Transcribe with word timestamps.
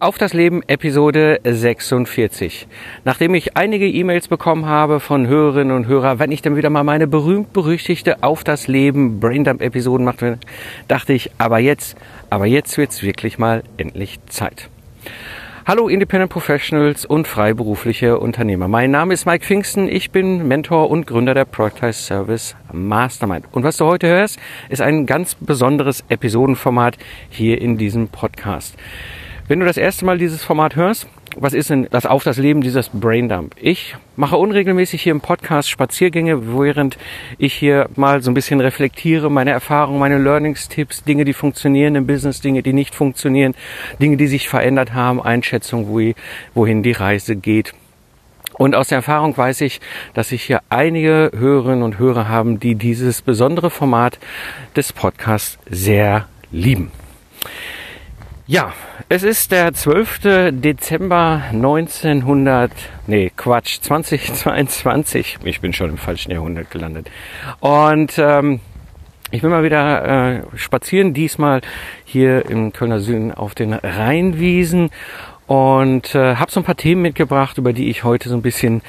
Auf 0.00 0.16
das 0.16 0.32
Leben 0.32 0.62
Episode 0.68 1.40
46. 1.42 2.68
Nachdem 3.04 3.34
ich 3.34 3.56
einige 3.56 3.88
E-Mails 3.88 4.28
bekommen 4.28 4.66
habe 4.66 5.00
von 5.00 5.26
Hörerinnen 5.26 5.74
und 5.76 5.88
Hörern, 5.88 6.20
wenn 6.20 6.30
ich 6.30 6.40
dann 6.40 6.54
wieder 6.54 6.70
mal 6.70 6.84
meine 6.84 7.08
berühmt-berüchtigte 7.08 8.22
Auf 8.22 8.44
das 8.44 8.68
Leben 8.68 9.18
Braindump 9.18 9.60
Episoden 9.60 10.04
mache, 10.04 10.38
dachte 10.86 11.14
ich, 11.14 11.32
aber 11.38 11.58
jetzt, 11.58 11.96
aber 12.30 12.46
jetzt 12.46 12.78
wird's 12.78 13.02
wirklich 13.02 13.40
mal 13.40 13.64
endlich 13.76 14.20
Zeit. 14.26 14.68
Hallo 15.66 15.88
Independent 15.88 16.30
Professionals 16.30 17.04
und 17.04 17.26
freiberufliche 17.26 18.20
Unternehmer. 18.20 18.68
Mein 18.68 18.92
Name 18.92 19.14
ist 19.14 19.26
Mike 19.26 19.44
Pfingsten. 19.44 19.88
Ich 19.88 20.12
bin 20.12 20.46
Mentor 20.46 20.90
und 20.90 21.08
Gründer 21.08 21.34
der 21.34 21.44
Productize 21.44 22.00
Service 22.00 22.54
Mastermind. 22.72 23.46
Und 23.50 23.64
was 23.64 23.78
du 23.78 23.84
heute 23.84 24.06
hörst, 24.06 24.38
ist 24.68 24.80
ein 24.80 25.06
ganz 25.06 25.34
besonderes 25.34 26.04
Episodenformat 26.08 26.96
hier 27.30 27.60
in 27.60 27.76
diesem 27.78 28.06
Podcast. 28.06 28.76
Wenn 29.48 29.60
du 29.60 29.66
das 29.66 29.78
erste 29.78 30.04
Mal 30.04 30.18
dieses 30.18 30.44
Format 30.44 30.76
hörst, 30.76 31.06
was 31.34 31.54
ist 31.54 31.70
denn 31.70 31.88
das 31.90 32.04
auf 32.04 32.22
das 32.22 32.36
Leben 32.36 32.60
dieses 32.60 32.90
Braindump? 32.90 33.54
Ich 33.58 33.96
mache 34.14 34.36
unregelmäßig 34.36 35.00
hier 35.00 35.12
im 35.12 35.22
Podcast 35.22 35.70
Spaziergänge, 35.70 36.54
während 36.54 36.98
ich 37.38 37.54
hier 37.54 37.88
mal 37.96 38.20
so 38.20 38.30
ein 38.30 38.34
bisschen 38.34 38.60
reflektiere, 38.60 39.30
meine 39.30 39.52
Erfahrungen, 39.52 40.00
meine 40.00 40.18
Learnings, 40.18 40.68
Tipps, 40.68 41.02
Dinge, 41.02 41.24
die 41.24 41.32
funktionieren 41.32 41.94
im 41.94 42.06
Business, 42.06 42.42
Dinge, 42.42 42.62
die 42.62 42.74
nicht 42.74 42.94
funktionieren, 42.94 43.54
Dinge, 44.02 44.18
die 44.18 44.26
sich 44.26 44.50
verändert 44.50 44.92
haben, 44.92 45.22
Einschätzung, 45.22 45.88
wohin 46.52 46.82
die 46.82 46.92
Reise 46.92 47.34
geht. 47.34 47.72
Und 48.52 48.74
aus 48.74 48.88
der 48.88 48.96
Erfahrung 48.96 49.34
weiß 49.34 49.62
ich, 49.62 49.80
dass 50.12 50.30
ich 50.30 50.42
hier 50.42 50.60
einige 50.68 51.30
Hörerinnen 51.34 51.84
und 51.84 51.98
Hörer 51.98 52.28
haben, 52.28 52.60
die 52.60 52.74
dieses 52.74 53.22
besondere 53.22 53.70
Format 53.70 54.18
des 54.76 54.92
Podcasts 54.92 55.58
sehr 55.70 56.28
lieben. 56.50 56.90
Ja, 58.50 58.72
es 59.10 59.22
ist 59.22 59.52
der 59.52 59.72
12. 59.72 60.50
Dezember 60.52 61.42
1900, 61.50 62.70
nee, 63.06 63.32
Quatsch, 63.34 63.80
2022. 63.80 65.38
Ich 65.44 65.62
bin 65.62 65.72
schon 65.72 65.90
im 65.90 65.96
falschen 65.96 66.30
Jahrhundert 66.30 66.70
gelandet. 66.70 67.10
Und 67.60 68.18
ähm, 68.18 68.60
ich 69.30 69.40
bin 69.40 69.50
mal 69.50 69.64
wieder 69.64 70.40
äh, 70.40 70.42
spazieren, 70.56 71.14
diesmal 71.14 71.62
hier 72.04 72.50
im 72.50 72.74
Kölner 72.74 73.00
Süden 73.00 73.32
auf 73.32 73.54
den 73.54 73.72
Rheinwiesen 73.72 74.90
und 75.46 76.14
äh, 76.14 76.36
habe 76.36 76.50
so 76.50 76.60
ein 76.60 76.64
paar 76.64 76.76
Themen 76.76 77.00
mitgebracht, 77.00 77.56
über 77.56 77.72
die 77.72 77.88
ich 77.88 78.04
heute 78.04 78.28
so 78.28 78.34
ein 78.34 78.42
bisschen 78.42 78.82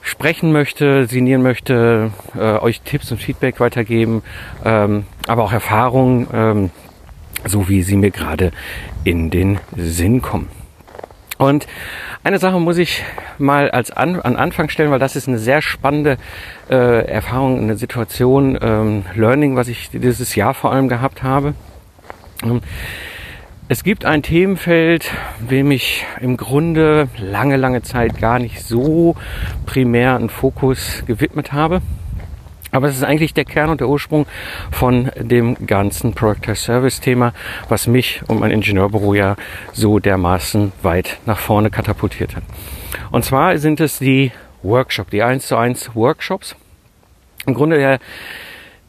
sprechen 0.00 0.50
möchte, 0.50 1.06
sinnieren 1.08 1.42
möchte, 1.42 2.10
äh, 2.38 2.58
euch 2.58 2.80
Tipps 2.80 3.12
und 3.12 3.18
Feedback 3.18 3.60
weitergeben, 3.60 4.22
ähm, 4.64 5.04
aber 5.26 5.44
auch 5.44 5.52
Erfahrungen. 5.52 6.26
Ähm, 6.32 6.70
so 7.44 7.68
wie 7.68 7.82
sie 7.82 7.96
mir 7.96 8.10
gerade 8.10 8.52
in 9.04 9.30
den 9.30 9.58
Sinn 9.76 10.22
kommen. 10.22 10.48
Und 11.38 11.66
eine 12.24 12.38
Sache 12.38 12.58
muss 12.58 12.78
ich 12.78 13.04
mal 13.38 13.70
als 13.70 13.90
an, 13.90 14.20
an 14.20 14.36
Anfang 14.36 14.68
stellen, 14.68 14.90
weil 14.90 14.98
das 14.98 15.16
ist 15.16 15.28
eine 15.28 15.38
sehr 15.38 15.60
spannende 15.60 16.16
äh, 16.70 17.06
Erfahrung, 17.06 17.60
eine 17.60 17.76
Situation, 17.76 18.58
ähm, 18.60 19.04
Learning, 19.14 19.54
was 19.54 19.68
ich 19.68 19.90
dieses 19.90 20.34
Jahr 20.34 20.54
vor 20.54 20.72
allem 20.72 20.88
gehabt 20.88 21.22
habe. 21.22 21.54
Ähm, 22.42 22.62
es 23.68 23.82
gibt 23.82 24.04
ein 24.04 24.22
Themenfeld, 24.22 25.10
dem 25.50 25.72
ich 25.72 26.06
im 26.20 26.36
Grunde 26.36 27.08
lange, 27.18 27.56
lange 27.56 27.82
Zeit 27.82 28.20
gar 28.20 28.38
nicht 28.38 28.62
so 28.62 29.16
primär 29.66 30.14
einen 30.14 30.28
Fokus 30.28 31.02
gewidmet 31.06 31.52
habe. 31.52 31.82
Aber 32.76 32.88
es 32.88 32.96
ist 32.96 33.04
eigentlich 33.04 33.32
der 33.32 33.46
Kern 33.46 33.70
und 33.70 33.80
der 33.80 33.88
Ursprung 33.88 34.26
von 34.70 35.10
dem 35.16 35.66
ganzen 35.66 36.12
Product 36.12 36.54
Service 36.54 37.00
Thema, 37.00 37.32
was 37.70 37.86
mich 37.86 38.20
und 38.28 38.38
mein 38.38 38.50
Ingenieurbüro 38.50 39.14
ja 39.14 39.36
so 39.72 39.98
dermaßen 39.98 40.72
weit 40.82 41.16
nach 41.24 41.38
vorne 41.38 41.70
katapultiert 41.70 42.36
hat. 42.36 42.42
Und 43.10 43.24
zwar 43.24 43.56
sind 43.56 43.80
es 43.80 43.98
die 43.98 44.30
Workshops, 44.62 45.10
die 45.10 45.22
1 45.22 45.46
zu 45.46 45.56
1 45.56 45.94
Workshops. 45.94 46.54
Im 47.46 47.54
Grunde 47.54 47.78
der, 47.78 47.98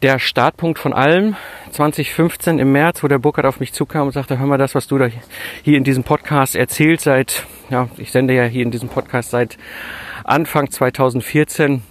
der 0.02 0.19
Startpunkt 0.19 0.80
von 0.80 0.92
allem 0.92 1.38
2015 1.72 2.59
im 2.59 2.74
März, 2.74 3.04
wo 3.04 3.08
der 3.08 3.19
Burkhardt 3.19 3.48
auf 3.48 3.62
mich 3.62 3.72
zukam 3.72 4.08
und 4.08 4.12
sagte, 4.12 4.38
hör 4.38 4.48
mal 4.48 4.58
das, 4.58 4.75
was 4.75 4.88
du 4.88 4.98
da 4.98 5.08
hier 5.64 5.78
in 5.78 5.86
diesem 5.86 6.04
Podcast 6.04 6.58
erzählt 6.58 7.00
seit, 7.00 7.46
ja, 7.69 7.88
ich 7.96 8.12
sende 8.12 8.34
ja 8.34 8.44
hier 8.44 8.64
in 8.64 8.72
diesem 8.72 8.90
Podcast 8.90 9.30
seit 9.30 9.58
Anfang 10.25 10.69
2014 10.69 11.84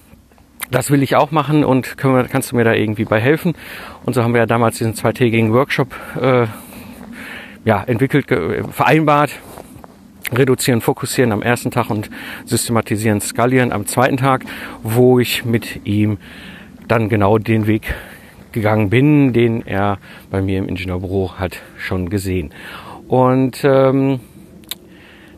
das 0.71 0.91
will 0.91 1.03
ich 1.03 1.17
auch 1.17 1.31
machen 1.31 1.65
und 1.65 1.97
wir, 2.03 2.25
kannst 2.25 2.53
du 2.53 2.57
mir 2.57 2.65
da 2.65 2.73
irgendwie 2.73 3.05
bei 3.05 3.21
helfen? 3.21 3.55
Und 4.05 4.15
so 4.15 4.23
haben 4.23 4.35
wir 4.35 4.41
ja 4.41 4.47
damals 4.47 4.79
diesen 4.79 4.95
zweitägigen 4.95 5.53
Workshop 5.53 5.95
äh, 6.21 6.47
ja, 7.65 7.83
entwickelt, 7.85 8.27
vereinbart. 8.73 9.31
Reduzieren, 10.33 10.81
fokussieren 10.81 11.31
am 11.31 11.41
ersten 11.41 11.71
Tag 11.71 11.89
und 11.89 12.11
systematisieren, 12.47 13.21
skalieren 13.21 13.71
am 13.71 13.87
zweiten 13.87 14.17
Tag, 14.17 14.45
wo 14.83 15.21
ich 15.21 15.45
mit 15.45 15.87
ihm 15.87 16.19
dann 16.89 17.09
genau 17.09 17.39
den 17.39 17.69
Weg 17.69 17.95
gegangen 18.51 18.91
bin, 18.91 19.33
den 19.33 19.65
er 19.65 19.99
bei 20.31 20.43
mir 20.43 20.59
im 20.59 20.69
Ingenieurbüro 20.69 21.35
hat 21.39 21.61
schon 21.79 22.11
gesehen. 22.11 22.51
Und 23.07 23.63
ähm, 23.63 24.19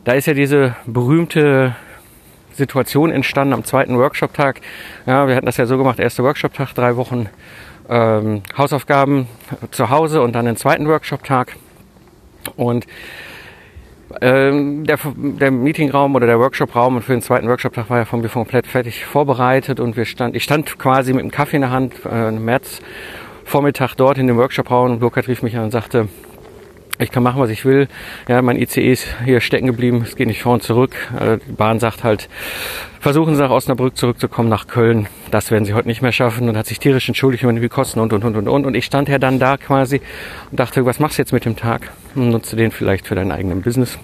da 0.05 0.13
ist 0.13 0.25
ja 0.25 0.33
diese 0.33 0.75
berühmte 0.87 1.75
Situation 2.59 3.11
entstanden 3.11 3.53
am 3.53 3.63
zweiten 3.63 3.97
Workshop-Tag. 3.97 4.61
Ja, 5.05 5.27
wir 5.27 5.35
hatten 5.35 5.45
das 5.45 5.57
ja 5.57 5.65
so 5.65 5.77
gemacht, 5.77 5.99
erster 5.99 6.23
Workshop-Tag, 6.23 6.73
drei 6.75 6.95
Wochen 6.95 7.27
ähm, 7.89 8.43
Hausaufgaben 8.57 9.27
zu 9.71 9.89
Hause 9.89 10.21
und 10.21 10.33
dann 10.33 10.45
den 10.45 10.55
zweiten 10.55 10.87
Workshop-Tag. 10.87 11.55
Und 12.55 12.85
ähm, 14.21 14.85
der, 14.85 14.97
der 15.15 15.51
Meetingraum 15.51 16.15
oder 16.15 16.27
der 16.27 16.39
Workshop-Raum 16.39 17.01
für 17.01 17.13
den 17.13 17.21
zweiten 17.21 17.47
Workshop-Tag 17.47 17.89
war 17.89 17.97
ja 17.99 18.05
von 18.05 18.21
mir 18.21 18.29
komplett 18.29 18.67
fertig 18.67 19.05
vorbereitet 19.05 19.79
und 19.79 19.97
wir 19.97 20.05
stand, 20.05 20.35
ich 20.35 20.43
stand 20.43 20.79
quasi 20.79 21.13
mit 21.13 21.23
dem 21.23 21.31
Kaffee 21.31 21.57
in 21.57 21.61
der 21.61 21.71
Hand 21.71 21.93
äh, 22.05 22.29
im 22.29 22.43
März 22.45 22.81
Vormittag 23.45 23.95
dort 23.95 24.17
in 24.19 24.27
dem 24.27 24.37
Workshop-Raum 24.37 24.91
und 24.91 24.99
Burkhard 24.99 25.27
rief 25.27 25.41
mich 25.41 25.57
an 25.57 25.65
und 25.65 25.71
sagte, 25.71 26.07
ich 26.99 27.11
kann 27.11 27.23
machen, 27.23 27.39
was 27.39 27.49
ich 27.49 27.63
will. 27.65 27.87
Ja, 28.27 28.41
mein 28.41 28.57
ICE 28.57 28.91
ist 28.91 29.07
hier 29.23 29.39
stecken 29.39 29.67
geblieben. 29.67 30.03
Es 30.05 30.15
geht 30.15 30.27
nicht 30.27 30.41
vor 30.41 30.53
und 30.53 30.63
zurück. 30.63 30.95
Äh, 31.17 31.37
die 31.47 31.53
Bahn 31.53 31.79
sagt 31.79 32.03
halt, 32.03 32.29
versuchen 32.99 33.35
Sie 33.35 33.41
nach 33.41 33.51
Osnabrück 33.51 33.95
zurückzukommen 33.95 34.49
nach 34.49 34.67
Köln. 34.67 35.07
Das 35.31 35.49
werden 35.49 35.63
Sie 35.63 35.73
heute 35.73 35.87
nicht 35.87 36.01
mehr 36.01 36.11
schaffen. 36.11 36.49
Und 36.49 36.57
hat 36.57 36.67
sich 36.67 36.79
tierisch 36.79 37.07
entschuldigt 37.07 37.43
über 37.43 37.53
die 37.53 37.69
Kosten 37.69 37.99
und, 37.99 38.11
und, 38.11 38.25
und, 38.25 38.35
und, 38.35 38.47
und. 38.47 38.65
Und 38.65 38.75
ich 38.75 38.85
stand 38.85 39.07
ja 39.07 39.17
dann 39.17 39.39
da 39.39 39.55
quasi 39.55 40.01
und 40.51 40.59
dachte, 40.59 40.85
was 40.85 40.99
machst 40.99 41.17
du 41.17 41.21
jetzt 41.21 41.31
mit 41.31 41.45
dem 41.45 41.55
Tag? 41.55 41.91
Und 42.15 42.29
nutze 42.29 42.57
den 42.57 42.71
vielleicht 42.71 43.07
für 43.07 43.15
deinen 43.15 43.31
eigenen 43.31 43.61
Business. 43.61 43.97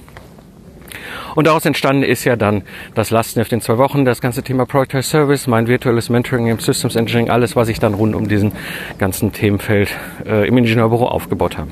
Und 1.35 1.47
daraus 1.47 1.65
entstanden 1.65 2.03
ist 2.03 2.23
ja 2.23 2.37
dann 2.37 2.63
das 2.93 3.09
Lastenheft 3.11 3.51
in 3.51 3.59
zwei 3.59 3.77
Wochen, 3.77 4.05
das 4.05 4.21
ganze 4.21 4.41
Thema 4.41 4.65
Product 4.65 5.01
Service, 5.01 5.47
mein 5.47 5.67
virtuelles 5.67 6.09
Mentoring 6.09 6.47
im 6.47 6.59
Systems 6.59 6.95
Engineering, 6.95 7.29
alles, 7.29 7.57
was 7.57 7.67
ich 7.67 7.79
dann 7.79 7.93
rund 7.93 8.15
um 8.15 8.29
diesen 8.29 8.53
ganzen 8.99 9.33
Themenfeld 9.33 9.89
äh, 10.25 10.47
im 10.47 10.57
Ingenieurbüro 10.57 11.05
aufgebaut 11.07 11.57
habe. 11.57 11.67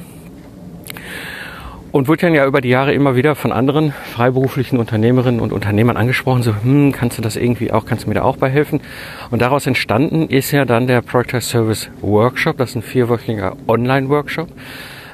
Und 1.93 2.07
wurde 2.07 2.21
dann 2.21 2.33
ja 2.33 2.47
über 2.47 2.59
die 2.59 2.69
Jahre 2.69 2.91
immer 2.91 3.15
wieder 3.15 3.35
von 3.35 3.51
anderen 3.51 3.91
freiberuflichen 3.91 4.79
Unternehmerinnen 4.79 5.39
und 5.39 5.53
Unternehmern 5.53 5.95
angesprochen, 5.95 6.41
so, 6.41 6.55
hm, 6.63 6.91
kannst 6.91 7.19
du 7.19 7.21
das 7.21 7.35
irgendwie 7.35 7.71
auch, 7.71 7.85
kannst 7.85 8.05
du 8.05 8.09
mir 8.09 8.15
da 8.15 8.23
auch 8.23 8.37
bei 8.37 8.49
helfen? 8.49 8.81
Und 9.29 9.43
daraus 9.43 9.67
entstanden 9.67 10.27
ist 10.27 10.49
ja 10.49 10.65
dann 10.65 10.87
der 10.87 11.03
Project 11.03 11.43
Service 11.43 11.91
Workshop, 12.01 12.57
das 12.57 12.71
ist 12.71 12.77
ein 12.77 12.81
vierwöchiger 12.81 13.55
Online-Workshop, 13.67 14.47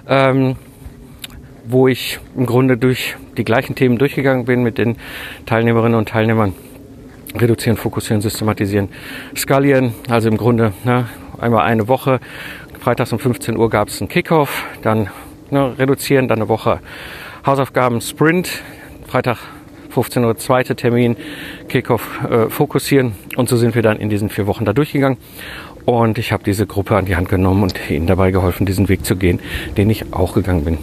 ähm, 0.07 0.55
wo 1.65 1.89
ich 1.89 2.17
im 2.37 2.45
Grunde 2.45 2.77
durch 2.77 3.17
die 3.35 3.43
gleichen 3.43 3.75
Themen 3.75 3.97
durchgegangen 3.97 4.45
bin 4.45 4.63
mit 4.63 4.77
den 4.77 4.95
Teilnehmerinnen 5.45 5.99
und 5.99 6.07
Teilnehmern. 6.07 6.53
Reduzieren, 7.35 7.75
fokussieren, 7.75 8.21
systematisieren, 8.21 8.87
skalieren, 9.35 9.95
also 10.07 10.29
im 10.29 10.37
Grunde 10.37 10.71
ne, 10.85 11.09
einmal 11.41 11.65
eine 11.65 11.89
Woche. 11.89 12.21
Freitags 12.79 13.11
um 13.11 13.19
15 13.19 13.57
Uhr 13.57 13.69
gab 13.69 13.89
es 13.89 13.99
einen 13.99 14.07
Kickoff, 14.07 14.63
dann 14.81 15.09
ne, 15.51 15.77
reduzieren, 15.77 16.27
dann 16.27 16.39
eine 16.39 16.49
Woche 16.49 16.79
Hausaufgaben 17.45 18.01
Sprint, 18.01 18.61
Freitag 19.07 19.37
15 19.89 20.23
Uhr 20.23 20.37
zweiter 20.37 20.75
Termin, 20.75 21.17
Kickoff 21.67 22.19
äh, 22.29 22.49
fokussieren 22.49 23.13
und 23.35 23.49
so 23.49 23.57
sind 23.57 23.75
wir 23.75 23.81
dann 23.81 23.97
in 23.97 24.09
diesen 24.09 24.29
vier 24.29 24.47
Wochen 24.47 24.65
da 24.65 24.73
durchgegangen 24.73 25.17
und 25.85 26.17
ich 26.17 26.31
habe 26.31 26.43
diese 26.43 26.67
Gruppe 26.67 26.95
an 26.95 27.05
die 27.05 27.15
Hand 27.15 27.29
genommen 27.29 27.63
und 27.63 27.89
ihnen 27.89 28.07
dabei 28.07 28.31
geholfen, 28.31 28.65
diesen 28.65 28.89
Weg 28.89 29.05
zu 29.05 29.15
gehen, 29.15 29.39
den 29.77 29.89
ich 29.89 30.13
auch 30.13 30.33
gegangen 30.33 30.65
bin. 30.65 30.77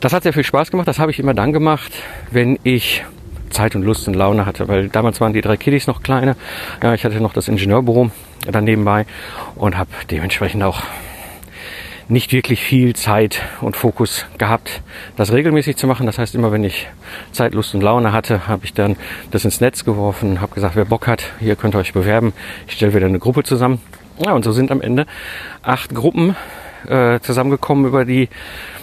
Das 0.00 0.12
hat 0.12 0.24
sehr 0.24 0.32
viel 0.32 0.44
Spaß 0.44 0.70
gemacht, 0.70 0.88
das 0.88 0.98
habe 0.98 1.10
ich 1.10 1.18
immer 1.18 1.32
dann 1.32 1.52
gemacht, 1.52 1.92
wenn 2.30 2.58
ich 2.64 3.04
Zeit 3.50 3.76
und 3.76 3.82
Lust 3.82 4.08
und 4.08 4.14
Laune 4.14 4.46
hatte, 4.46 4.68
weil 4.68 4.88
damals 4.88 5.20
waren 5.20 5.32
die 5.32 5.40
drei 5.40 5.56
Kiddies 5.56 5.86
noch 5.86 6.02
kleine. 6.02 6.36
Ja, 6.82 6.94
ich 6.94 7.04
hatte 7.04 7.20
noch 7.20 7.32
das 7.32 7.48
Ingenieurbüro 7.48 8.10
dann 8.50 8.64
nebenbei 8.64 9.06
und 9.54 9.76
habe 9.76 9.90
dementsprechend 10.10 10.62
auch 10.62 10.82
nicht 12.08 12.32
wirklich 12.32 12.62
viel 12.62 12.94
Zeit 12.94 13.42
und 13.60 13.76
Fokus 13.76 14.26
gehabt, 14.38 14.82
das 15.16 15.32
regelmäßig 15.32 15.76
zu 15.76 15.86
machen. 15.86 16.06
Das 16.06 16.18
heißt, 16.18 16.34
immer 16.34 16.52
wenn 16.52 16.64
ich 16.64 16.88
Zeit, 17.32 17.54
Lust 17.54 17.74
und 17.74 17.82
Laune 17.82 18.12
hatte, 18.12 18.48
habe 18.48 18.64
ich 18.64 18.74
dann 18.74 18.96
das 19.30 19.44
ins 19.44 19.60
Netz 19.60 19.84
geworfen, 19.84 20.40
habe 20.40 20.54
gesagt, 20.54 20.76
wer 20.76 20.84
Bock 20.84 21.06
hat, 21.06 21.24
hier 21.40 21.56
könnt 21.56 21.74
ihr 21.74 21.78
euch 21.78 21.92
bewerben. 21.92 22.32
Ich 22.66 22.74
stelle 22.74 22.94
wieder 22.94 23.06
eine 23.06 23.18
Gruppe 23.18 23.42
zusammen. 23.42 23.80
Ja, 24.18 24.32
und 24.32 24.44
so 24.44 24.52
sind 24.52 24.70
am 24.70 24.80
Ende 24.80 25.06
acht 25.62 25.94
Gruppen 25.94 26.36
äh, 26.86 27.20
zusammengekommen 27.20 27.86
über 27.86 28.04
die 28.04 28.28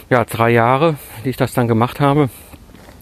ja, 0.08 0.24
drei 0.24 0.50
Jahre, 0.50 0.96
die 1.24 1.30
ich 1.30 1.36
das 1.36 1.54
dann 1.54 1.68
gemacht 1.68 2.00
habe, 2.00 2.30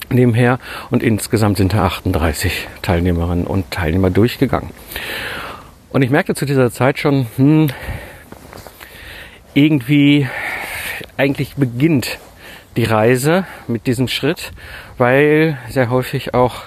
nebenher. 0.09 0.59
Und 0.91 1.03
insgesamt 1.03 1.57
sind 1.57 1.73
da 1.73 1.85
38 1.85 2.67
Teilnehmerinnen 2.81 3.45
und 3.45 3.71
Teilnehmer 3.71 4.09
durchgegangen. 4.11 4.69
Und 5.91 6.03
ich 6.03 6.11
merkte 6.11 6.35
zu 6.35 6.45
dieser 6.45 6.71
Zeit 6.71 6.99
schon, 6.99 7.25
hm, 7.35 7.69
irgendwie 9.59 10.27
eigentlich 11.17 11.55
beginnt 11.55 12.19
die 12.77 12.85
Reise 12.85 13.45
mit 13.67 13.87
diesem 13.87 14.07
Schritt, 14.07 14.51
weil 14.97 15.57
sehr 15.69 15.89
häufig 15.89 16.33
auch 16.33 16.63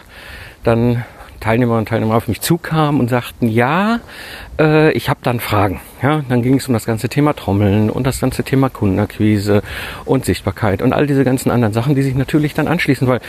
dann 0.62 1.04
Teilnehmer 1.40 1.78
und 1.78 1.88
Teilnehmer 1.88 2.14
auf 2.14 2.28
mich 2.28 2.40
zukamen 2.40 3.00
und 3.00 3.08
sagten, 3.08 3.48
ja, 3.48 4.00
äh, 4.60 4.92
ich 4.92 5.08
habe 5.08 5.20
dann 5.22 5.40
Fragen. 5.40 5.80
Ja, 6.02 6.22
dann 6.28 6.42
ging 6.42 6.56
es 6.56 6.68
um 6.68 6.74
das 6.74 6.84
ganze 6.84 7.08
Thema 7.08 7.34
Trommeln 7.34 7.90
und 7.90 8.06
das 8.06 8.20
ganze 8.20 8.44
Thema 8.44 8.68
Kundenakquise 8.68 9.62
und 10.04 10.24
Sichtbarkeit 10.24 10.82
und 10.82 10.92
all 10.92 11.06
diese 11.06 11.24
ganzen 11.24 11.50
anderen 11.50 11.72
Sachen, 11.72 11.94
die 11.94 12.02
sich 12.02 12.14
natürlich 12.14 12.54
dann 12.54 12.68
anschließen, 12.68 13.08
weil 13.08 13.20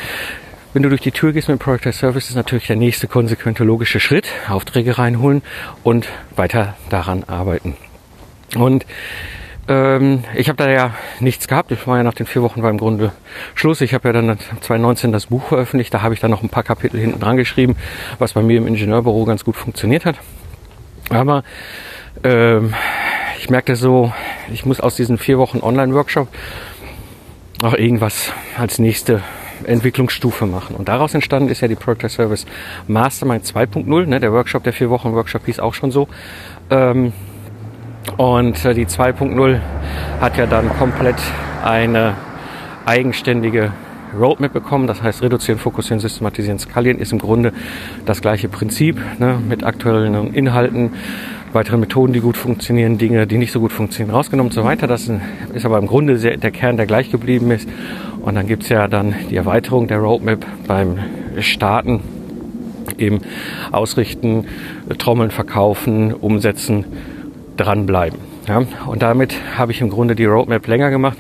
wenn 0.74 0.84
du 0.84 0.90
durch 0.90 1.02
die 1.02 1.12
Tür 1.12 1.34
gehst 1.34 1.50
mit 1.50 1.60
Product 1.60 1.88
as 1.88 2.00
Service, 2.00 2.30
ist 2.30 2.36
natürlich 2.36 2.68
der 2.68 2.76
nächste 2.76 3.08
konsequente 3.08 3.64
logische 3.64 4.00
Schritt. 4.00 4.28
Aufträge 4.50 4.98
reinholen 4.98 5.42
und 5.84 6.08
weiter 6.36 6.76
daran 6.90 7.24
arbeiten. 7.24 7.76
Und 8.56 8.86
ähm, 9.68 10.24
ich 10.36 10.50
habe 10.50 10.58
da 10.58 10.70
ja 10.70 10.92
nichts 11.20 11.48
gehabt. 11.48 11.72
Ich 11.72 11.88
war 11.88 11.98
ja 11.98 12.04
nach 12.04 12.14
den 12.14 12.26
vier 12.26 12.42
Wochen 12.42 12.62
war 12.62 12.70
im 12.70 12.78
Grunde 12.78 13.12
Schluss. 13.56 13.82
Ich 13.82 13.94
habe 13.94 14.10
ja 14.10 14.14
dann 14.14 14.38
2019 14.40 15.12
das 15.12 15.28
Buch 15.28 15.48
veröffentlicht. 15.48 15.94
Da 15.94 16.02
habe 16.02 16.14
ich 16.14 16.20
dann 16.20 16.32
noch 16.32 16.44
ein 16.44 16.50
paar 16.50 16.64
Kapitel 16.64 17.00
hinten 17.00 17.20
dran 17.20 17.38
geschrieben, 17.38 17.76
was 18.20 18.34
bei 18.34 18.42
mir 18.42 18.58
im 18.58 18.68
Ingenieurbüro 18.68 19.26
ganz 19.26 19.44
gut 19.46 19.56
funktioniert 19.56 20.06
hat. 20.06 20.18
Aber 21.10 21.44
ähm, 22.24 22.74
ich 23.40 23.50
merkte 23.50 23.76
so, 23.76 24.12
ich 24.52 24.66
muss 24.66 24.80
aus 24.80 24.96
diesen 24.96 25.18
vier 25.18 25.38
Wochen 25.38 25.60
Online-Workshop 25.60 26.28
auch 27.62 27.74
irgendwas 27.74 28.34
als 28.58 28.80
nächste 28.80 29.22
Entwicklungsstufe 29.66 30.46
machen. 30.46 30.76
Und 30.76 30.90
daraus 30.90 31.14
entstanden 31.14 31.50
ist 31.50 31.62
ja 31.62 31.68
die 31.68 31.76
Project 31.76 32.12
Service 32.12 32.46
Mastermind 32.88 33.46
2.0. 33.46 34.06
Ne? 34.06 34.20
Der 34.20 34.34
Workshop, 34.34 34.64
der 34.64 34.74
vier 34.74 34.90
Wochen 34.90 35.14
Workshop 35.14 35.46
hieß 35.46 35.60
auch 35.60 35.74
schon 35.74 35.92
so. 35.92 36.08
Ähm, 36.70 37.14
und 38.18 38.64
äh, 38.66 38.74
die 38.74 38.86
2.0 38.86 39.60
hat 40.22 40.38
ja 40.38 40.46
dann 40.46 40.70
komplett 40.70 41.16
eine 41.64 42.16
eigenständige 42.86 43.72
Roadmap 44.18 44.54
bekommen. 44.54 44.88
Das 44.88 45.02
heißt, 45.02 45.24
reduzieren, 45.24 45.60
fokussieren, 45.60 46.00
systematisieren, 46.00 46.60
skalieren 46.60 47.00
ist 47.00 47.12
im 47.12 47.20
Grunde 47.20 47.54
das 48.06 48.22
gleiche 48.22 48.50
Prinzip 48.50 49.00
ne, 49.20 49.40
mit 49.48 49.64
aktuellen 49.64 50.34
Inhalten, 50.34 50.92
weiteren 51.54 51.80
Methoden, 51.80 52.14
die 52.14 52.20
gut 52.20 52.38
funktionieren, 52.38 52.98
Dinge, 52.98 53.28
die 53.28 53.38
nicht 53.38 53.52
so 53.52 53.60
gut 53.60 53.72
funktionieren, 53.72 54.16
rausgenommen 54.16 54.50
und 54.50 54.54
so 54.54 54.64
weiter. 54.64 54.88
Das 54.88 55.10
ist 55.54 55.66
aber 55.66 55.78
im 55.78 55.88
Grunde 55.88 56.18
der 56.18 56.52
Kern, 56.52 56.78
der 56.78 56.86
gleich 56.86 57.12
geblieben 57.12 57.52
ist. 57.52 57.70
Und 58.22 58.36
dann 58.36 58.48
gibt's 58.48 58.70
ja 58.70 58.88
dann 58.88 59.16
die 59.30 59.36
Erweiterung 59.36 59.88
der 59.88 60.00
Roadmap 60.00 60.46
beim 60.68 61.00
Starten, 61.40 62.02
eben 62.98 63.22
ausrichten, 63.72 64.46
Trommeln, 64.98 65.32
verkaufen, 65.32 66.14
umsetzen 66.14 66.86
dranbleiben. 67.58 68.20
Ja? 68.48 68.64
Und 68.86 69.02
damit 69.02 69.36
habe 69.58 69.72
ich 69.72 69.82
im 69.82 69.90
Grunde 69.90 70.16
die 70.16 70.26
Roadmap 70.26 70.68
länger 70.68 70.90
gemacht, 70.90 71.18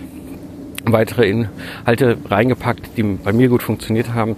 weitere 0.85 1.30
Inhalte 1.30 2.18
reingepackt, 2.30 2.97
die 2.97 3.03
bei 3.03 3.33
mir 3.33 3.47
gut 3.47 3.63
funktioniert 3.63 4.13
haben. 4.13 4.35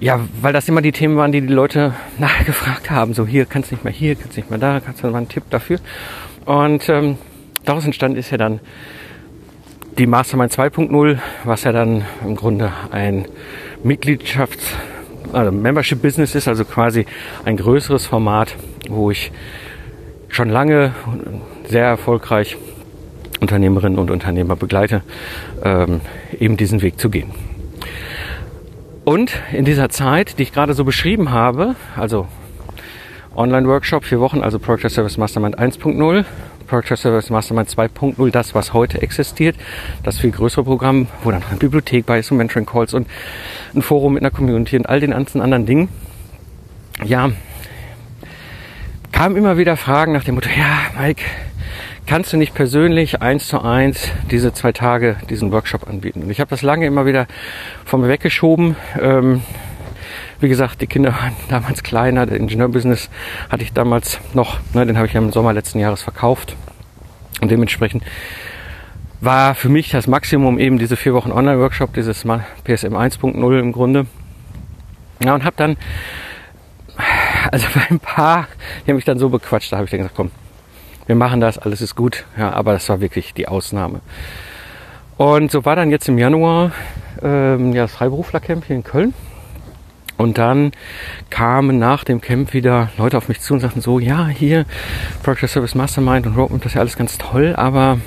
Ja, 0.00 0.20
weil 0.40 0.52
das 0.52 0.68
immer 0.68 0.82
die 0.82 0.92
Themen 0.92 1.16
waren, 1.16 1.32
die 1.32 1.40
die 1.40 1.52
Leute 1.52 1.94
nachgefragt 2.18 2.90
haben. 2.90 3.14
So 3.14 3.26
hier 3.26 3.46
kannst 3.46 3.70
nicht 3.70 3.84
mehr 3.84 3.92
hier, 3.92 4.16
kannst 4.16 4.36
nicht 4.36 4.50
mehr 4.50 4.58
da, 4.58 4.80
kannst 4.80 5.02
du 5.02 5.08
mal 5.08 5.18
einen 5.18 5.28
Tipp 5.28 5.44
dafür. 5.50 5.78
Und 6.44 6.88
ähm, 6.88 7.16
daraus 7.64 7.84
entstanden 7.84 8.18
ist 8.18 8.30
ja 8.30 8.36
dann 8.36 8.60
die 9.98 10.06
Mastermind 10.06 10.52
2.0, 10.52 11.18
was 11.44 11.64
ja 11.64 11.72
dann 11.72 12.04
im 12.24 12.34
Grunde 12.34 12.72
ein 12.90 13.26
Mitgliedschafts-, 13.84 14.74
also 15.32 15.52
Membership 15.52 16.02
Business 16.02 16.34
ist, 16.34 16.48
also 16.48 16.64
quasi 16.64 17.06
ein 17.44 17.56
größeres 17.56 18.06
Format, 18.06 18.56
wo 18.88 19.10
ich 19.10 19.30
schon 20.34 20.48
lange 20.48 20.92
sehr 21.68 21.84
erfolgreich 21.84 22.56
Unternehmerinnen 23.40 23.98
und 23.98 24.10
Unternehmer 24.10 24.56
begleite, 24.56 25.02
ähm, 25.62 26.00
eben 26.40 26.56
diesen 26.56 26.82
Weg 26.82 26.98
zu 26.98 27.08
gehen. 27.08 27.30
Und 29.04 29.32
in 29.52 29.64
dieser 29.64 29.90
Zeit, 29.90 30.38
die 30.38 30.44
ich 30.44 30.52
gerade 30.52 30.74
so 30.74 30.84
beschrieben 30.84 31.30
habe, 31.30 31.76
also 31.94 32.26
Online-Workshop, 33.36 34.04
vier 34.04 34.18
Wochen, 34.18 34.40
also 34.40 34.58
Project 34.58 34.92
Service 34.92 35.18
Mastermind 35.18 35.58
1.0, 35.58 36.24
Project 36.66 36.98
Service 36.98 37.30
Mastermind 37.30 37.68
2.0, 37.68 38.30
das, 38.30 38.54
was 38.54 38.72
heute 38.72 39.02
existiert, 39.02 39.56
das 40.02 40.18
viel 40.18 40.30
größere 40.32 40.64
Programm, 40.64 41.06
wo 41.22 41.30
dann 41.30 41.42
eine 41.48 41.58
Bibliothek 41.58 42.06
bei 42.06 42.18
ist 42.18 42.32
und 42.32 42.38
Mentoring 42.38 42.66
Calls 42.66 42.94
und 42.94 43.06
ein 43.74 43.82
Forum 43.82 44.14
mit 44.14 44.22
einer 44.22 44.30
Community 44.30 44.76
und 44.76 44.88
all 44.88 44.98
den 44.98 45.10
ganzen 45.10 45.40
anderen 45.40 45.66
Dingen. 45.66 45.88
Ja, 47.04 47.30
kamen 49.14 49.36
immer 49.36 49.56
wieder 49.56 49.76
Fragen 49.76 50.12
nach 50.12 50.24
dem 50.24 50.34
Motto, 50.34 50.48
ja, 50.48 51.00
Mike, 51.00 51.22
kannst 52.04 52.32
du 52.32 52.36
nicht 52.36 52.52
persönlich 52.52 53.22
eins 53.22 53.46
zu 53.46 53.62
eins 53.62 54.08
diese 54.28 54.52
zwei 54.52 54.72
Tage 54.72 55.14
diesen 55.30 55.52
Workshop 55.52 55.88
anbieten? 55.88 56.24
Und 56.24 56.30
ich 56.30 56.40
habe 56.40 56.50
das 56.50 56.62
lange 56.62 56.84
immer 56.84 57.06
wieder 57.06 57.28
von 57.84 58.00
mir 58.00 58.08
weggeschoben. 58.08 58.74
Ähm, 59.00 59.42
wie 60.40 60.48
gesagt, 60.48 60.80
die 60.80 60.88
Kinder 60.88 61.12
waren 61.12 61.32
damals 61.48 61.84
kleiner, 61.84 62.26
der 62.26 62.38
Ingenieurbusiness 62.38 63.08
hatte 63.50 63.62
ich 63.62 63.72
damals 63.72 64.18
noch, 64.32 64.58
ne, 64.74 64.84
den 64.84 64.96
habe 64.96 65.06
ich 65.06 65.12
ja 65.12 65.20
im 65.20 65.30
Sommer 65.30 65.52
letzten 65.52 65.78
Jahres 65.78 66.02
verkauft. 66.02 66.56
Und 67.40 67.52
dementsprechend 67.52 68.02
war 69.20 69.54
für 69.54 69.68
mich 69.68 69.90
das 69.90 70.08
Maximum 70.08 70.58
eben 70.58 70.76
diese 70.76 70.96
vier 70.96 71.14
Wochen 71.14 71.30
Online-Workshop, 71.30 71.94
dieses 71.94 72.22
PSM 72.24 72.96
1.0 72.96 73.60
im 73.60 73.70
Grunde. 73.70 74.06
Ja, 75.22 75.36
und 75.36 75.44
habe 75.44 75.54
dann 75.56 75.76
also 77.50 77.66
bei 77.74 77.82
ein 77.90 78.00
paar, 78.00 78.48
die 78.84 78.90
haben 78.90 78.96
mich 78.96 79.04
dann 79.04 79.18
so 79.18 79.28
bequatscht, 79.28 79.72
da 79.72 79.76
habe 79.76 79.84
ich 79.84 79.90
dann 79.90 79.98
gesagt, 79.98 80.16
komm, 80.16 80.30
wir 81.06 81.16
machen 81.16 81.40
das, 81.40 81.58
alles 81.58 81.80
ist 81.80 81.94
gut. 81.94 82.24
Ja, 82.36 82.52
aber 82.52 82.72
das 82.72 82.88
war 82.88 83.00
wirklich 83.00 83.34
die 83.34 83.48
Ausnahme. 83.48 84.00
Und 85.16 85.50
so 85.50 85.64
war 85.64 85.76
dann 85.76 85.90
jetzt 85.90 86.08
im 86.08 86.18
Januar 86.18 86.72
ähm, 87.22 87.72
ja, 87.72 87.82
das 87.82 87.92
Freiberuflercamp 87.92 88.64
hier 88.64 88.76
in 88.76 88.84
Köln. 88.84 89.14
Und 90.16 90.38
dann 90.38 90.72
kamen 91.30 91.78
nach 91.78 92.04
dem 92.04 92.20
Camp 92.20 92.52
wieder 92.52 92.90
Leute 92.96 93.16
auf 93.16 93.28
mich 93.28 93.40
zu 93.40 93.54
und 93.54 93.60
sagten 93.60 93.80
so, 93.80 93.98
ja, 93.98 94.28
hier, 94.28 94.64
Project 95.22 95.50
Service 95.50 95.74
Mastermind 95.74 96.26
und 96.26 96.36
Roadmap, 96.36 96.62
das 96.62 96.70
ist 96.70 96.74
ja 96.74 96.80
alles 96.80 96.96
ganz 96.96 97.18
toll, 97.18 97.54
aber 97.56 97.98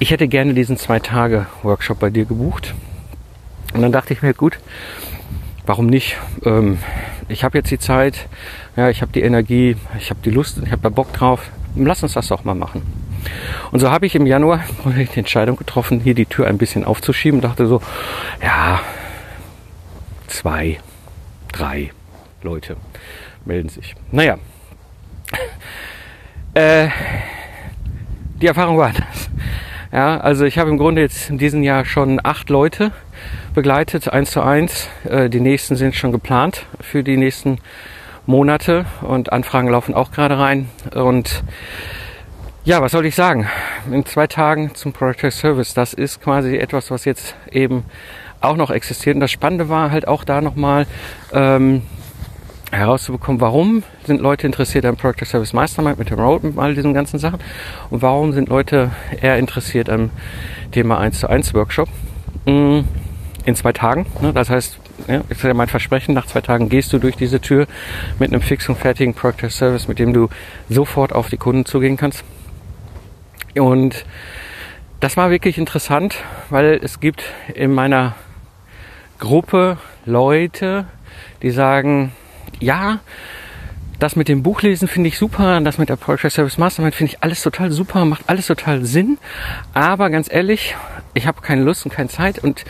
ich 0.00 0.10
hätte 0.10 0.26
gerne 0.26 0.54
diesen 0.54 0.76
zwei 0.76 0.98
Tage 0.98 1.46
Workshop 1.62 2.00
bei 2.00 2.10
dir 2.10 2.24
gebucht. 2.24 2.74
Und 3.74 3.82
dann 3.82 3.92
dachte 3.92 4.12
ich 4.12 4.22
mir, 4.22 4.34
gut, 4.34 4.58
warum 5.66 5.86
nicht? 5.86 6.16
Ähm, 6.44 6.78
ich 7.28 7.44
habe 7.44 7.58
jetzt 7.58 7.70
die 7.70 7.78
Zeit, 7.78 8.28
ja, 8.76 8.90
ich 8.90 9.02
habe 9.02 9.12
die 9.12 9.22
Energie, 9.22 9.76
ich 9.98 10.10
habe 10.10 10.20
die 10.24 10.30
Lust, 10.30 10.60
ich 10.64 10.72
habe 10.72 10.82
da 10.82 10.88
Bock 10.88 11.12
drauf. 11.12 11.50
Lass 11.74 12.02
uns 12.02 12.12
das 12.12 12.28
doch 12.28 12.44
mal 12.44 12.54
machen. 12.54 12.82
Und 13.70 13.80
so 13.80 13.90
habe 13.90 14.06
ich 14.06 14.14
im 14.14 14.26
Januar 14.26 14.64
die 14.84 15.18
Entscheidung 15.18 15.56
getroffen, 15.56 16.00
hier 16.00 16.14
die 16.14 16.26
Tür 16.26 16.46
ein 16.46 16.58
bisschen 16.58 16.84
aufzuschieben. 16.84 17.40
Dachte 17.40 17.66
so, 17.66 17.80
ja, 18.42 18.80
zwei, 20.26 20.78
drei 21.52 21.90
Leute 22.42 22.76
melden 23.44 23.68
sich. 23.68 23.94
Naja, 24.10 24.38
äh, 26.54 26.88
die 28.40 28.46
Erfahrung 28.46 28.76
war 28.76 28.92
das. 28.92 29.30
Ja, 29.92 30.18
also 30.18 30.44
ich 30.44 30.58
habe 30.58 30.70
im 30.70 30.78
Grunde 30.78 31.02
jetzt 31.02 31.28
in 31.28 31.38
diesem 31.38 31.62
Jahr 31.62 31.84
schon 31.84 32.18
acht 32.22 32.48
Leute 32.48 32.92
begleitet, 33.54 34.08
eins 34.08 34.30
zu 34.30 34.42
eins. 34.42 34.88
Äh, 35.08 35.28
die 35.28 35.40
nächsten 35.40 35.76
sind 35.76 35.94
schon 35.94 36.12
geplant 36.12 36.66
für 36.80 37.02
die 37.02 37.16
nächsten 37.16 37.58
Monate 38.26 38.84
und 39.02 39.32
Anfragen 39.32 39.68
laufen 39.68 39.94
auch 39.94 40.10
gerade 40.10 40.38
rein. 40.38 40.68
Und 40.94 41.42
ja, 42.64 42.80
was 42.80 42.92
soll 42.92 43.06
ich 43.06 43.14
sagen? 43.14 43.48
In 43.90 44.06
zwei 44.06 44.26
Tagen 44.26 44.74
zum 44.74 44.92
Project 44.92 45.32
Service, 45.32 45.74
das 45.74 45.92
ist 45.92 46.22
quasi 46.22 46.56
etwas, 46.56 46.90
was 46.90 47.04
jetzt 47.04 47.34
eben 47.50 47.84
auch 48.40 48.56
noch 48.56 48.70
existiert. 48.70 49.16
Und 49.16 49.20
das 49.20 49.32
Spannende 49.32 49.68
war 49.68 49.90
halt 49.90 50.06
auch 50.06 50.24
da 50.24 50.40
nochmal 50.40 50.86
ähm, 51.32 51.82
herauszubekommen, 52.70 53.40
warum 53.40 53.82
sind 54.04 54.20
Leute 54.20 54.46
interessiert 54.46 54.84
am 54.84 54.96
Project 54.96 55.26
Service 55.26 55.52
Mastermind 55.52 55.98
mit 55.98 56.10
dem 56.10 56.18
Roadmap, 56.18 56.58
all 56.58 56.74
diesen 56.74 56.94
ganzen 56.94 57.18
Sachen 57.18 57.40
und 57.90 58.00
warum 58.00 58.32
sind 58.32 58.48
Leute 58.48 58.92
eher 59.20 59.36
interessiert 59.38 59.90
am 59.90 60.10
Thema 60.70 60.98
1 60.98 61.20
zu 61.20 61.28
1 61.28 61.52
Workshop. 61.54 61.88
Mhm 62.46 62.84
in 63.44 63.56
zwei 63.56 63.72
Tagen. 63.72 64.06
Ne? 64.20 64.32
Das 64.32 64.50
heißt, 64.50 64.78
ja, 65.08 65.22
ist 65.28 65.42
ja 65.42 65.54
mein 65.54 65.68
Versprechen, 65.68 66.14
nach 66.14 66.26
zwei 66.26 66.40
Tagen 66.40 66.68
gehst 66.68 66.92
du 66.92 66.98
durch 66.98 67.16
diese 67.16 67.40
Tür 67.40 67.66
mit 68.18 68.32
einem 68.32 68.42
fix 68.42 68.68
und 68.68 68.78
fertigen 68.78 69.14
Product 69.14 69.50
Service, 69.50 69.88
mit 69.88 69.98
dem 69.98 70.12
du 70.12 70.28
sofort 70.68 71.12
auf 71.12 71.28
die 71.28 71.36
Kunden 71.36 71.64
zugehen 71.64 71.96
kannst. 71.96 72.24
Und 73.54 74.04
das 75.00 75.16
war 75.16 75.30
wirklich 75.30 75.58
interessant, 75.58 76.16
weil 76.50 76.80
es 76.82 77.00
gibt 77.00 77.24
in 77.54 77.72
meiner 77.74 78.14
Gruppe 79.18 79.78
Leute, 80.06 80.86
die 81.42 81.50
sagen, 81.50 82.12
ja, 82.60 83.00
das 84.02 84.16
mit 84.16 84.26
dem 84.26 84.42
Buchlesen 84.42 84.88
finde 84.88 85.06
ich 85.08 85.16
super, 85.16 85.60
das 85.60 85.78
mit 85.78 85.88
der 85.88 85.94
Poetry 85.94 86.28
Service 86.28 86.58
Mastermind 86.58 86.92
finde 86.92 87.12
ich 87.12 87.22
alles 87.22 87.40
total 87.40 87.70
super, 87.70 88.04
macht 88.04 88.24
alles 88.26 88.48
total 88.48 88.84
Sinn. 88.84 89.16
Aber 89.74 90.10
ganz 90.10 90.28
ehrlich, 90.28 90.74
ich 91.14 91.28
habe 91.28 91.40
keine 91.40 91.62
Lust 91.62 91.84
und 91.84 91.92
keine 91.92 92.08
Zeit 92.08 92.40
und 92.40 92.64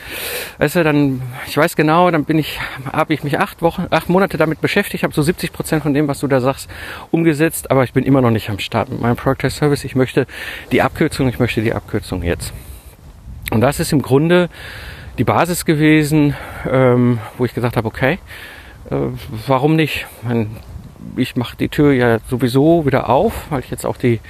weißt 0.58 0.76
du, 0.76 0.84
dann, 0.84 1.22
ich 1.46 1.56
weiß 1.56 1.74
genau, 1.74 2.10
dann 2.10 2.24
bin 2.24 2.38
ich, 2.38 2.60
habe 2.92 3.14
ich 3.14 3.24
mich 3.24 3.38
acht 3.38 3.62
Wochen, 3.62 3.86
acht 3.88 4.10
Monate 4.10 4.36
damit 4.36 4.60
beschäftigt, 4.60 5.04
habe 5.04 5.14
so 5.14 5.22
70 5.22 5.54
Prozent 5.54 5.82
von 5.82 5.94
dem, 5.94 6.06
was 6.06 6.20
du 6.20 6.26
da 6.26 6.38
sagst, 6.42 6.68
umgesetzt, 7.10 7.70
aber 7.70 7.82
ich 7.84 7.94
bin 7.94 8.04
immer 8.04 8.20
noch 8.20 8.30
nicht 8.30 8.50
am 8.50 8.58
Start 8.58 8.90
mit 8.90 9.00
meinem 9.00 9.16
Poetry 9.16 9.48
Service. 9.48 9.84
Ich 9.84 9.94
möchte 9.94 10.26
die 10.70 10.82
Abkürzung, 10.82 11.30
ich 11.30 11.38
möchte 11.38 11.62
die 11.62 11.72
Abkürzung 11.72 12.22
jetzt. 12.22 12.52
Und 13.50 13.62
das 13.62 13.80
ist 13.80 13.90
im 13.94 14.02
Grunde 14.02 14.50
die 15.16 15.24
Basis 15.24 15.64
gewesen, 15.64 16.34
ähm, 16.70 17.20
wo 17.38 17.46
ich 17.46 17.54
gesagt 17.54 17.78
habe, 17.78 17.88
okay, 17.88 18.18
äh, 18.90 18.96
warum 19.46 19.76
nicht? 19.76 20.06
Mein, 20.22 20.50
ich 21.16 21.37
mache 21.37 21.56
die 21.56 21.68
Tür 21.68 21.92
ja 21.92 22.18
sowieso 22.28 22.87
wieder 22.87 23.09
auf, 23.09 23.50
weil 23.50 23.61
ich 23.61 23.71
jetzt 23.71 23.85
auch 23.85 23.97
die 23.97 24.21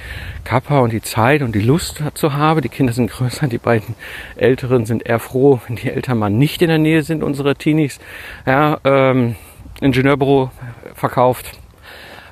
Kappa 0.43 0.79
und 0.79 0.91
die 0.91 1.01
Zeit 1.01 1.41
und 1.41 1.53
die 1.55 1.61
Lust 1.61 2.01
dazu 2.03 2.33
habe. 2.33 2.61
Die 2.61 2.69
Kinder 2.69 2.93
sind 2.93 3.09
größer, 3.11 3.47
die 3.47 3.57
beiden 3.57 3.95
Älteren 4.35 4.85
sind 4.85 5.05
eher 5.05 5.19
froh, 5.19 5.61
wenn 5.67 5.75
die 5.75 5.89
Eltern 5.89 6.17
mal 6.17 6.29
nicht 6.29 6.61
in 6.61 6.69
der 6.69 6.77
Nähe 6.77 7.03
sind, 7.03 7.23
unsere 7.23 7.55
Teenies. 7.55 7.99
Ja, 8.45 8.79
ähm, 8.83 9.35
Ingenieurbüro 9.81 10.51
verkauft. 10.95 11.51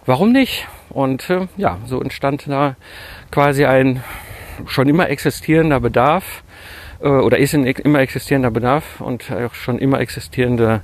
Warum 0.05 0.31
nicht? 0.31 0.67
Und 0.89 1.29
äh, 1.29 1.47
ja, 1.57 1.77
so 1.85 2.01
entstand 2.01 2.47
da 2.47 2.75
quasi 3.31 3.65
ein 3.65 4.03
schon 4.65 4.87
immer 4.89 5.09
existierender 5.09 5.79
Bedarf 5.79 6.43
oder 7.01 7.39
ist 7.39 7.55
ein 7.55 7.65
immer 7.65 7.99
existierender 7.99 8.51
Bedarf 8.51 9.01
und 9.01 9.31
auch 9.31 9.53
schon 9.53 9.79
immer 9.79 9.99
existierendes 9.99 10.81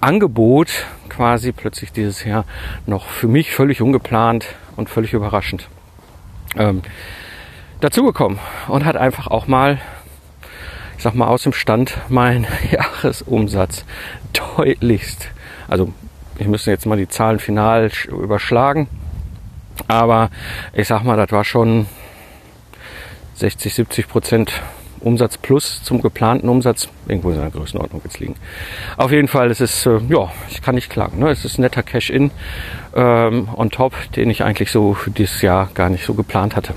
Angebot 0.00 0.86
quasi 1.08 1.52
plötzlich 1.52 1.92
dieses 1.92 2.24
Jahr 2.24 2.44
noch 2.86 3.06
für 3.06 3.28
mich 3.28 3.52
völlig 3.52 3.80
ungeplant 3.80 4.46
und 4.76 4.90
völlig 4.90 5.14
überraschend 5.14 5.68
ähm, 6.56 6.82
dazugekommen 7.80 8.38
und 8.68 8.84
hat 8.84 8.96
einfach 8.96 9.26
auch 9.26 9.46
mal, 9.46 9.80
ich 10.96 11.02
sag 11.02 11.14
mal, 11.14 11.28
aus 11.28 11.44
dem 11.44 11.52
Stand 11.52 11.96
mein 12.08 12.46
Jahresumsatz 12.70 13.84
deutlichst, 14.32 15.30
also 15.68 15.92
ich 16.38 16.46
müsste 16.46 16.72
jetzt 16.72 16.84
mal 16.84 16.98
die 16.98 17.08
Zahlen 17.08 17.38
final 17.38 17.90
überschlagen, 18.08 18.88
aber 19.88 20.30
ich 20.72 20.88
sag 20.88 21.04
mal, 21.04 21.16
das 21.16 21.30
war 21.30 21.44
schon 21.44 21.86
60, 23.36 23.74
70 23.74 24.08
Prozent 24.08 24.62
Umsatz 25.04 25.36
plus 25.38 25.82
zum 25.82 26.02
geplanten 26.02 26.48
Umsatz 26.48 26.88
irgendwo 27.06 27.30
in 27.30 27.36
seiner 27.36 27.50
Größenordnung 27.50 28.00
jetzt 28.04 28.18
liegen. 28.20 28.36
Auf 28.96 29.12
jeden 29.12 29.28
Fall, 29.28 29.50
es 29.50 29.60
ist, 29.60 29.86
äh, 29.86 29.98
ja, 30.08 30.30
ich 30.50 30.62
kann 30.62 30.74
nicht 30.74 30.90
klagen. 30.90 31.18
Ne? 31.18 31.30
Es 31.30 31.44
ist 31.44 31.58
netter 31.58 31.82
Cash-In 31.82 32.30
ähm, 32.94 33.48
on 33.54 33.70
top, 33.70 33.94
den 34.12 34.30
ich 34.30 34.42
eigentlich 34.42 34.70
so 34.70 34.94
für 34.94 35.10
dieses 35.10 35.42
Jahr 35.42 35.68
gar 35.74 35.88
nicht 35.90 36.04
so 36.04 36.14
geplant 36.14 36.56
hatte. 36.56 36.74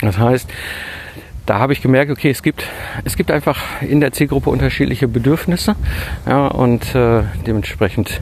Das 0.00 0.18
heißt, 0.18 0.48
da 1.46 1.58
habe 1.58 1.72
ich 1.72 1.82
gemerkt, 1.82 2.10
okay, 2.10 2.30
es 2.30 2.42
gibt, 2.42 2.64
es 3.04 3.16
gibt 3.16 3.30
einfach 3.30 3.60
in 3.82 4.00
der 4.00 4.12
Zielgruppe 4.12 4.50
unterschiedliche 4.50 5.08
Bedürfnisse 5.08 5.74
ja, 6.26 6.46
und 6.46 6.94
äh, 6.94 7.22
dementsprechend 7.46 8.20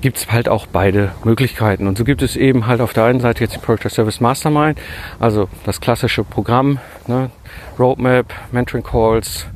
gibt 0.00 0.18
es 0.18 0.30
halt 0.30 0.48
auch 0.48 0.66
beide 0.66 1.12
Möglichkeiten. 1.24 1.86
Und 1.86 1.98
so 1.98 2.04
gibt 2.04 2.22
es 2.22 2.36
eben 2.36 2.66
halt 2.66 2.80
auf 2.80 2.92
der 2.92 3.04
einen 3.04 3.20
Seite 3.20 3.44
jetzt 3.44 3.54
die 3.54 3.58
Project 3.58 3.90
Service 3.90 4.20
Mastermind, 4.20 4.78
also 5.18 5.48
das 5.64 5.80
klassische 5.80 6.24
Programm, 6.24 6.78
ne, 7.06 7.30
Roadmap, 7.78 8.32
Mentoring 8.52 8.84
Calls, 8.84 9.46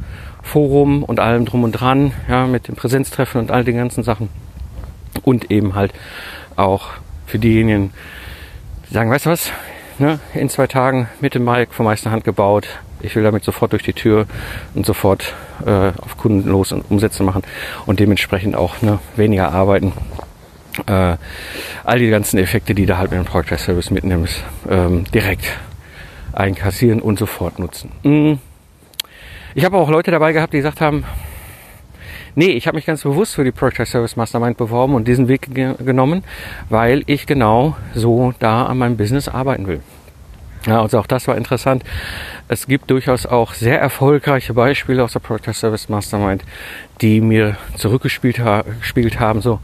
Forum 0.43 1.03
und 1.03 1.21
allem 1.21 1.47
drum 1.47 1.65
und 1.65 1.73
dran, 1.73 2.13
ja, 2.29 2.47
mit 2.47 2.69
dem 2.69 2.77
Präsenztreffen 2.77 3.41
und 3.41 3.51
all 3.51 3.65
den 3.65 3.77
ganzen 3.77 4.05
Sachen. 4.05 4.29
Und 5.23 5.51
eben 5.51 5.75
halt 5.75 5.93
auch 6.57 6.89
für 7.27 7.39
diejenigen, 7.39 7.93
die 8.89 8.95
sagen, 8.95 9.11
weißt 9.11 9.27
du 9.27 9.31
was, 9.31 9.51
ne, 9.99 10.19
in 10.35 10.49
zwei 10.51 10.67
Tagen 10.67 11.09
mit 11.21 11.35
dem 11.35 11.45
Mike 11.45 11.73
von 11.73 11.87
Meisterhand 11.87 12.25
gebaut, 12.25 12.69
ich 13.01 13.15
will 13.17 13.23
damit 13.23 13.45
sofort 13.45 13.73
durch 13.73 13.83
die 13.83 13.93
Tür 13.93 14.27
und 14.75 14.87
sofort 14.87 15.35
äh, 15.67 15.93
auf 16.01 16.17
Kunden 16.17 16.49
los 16.49 16.73
und 16.73 16.91
Umsätze 16.91 17.23
machen 17.23 17.43
und 17.87 18.01
dementsprechend 18.01 18.57
auch 18.57 18.81
ne, 18.83 18.99
weniger 19.17 19.53
arbeiten 19.53 19.93
äh, 20.87 21.17
all 21.85 21.99
die 21.99 22.11
ganzen 22.11 22.39
Effekte, 22.39 22.75
die 22.75 22.87
du 22.87 22.97
halt 22.97 23.11
mit 23.11 23.21
dem 23.21 23.27
Project 23.27 23.61
Service 23.61 23.91
mitnimmst, 23.91 24.43
ähm, 24.69 25.05
direkt 25.13 25.47
einkassieren 26.33 27.01
und 27.01 27.19
sofort 27.19 27.59
nutzen. 27.59 27.93
Mm. 28.03 28.35
Ich 29.55 29.65
habe 29.65 29.77
auch 29.77 29.89
Leute 29.89 30.11
dabei 30.11 30.33
gehabt, 30.33 30.53
die 30.53 30.59
gesagt 30.59 30.81
haben, 30.81 31.05
nee, 32.35 32.51
ich 32.51 32.67
habe 32.67 32.77
mich 32.77 32.87
ganz 32.87 33.03
bewusst 33.03 33.35
für 33.35 33.45
die 33.45 33.53
Project 33.53 33.89
Service 33.89 34.17
Mastermind 34.17 34.57
beworben 34.57 34.95
und 34.95 35.07
diesen 35.07 35.29
Weg 35.29 35.55
ge 35.55 35.75
genommen, 35.79 36.25
weil 36.69 37.03
ich 37.07 37.27
genau 37.27 37.77
so 37.95 38.35
da 38.41 38.67
an 38.67 38.79
meinem 38.79 38.97
Business 38.97 39.29
arbeiten 39.29 39.67
will. 39.67 39.81
Ja, 40.67 40.81
also 40.81 40.99
auch 40.99 41.07
das 41.07 41.29
war 41.29 41.37
interessant. 41.37 41.85
Es 42.49 42.67
gibt 42.67 42.91
durchaus 42.91 43.27
auch 43.27 43.53
sehr 43.53 43.81
erfolgreiche 43.81 44.55
Beispiele 44.55 45.05
aus 45.05 45.13
der 45.13 45.21
Project 45.21 45.57
Service 45.57 45.89
Mastermind, 45.89 46.43
die 47.03 47.21
mir 47.21 47.57
zurückgespielt 47.77 48.39
ha 48.39 48.65
haben, 49.19 49.41
so, 49.43 49.61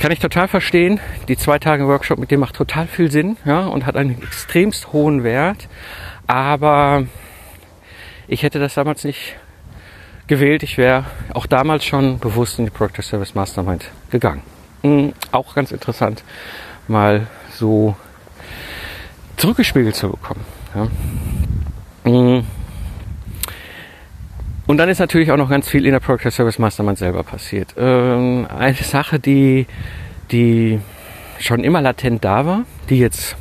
kann 0.00 0.10
ich 0.10 0.18
total 0.18 0.48
verstehen. 0.48 0.98
Die 1.28 1.36
zwei 1.36 1.58
Tage 1.58 1.86
Workshop 1.86 2.18
mit 2.18 2.30
dem 2.30 2.40
macht 2.40 2.56
total 2.56 2.86
viel 2.86 3.10
Sinn 3.10 3.36
ja, 3.44 3.66
und 3.66 3.86
hat 3.86 3.96
einen 3.96 4.20
extremst 4.22 4.92
hohen 4.92 5.22
Wert. 5.22 5.68
Aber 6.26 7.04
ich 8.26 8.42
hätte 8.42 8.58
das 8.58 8.74
damals 8.74 9.04
nicht 9.04 9.36
gewählt. 10.26 10.62
Ich 10.62 10.78
wäre 10.78 11.04
auch 11.34 11.46
damals 11.46 11.84
schon 11.84 12.18
bewusst 12.18 12.58
in 12.58 12.64
die 12.64 12.70
Project 12.70 13.04
Service 13.04 13.34
Mastermind 13.34 13.90
gegangen. 14.10 14.42
Mhm, 14.82 15.12
auch 15.32 15.54
ganz 15.54 15.70
interessant, 15.70 16.24
mal 16.88 17.26
so 17.52 17.94
zurückgespiegelt 19.36 19.94
zu 19.94 20.10
bekommen. 20.10 20.44
Ja. 20.74 20.88
Mhm. 22.10 22.46
Und 24.70 24.76
dann 24.76 24.88
ist 24.88 25.00
natürlich 25.00 25.32
auch 25.32 25.36
noch 25.36 25.50
ganz 25.50 25.68
viel 25.68 25.84
in 25.84 25.90
der 25.90 25.98
Project 25.98 26.32
Service 26.32 26.60
Mastermind 26.60 26.96
selber 26.96 27.24
passiert. 27.24 27.74
Ähm, 27.76 28.46
eine 28.56 28.76
Sache, 28.76 29.18
die, 29.18 29.66
die 30.30 30.78
schon 31.40 31.64
immer 31.64 31.80
latent 31.80 32.24
da 32.24 32.46
war, 32.46 32.62
die 32.88 33.00
jetzt 33.00 33.34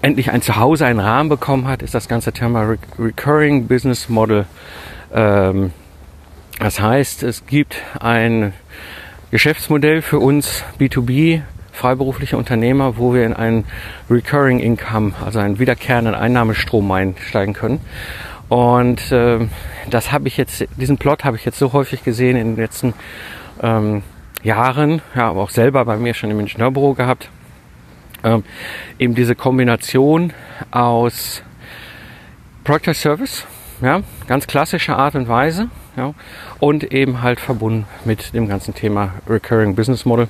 endlich 0.00 0.30
ein 0.30 0.40
Zuhause, 0.40 0.86
einen 0.86 1.00
Rahmen 1.00 1.28
bekommen 1.28 1.66
hat, 1.66 1.82
ist 1.82 1.92
das 1.92 2.06
ganze 2.06 2.32
Thema 2.32 2.62
Re 2.62 2.78
Recurring 3.00 3.66
Business 3.66 4.08
Model. 4.08 4.46
Ähm, 5.12 5.72
das 6.60 6.78
heißt, 6.78 7.24
es 7.24 7.44
gibt 7.46 7.78
ein 7.98 8.52
Geschäftsmodell 9.32 10.02
für 10.02 10.20
uns 10.20 10.62
B2B 10.78 11.42
freiberufliche 11.72 12.36
Unternehmer, 12.36 12.96
wo 12.96 13.12
wir 13.12 13.26
in 13.26 13.32
einen 13.32 13.64
Recurring 14.08 14.60
Income, 14.60 15.14
also 15.24 15.40
einen 15.40 15.58
wiederkehrenden 15.58 16.14
Einnahmestrom 16.14 16.88
einsteigen 16.92 17.54
können. 17.54 17.80
Und 18.52 19.10
äh, 19.12 19.48
das 19.88 20.12
habe 20.12 20.28
ich 20.28 20.36
jetzt, 20.36 20.66
diesen 20.76 20.98
Plot 20.98 21.24
habe 21.24 21.38
ich 21.38 21.44
jetzt 21.46 21.58
so 21.58 21.72
häufig 21.72 22.04
gesehen 22.04 22.36
in 22.36 22.48
den 22.48 22.56
letzten 22.56 22.92
ähm, 23.62 24.02
Jahren, 24.42 25.00
ja, 25.14 25.30
aber 25.30 25.40
auch 25.40 25.48
selber 25.48 25.86
bei 25.86 25.96
mir 25.96 26.12
schon 26.12 26.30
im 26.30 26.38
Ingenieurbüro 26.38 26.92
gehabt. 26.92 27.30
Ähm, 28.22 28.44
eben 28.98 29.14
diese 29.14 29.34
Kombination 29.34 30.34
aus 30.70 31.42
Project 32.62 32.98
Service, 32.98 33.46
ja, 33.80 34.02
ganz 34.26 34.46
klassische 34.46 34.96
Art 34.96 35.14
und 35.14 35.28
Weise, 35.28 35.68
ja, 35.96 36.12
und 36.60 36.92
eben 36.92 37.22
halt 37.22 37.40
verbunden 37.40 37.86
mit 38.04 38.34
dem 38.34 38.48
ganzen 38.48 38.74
Thema 38.74 39.14
Recurring 39.26 39.74
Business 39.74 40.04
Model. 40.04 40.28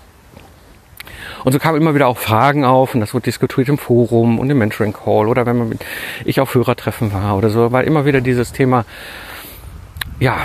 Und 1.44 1.52
so 1.52 1.58
kamen 1.58 1.80
immer 1.80 1.94
wieder 1.94 2.08
auch 2.08 2.18
Fragen 2.18 2.64
auf 2.64 2.94
und 2.94 3.00
das 3.00 3.14
wurde 3.14 3.24
diskutiert 3.24 3.68
im 3.68 3.78
Forum 3.78 4.38
und 4.38 4.50
im 4.50 4.58
Mentoring 4.58 4.92
Call 4.92 5.28
oder 5.28 5.46
wenn 5.46 5.58
man 5.58 5.68
mit 5.68 5.84
ich 6.24 6.40
auf 6.40 6.54
Hörertreffen 6.54 7.12
war 7.12 7.36
oder 7.36 7.50
so, 7.50 7.72
war 7.72 7.84
immer 7.84 8.04
wieder 8.04 8.20
dieses 8.20 8.52
Thema, 8.52 8.84
ja, 10.20 10.36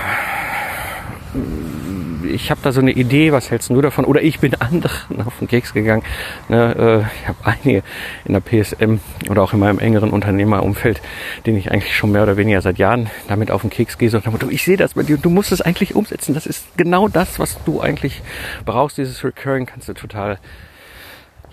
ich 2.27 2.51
habe 2.51 2.61
da 2.63 2.71
so 2.71 2.81
eine 2.81 2.91
Idee, 2.91 3.31
was 3.31 3.51
hältst 3.51 3.69
du 3.69 3.81
davon? 3.81 4.05
Oder 4.05 4.21
ich 4.21 4.39
bin 4.39 4.55
anderen 4.59 5.21
auf 5.25 5.37
den 5.39 5.47
Keks 5.47 5.73
gegangen. 5.73 6.03
Ne, 6.49 7.05
äh, 7.07 7.21
ich 7.21 7.27
habe 7.27 7.37
einige 7.43 7.83
in 8.25 8.33
der 8.33 8.41
PSM 8.41 8.99
oder 9.29 9.43
auch 9.43 9.53
in 9.53 9.59
meinem 9.59 9.79
engeren 9.79 10.09
Unternehmerumfeld, 10.09 11.01
den 11.45 11.57
ich 11.57 11.71
eigentlich 11.71 11.95
schon 11.95 12.11
mehr 12.11 12.23
oder 12.23 12.37
weniger 12.37 12.61
seit 12.61 12.77
Jahren 12.77 13.09
damit 13.27 13.51
auf 13.51 13.61
den 13.61 13.69
Keks 13.69 13.97
gehe. 13.97 14.09
So, 14.09 14.19
du, 14.19 14.49
ich 14.49 14.63
sehe 14.63 14.77
das 14.77 14.93
bei 14.93 15.03
dir, 15.03 15.17
du 15.17 15.29
musst 15.29 15.51
es 15.51 15.61
eigentlich 15.61 15.95
umsetzen. 15.95 16.33
Das 16.33 16.45
ist 16.45 16.65
genau 16.77 17.07
das, 17.07 17.39
was 17.39 17.63
du 17.63 17.81
eigentlich 17.81 18.21
brauchst. 18.65 18.97
Dieses 18.97 19.23
Recurring 19.23 19.65
kannst 19.65 19.87
du 19.87 19.93
total 19.93 20.39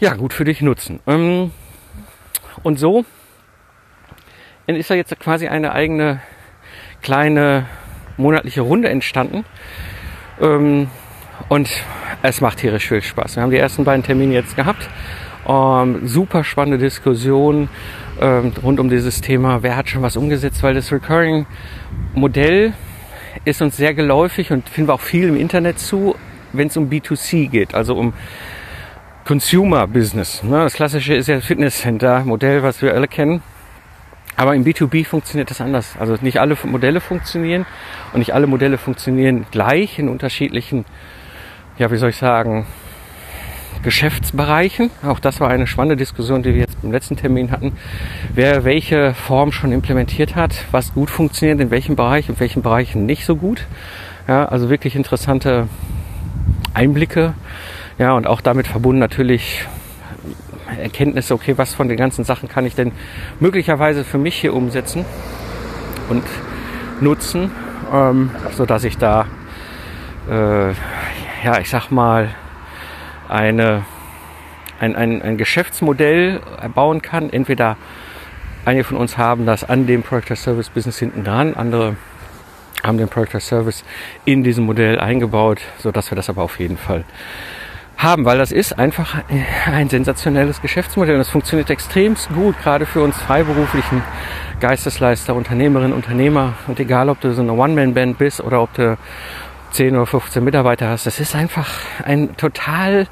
ja, 0.05 0.13
gut 0.13 0.35
für 0.35 0.45
dich 0.45 0.61
nutzen. 0.61 1.01
Ähm, 1.07 1.51
und 2.63 2.79
so 2.79 3.07
ist 4.67 4.91
da 4.91 4.95
jetzt 4.95 5.19
quasi 5.19 5.49
eine 5.49 5.73
eigene 5.73 6.21
kleine 7.01 7.65
monatliche 8.19 8.61
Runde 8.61 8.91
entstanden. 8.91 9.47
Ähm, 10.43 10.89
und 11.49 11.71
es 12.23 12.43
macht 12.43 12.59
tierisch 12.59 12.89
viel 12.89 13.01
Spaß. 13.01 13.37
Wir 13.37 13.43
haben 13.43 13.51
die 13.51 13.57
ersten 13.57 13.85
beiden 13.85 14.05
Termine 14.05 14.35
jetzt 14.35 14.57
gehabt. 14.57 14.91
Ähm, 15.49 16.07
super 16.07 16.45
spannende 16.45 16.79
Diskussion 16.79 17.71
rund 18.63 18.79
um 18.79 18.89
dieses 18.89 19.23
Thema, 19.23 19.65
wer 19.65 19.75
hat 19.75 19.89
schon 19.89 20.03
was 20.03 20.17
umgesetzt, 20.17 20.63
weil 20.63 20.73
das 20.73 20.93
Recurring-Modell 20.93 22.73
ist 23.45 23.61
uns 23.61 23.77
sehr 23.77 23.93
geläufig 23.93 24.53
und 24.53 24.69
finden 24.69 24.89
wir 24.89 24.95
auch 24.95 25.01
viel 25.01 25.27
im 25.29 25.37
Internet 25.37 25.81
zu, 25.81 26.15
wenn 26.53 26.69
es 26.69 26.77
um 26.77 26.89
B2C 26.89 27.49
geht, 27.49 27.75
also 27.75 27.97
um 27.97 28.15
Consumer 29.25 29.87
Business. 29.87 30.43
Ne? 30.43 30.59
Das 30.59 30.75
klassische 30.75 31.15
ist 31.15 31.29
ja 31.29 31.37
das 31.37 31.47
Fitnesscenter-Modell, 31.47 32.63
was 32.63 32.83
wir 32.83 32.93
alle 32.93 33.09
kennen. 33.09 33.43
Aber 34.37 34.55
im 34.55 34.65
B2B 34.65 35.07
funktioniert 35.07 35.49
das 35.49 35.63
anders. 35.63 35.95
Also 35.99 36.17
nicht 36.21 36.41
alle 36.41 36.59
Modelle 36.65 37.01
funktionieren 37.01 37.65
und 38.13 38.19
nicht 38.19 38.35
alle 38.35 38.47
Modelle 38.47 38.77
funktionieren 38.77 39.47
gleich 39.51 39.99
in 39.99 40.11
unterschiedlichen, 40.11 40.85
ja, 41.79 41.91
wie 41.91 41.97
soll 41.97 42.11
ich 42.11 42.17
sagen, 42.17 42.67
Geschäftsbereichen. 43.83 44.91
Auch 45.03 45.21
das 45.21 45.41
war 45.41 45.49
eine 45.49 45.67
spannende 45.67 45.97
Diskussion, 45.97 46.43
die 46.43 46.53
wir 46.53 46.61
jetzt 46.61 46.77
im 46.83 46.93
letzten 46.93 47.17
Termin 47.17 47.51
hatten. 47.51 47.73
Wer 48.35 48.65
welche 48.65 49.15
Form 49.15 49.53
schon 49.53 49.73
implementiert 49.73 50.35
hat, 50.35 50.65
was 50.71 50.93
gut 50.93 51.09
funktioniert, 51.09 51.61
in 51.61 51.71
welchem 51.71 51.97
Bereich, 51.97 52.29
in 52.29 52.39
welchen 52.41 52.63
Bereichen 52.63 53.07
nicht 53.07 53.25
so 53.25 53.37
gut. 53.37 53.67
Ja, 54.29 54.47
also 54.47 54.69
wirklich 54.69 54.97
interessante 54.97 55.69
Einblicke. 56.75 57.35
Ja, 57.97 58.15
und 58.15 58.27
auch 58.27 58.41
damit 58.41 58.67
verbunden 58.67 58.99
natürlich 58.99 59.67
Erkenntnisse, 60.81 61.33
okay, 61.33 61.57
was 61.57 61.75
von 61.75 61.89
den 61.89 61.97
ganzen 61.97 62.25
Sachen 62.25 62.49
kann 62.49 62.67
ich 62.67 62.75
denn 62.75 62.91
möglicherweise 63.39 64.03
für 64.03 64.19
mich 64.19 64.35
hier 64.35 64.53
umsetzen 64.53 65.05
und 66.09 66.25
nutzen, 67.01 67.53
ähm, 67.93 68.31
so 68.57 68.67
dass 68.67 68.83
ich 68.83 68.99
da, 68.99 69.27
äh, 70.29 70.71
ja, 71.45 71.61
ich 71.61 71.71
sag 71.71 71.91
mal, 71.91 72.31
eine, 73.29 73.85
ein, 74.81 74.97
ein, 74.97 75.23
ein 75.23 75.37
Geschäftsmodell 75.37 76.41
bauen 76.75 77.01
kann. 77.01 77.31
Entweder 77.31 77.77
einige 78.65 78.85
von 78.85 78.97
uns 78.97 79.19
haben 79.19 79.47
das 79.47 79.63
an 79.63 79.87
dem 79.87 80.03
Project 80.03 80.37
Service 80.37 80.69
Business 80.69 80.99
hinten 80.99 81.23
dran, 81.23 81.55
andere 81.55 81.97
haben 82.83 82.99
den 82.99 83.09
Project 83.09 83.41
Service 83.41 83.85
in 84.25 84.43
diesem 84.43 84.65
Modell 84.65 84.99
eingebaut, 84.99 85.61
so 85.79 85.93
dass 85.93 86.11
wir 86.11 86.17
das 86.17 86.29
aber 86.29 86.43
auf 86.43 86.59
jeden 86.59 86.77
Fall 86.77 87.05
haben, 88.05 88.25
weil 88.25 88.39
das 88.39 88.53
ist 88.53 88.79
einfach 88.79 89.17
ein 89.67 89.89
sensationelles 89.89 90.61
Geschäftsmodell 90.61 91.17
und 91.17 91.23
es 91.23 91.31
funktioniert 91.31 91.71
extrem 91.71 92.15
gut, 92.35 92.55
gerade 92.63 92.87
für 92.87 93.03
uns 93.03 93.17
freiberuflichen 93.17 94.03
Geistesleister, 94.61 95.35
Unternehmerinnen, 95.35 95.93
Unternehmer 95.93 96.55
und 96.69 96.79
egal, 96.79 97.09
ob 97.09 97.21
du 97.21 97.33
so 97.33 97.43
eine 97.43 97.53
One-Man-Band 97.53 98.19
bist 98.19 98.41
oder 98.41 98.63
ob 98.63 98.73
du 98.75 98.97
10 99.73 99.97
oder 99.97 100.07
15 100.07 100.45
Mitarbeiter 100.45 100.89
hast, 100.89 101.07
das 101.07 101.19
ist 101.19 101.35
einfach 101.35 101.69
ein 102.05 102.37
total 102.37 103.09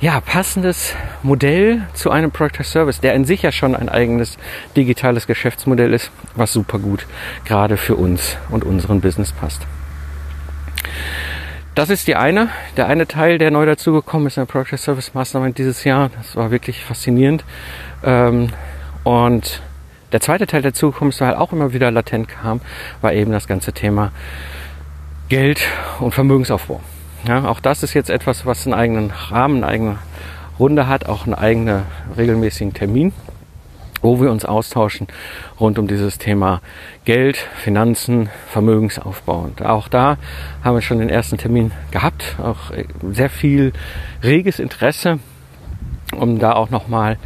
ja, 0.00 0.20
passendes 0.20 0.94
Modell 1.22 1.82
zu 1.94 2.10
einem 2.10 2.30
Product 2.30 2.64
Service, 2.64 3.00
der 3.00 3.14
in 3.14 3.24
sich 3.24 3.42
ja 3.42 3.52
schon 3.52 3.74
ein 3.74 3.88
eigenes 3.88 4.38
digitales 4.76 5.26
Geschäftsmodell 5.26 5.92
ist, 5.92 6.10
was 6.36 6.52
super 6.52 6.78
gut 6.78 7.06
gerade 7.44 7.76
für 7.76 7.96
uns 7.96 8.36
und 8.50 8.64
unseren 8.64 9.00
Business 9.00 9.32
passt. 9.32 9.66
Das 11.74 11.88
ist 11.88 12.08
die 12.08 12.16
eine, 12.16 12.48
der 12.76 12.88
eine 12.88 13.06
Teil, 13.06 13.38
der 13.38 13.52
neu 13.52 13.64
dazugekommen 13.64 14.26
ist 14.26 14.36
in 14.36 14.44
der 14.44 14.52
Product 14.52 14.76
Service 14.76 15.14
Mastermind 15.14 15.56
dieses 15.56 15.84
Jahr. 15.84 16.10
Das 16.16 16.34
war 16.34 16.50
wirklich 16.50 16.84
faszinierend. 16.84 17.44
Ähm, 18.02 18.48
und 19.04 19.62
der 20.10 20.20
zweite 20.20 20.48
Teil 20.48 20.62
der 20.62 20.74
Zukunft, 20.74 21.20
der 21.20 21.28
halt 21.28 21.36
auch 21.38 21.52
immer 21.52 21.72
wieder 21.72 21.92
latent 21.92 22.28
kam, 22.28 22.60
war 23.00 23.12
eben 23.12 23.30
das 23.30 23.46
ganze 23.46 23.72
Thema 23.72 24.10
Geld 25.28 25.60
und 26.00 26.12
Vermögensaufbau. 26.12 26.80
Ja, 27.26 27.44
auch 27.44 27.60
das 27.60 27.84
ist 27.84 27.94
jetzt 27.94 28.10
etwas, 28.10 28.46
was 28.46 28.66
einen 28.66 28.74
eigenen 28.74 29.10
Rahmen, 29.10 29.58
eine 29.62 29.66
eigene 29.66 29.98
Runde 30.58 30.88
hat, 30.88 31.06
auch 31.06 31.24
einen 31.24 31.34
eigenen 31.34 31.82
regelmäßigen 32.16 32.74
Termin, 32.74 33.12
wo 34.02 34.20
wir 34.20 34.30
uns 34.30 34.44
austauschen 34.44 35.06
rund 35.58 35.78
um 35.78 35.86
dieses 35.86 36.18
Thema 36.18 36.60
Geld, 37.04 37.36
Finanzen, 37.36 38.30
Vermögensaufbau. 38.48 39.40
Und 39.40 39.64
auch 39.64 39.88
da 39.88 40.16
haben 40.62 40.74
wir 40.74 40.82
schon 40.82 40.98
den 40.98 41.10
ersten 41.10 41.38
Termin 41.38 41.72
gehabt, 41.90 42.36
auch 42.42 42.72
sehr 43.12 43.30
viel 43.30 43.72
reges 44.22 44.58
Interesse 44.58 45.18
um 46.16 46.38
da 46.38 46.54
auch 46.54 46.70
nochmal 46.70 47.18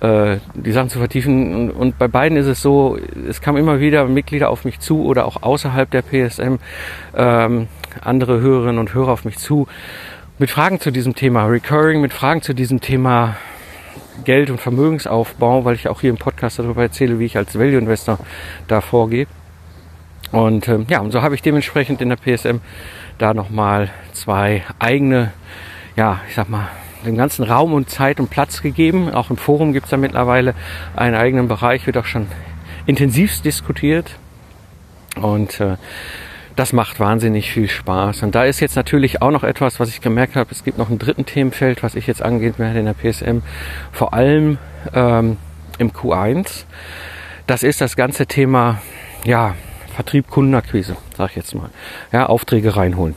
äh, 0.00 0.38
die 0.54 0.72
Sachen 0.72 0.88
zu 0.88 0.98
vertiefen. 0.98 1.54
Und, 1.54 1.70
und, 1.70 1.98
bei 1.98 2.08
beiden 2.08 2.38
ist 2.38 2.46
es 2.46 2.62
so, 2.62 2.98
es 3.28 3.40
kamen 3.40 3.58
immer 3.58 3.80
wieder 3.80 4.06
Mitglieder 4.06 4.50
auf 4.50 4.64
mich 4.64 4.80
zu 4.80 5.04
oder 5.04 5.26
auch 5.26 5.42
außerhalb 5.42 5.90
der 5.90 6.02
PSM 6.02 6.56
ähm, 7.14 7.68
andere 8.00 8.40
Hörerinnen 8.40 8.78
und 8.78 8.94
Hörer 8.94 9.12
auf 9.12 9.24
mich 9.24 9.38
zu 9.38 9.66
mit 10.38 10.50
Fragen 10.50 10.80
zu 10.80 10.90
diesem 10.90 11.14
Thema 11.14 11.44
Recurring, 11.44 12.00
mit 12.00 12.14
Fragen 12.14 12.40
zu 12.40 12.54
diesem 12.54 12.80
Thema 12.80 13.36
Geld- 14.24 14.50
und 14.50 14.60
Vermögensaufbau, 14.60 15.64
weil 15.64 15.74
ich 15.74 15.88
auch 15.88 16.00
hier 16.00 16.10
im 16.10 16.16
Podcast 16.16 16.58
darüber 16.58 16.82
erzähle, 16.82 17.18
wie 17.18 17.24
ich 17.24 17.36
als 17.36 17.58
Value 17.58 17.78
Investor 17.78 18.18
da 18.68 18.80
vorgehe. 18.80 19.26
Und 20.32 20.68
ähm, 20.68 20.86
ja, 20.88 21.00
und 21.00 21.10
so 21.10 21.22
habe 21.22 21.34
ich 21.34 21.42
dementsprechend 21.42 22.00
in 22.00 22.08
der 22.08 22.16
PSM 22.16 22.58
da 23.18 23.34
nochmal 23.34 23.90
zwei 24.12 24.62
eigene, 24.78 25.32
ja, 25.96 26.20
ich 26.28 26.34
sag 26.34 26.48
mal, 26.48 26.68
dem 27.04 27.16
ganzen 27.16 27.44
Raum 27.44 27.72
und 27.72 27.90
Zeit 27.90 28.20
und 28.20 28.30
Platz 28.30 28.62
gegeben. 28.62 29.10
Auch 29.10 29.30
im 29.30 29.36
Forum 29.36 29.72
gibt 29.72 29.86
es 29.86 29.90
da 29.90 29.96
mittlerweile 29.96 30.54
einen 30.94 31.14
eigenen 31.14 31.48
Bereich, 31.48 31.86
wird 31.86 31.96
auch 31.96 32.04
schon 32.04 32.26
intensivst 32.86 33.44
diskutiert. 33.44 34.16
Und 35.16 35.60
äh, 35.60 35.76
das 36.60 36.74
macht 36.74 37.00
wahnsinnig 37.00 37.50
viel 37.50 37.70
Spaß. 37.70 38.22
Und 38.22 38.34
da 38.34 38.44
ist 38.44 38.60
jetzt 38.60 38.76
natürlich 38.76 39.22
auch 39.22 39.30
noch 39.30 39.44
etwas, 39.44 39.80
was 39.80 39.88
ich 39.88 40.02
gemerkt 40.02 40.36
habe. 40.36 40.50
Es 40.50 40.62
gibt 40.62 40.76
noch 40.76 40.90
ein 40.90 40.98
dritten 40.98 41.24
Themenfeld, 41.24 41.82
was 41.82 41.94
ich 41.94 42.06
jetzt 42.06 42.20
angehen 42.20 42.52
werde 42.58 42.80
in 42.80 42.84
der 42.84 42.92
PSM. 42.92 43.38
Vor 43.92 44.12
allem 44.12 44.58
ähm, 44.92 45.38
im 45.78 45.90
Q1. 45.90 46.64
Das 47.46 47.62
ist 47.62 47.80
das 47.80 47.96
ganze 47.96 48.26
Thema, 48.26 48.82
ja, 49.24 49.54
Vertrieb, 49.94 50.28
Kundenakquise, 50.28 50.96
sag 51.16 51.30
ich 51.30 51.36
jetzt 51.36 51.54
mal. 51.54 51.70
Ja, 52.12 52.26
Aufträge 52.26 52.76
reinholen 52.76 53.16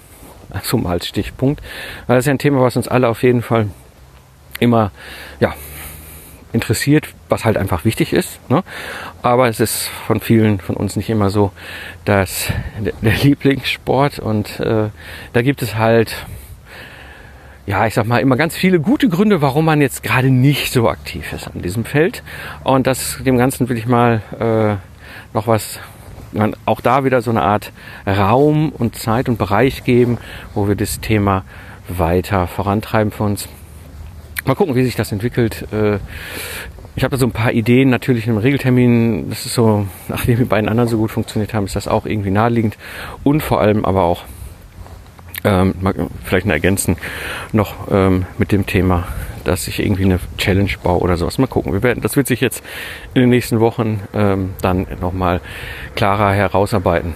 so 0.62 0.78
mal 0.78 0.92
als 0.92 1.08
Stichpunkt. 1.08 1.62
Das 2.08 2.20
ist 2.20 2.26
ja 2.28 2.32
ein 2.32 2.40
Thema, 2.40 2.62
was 2.62 2.78
uns 2.78 2.88
alle 2.88 3.10
auf 3.10 3.24
jeden 3.24 3.42
Fall 3.42 3.68
immer 4.60 4.92
ja, 5.40 5.54
interessiert, 6.54 7.08
was 7.30 7.46
halt 7.46 7.58
einfach 7.58 7.84
wichtig 7.84 8.14
ist. 8.14 8.40
Ne? 8.50 8.64
Aber 9.22 9.50
es 9.50 9.60
ist 9.60 9.88
von 10.08 10.22
vielen 10.22 10.60
von 10.60 10.76
uns 10.76 10.96
nicht 10.96 11.10
immer 11.10 11.30
so, 11.30 11.52
dass 12.06 12.48
der, 12.80 13.14
Lieblingssport 13.14 14.20
und 14.20 14.60
äh, 14.60 14.90
da 15.34 15.42
gibt 15.42 15.62
es 15.62 15.76
halt 15.76 16.26
ja, 17.66 17.88
ich 17.88 17.94
sag 17.94 18.06
mal, 18.06 18.20
immer 18.20 18.36
ganz 18.36 18.58
viele 18.58 18.82
gute 18.82 19.08
Gründe, 19.08 19.42
warum 19.42 19.64
man 19.64 19.80
jetzt 19.80 20.04
gerade 20.04 20.30
nicht 20.30 20.74
so 20.74 20.90
aktiv 20.90 21.32
ist 21.32 21.48
an 21.48 21.62
diesem 21.62 21.86
Feld. 21.86 22.22
Und 22.66 22.88
das, 22.88 23.20
dem 23.26 23.38
Ganzen 23.38 23.70
will 23.70 23.78
ich 23.78 23.86
mal 23.86 24.22
äh, 24.38 24.76
noch 25.34 25.48
was 25.48 25.80
auch 26.66 26.82
da 26.82 27.04
wieder 27.06 27.22
so 27.22 27.32
eine 27.32 27.44
Art 27.44 27.72
Raum 28.08 28.70
und 28.70 28.96
Zeit 28.96 29.30
und 29.30 29.38
Bereich 29.38 29.84
geben, 29.84 30.18
wo 30.54 30.68
wir 30.68 30.76
das 30.76 31.00
Thema 31.00 31.44
weiter 31.88 32.48
vorantreiben 32.48 33.12
für 33.12 33.24
uns. 33.24 33.48
Mal 34.46 34.56
gucken, 34.56 34.76
wie 34.76 34.84
sich 34.84 34.96
das 34.96 35.12
entwickelt. 35.12 35.68
Äh, 35.72 36.00
ich 36.96 37.04
habe 37.04 37.12
da 37.12 37.18
so 37.18 37.26
ein 37.26 37.32
paar 37.32 37.52
Ideen, 37.52 37.90
natürlich 37.90 38.28
im 38.28 38.38
Regeltermin, 38.38 39.30
das 39.30 39.46
ist 39.46 39.54
so, 39.54 39.88
nachdem 40.08 40.38
die 40.38 40.46
beiden 40.46 40.70
anderen 40.70 40.90
so 40.90 40.98
gut 40.98 41.12
funktioniert 41.12 41.54
haben, 41.54 41.66
ist 41.66 41.76
das 41.76 41.88
auch 41.88 42.06
irgendwie 42.06 42.32
naheliegend 42.32 42.78
und 43.24 43.42
vor 43.42 43.62
allem 43.62 43.86
aber 43.86 44.04
auch 44.04 44.24
ähm, 45.44 45.74
vielleicht 46.24 46.46
ein 46.46 46.52
Ergänzen 46.52 46.98
noch 47.52 47.92
ähm, 47.92 48.26
mit 48.38 48.52
dem 48.52 48.66
Thema 48.66 49.08
dass 49.44 49.68
ich 49.68 49.80
irgendwie 49.80 50.06
eine 50.06 50.20
Challenge 50.38 50.72
baue 50.82 51.02
oder 51.02 51.18
sowas. 51.18 51.38
Mal 51.38 51.48
gucken. 51.48 51.74
Wir 51.74 51.84
werden, 51.84 52.02
das 52.02 52.16
wird 52.16 52.28
sich 52.28 52.42
jetzt 52.42 52.64
in 53.14 53.22
den 53.22 53.30
nächsten 53.30 53.60
Wochen 53.60 54.02
ähm, 54.14 54.54
dann 54.62 54.88
nochmal 55.02 55.42
klarer 55.96 56.34
herausarbeiten, 56.34 57.16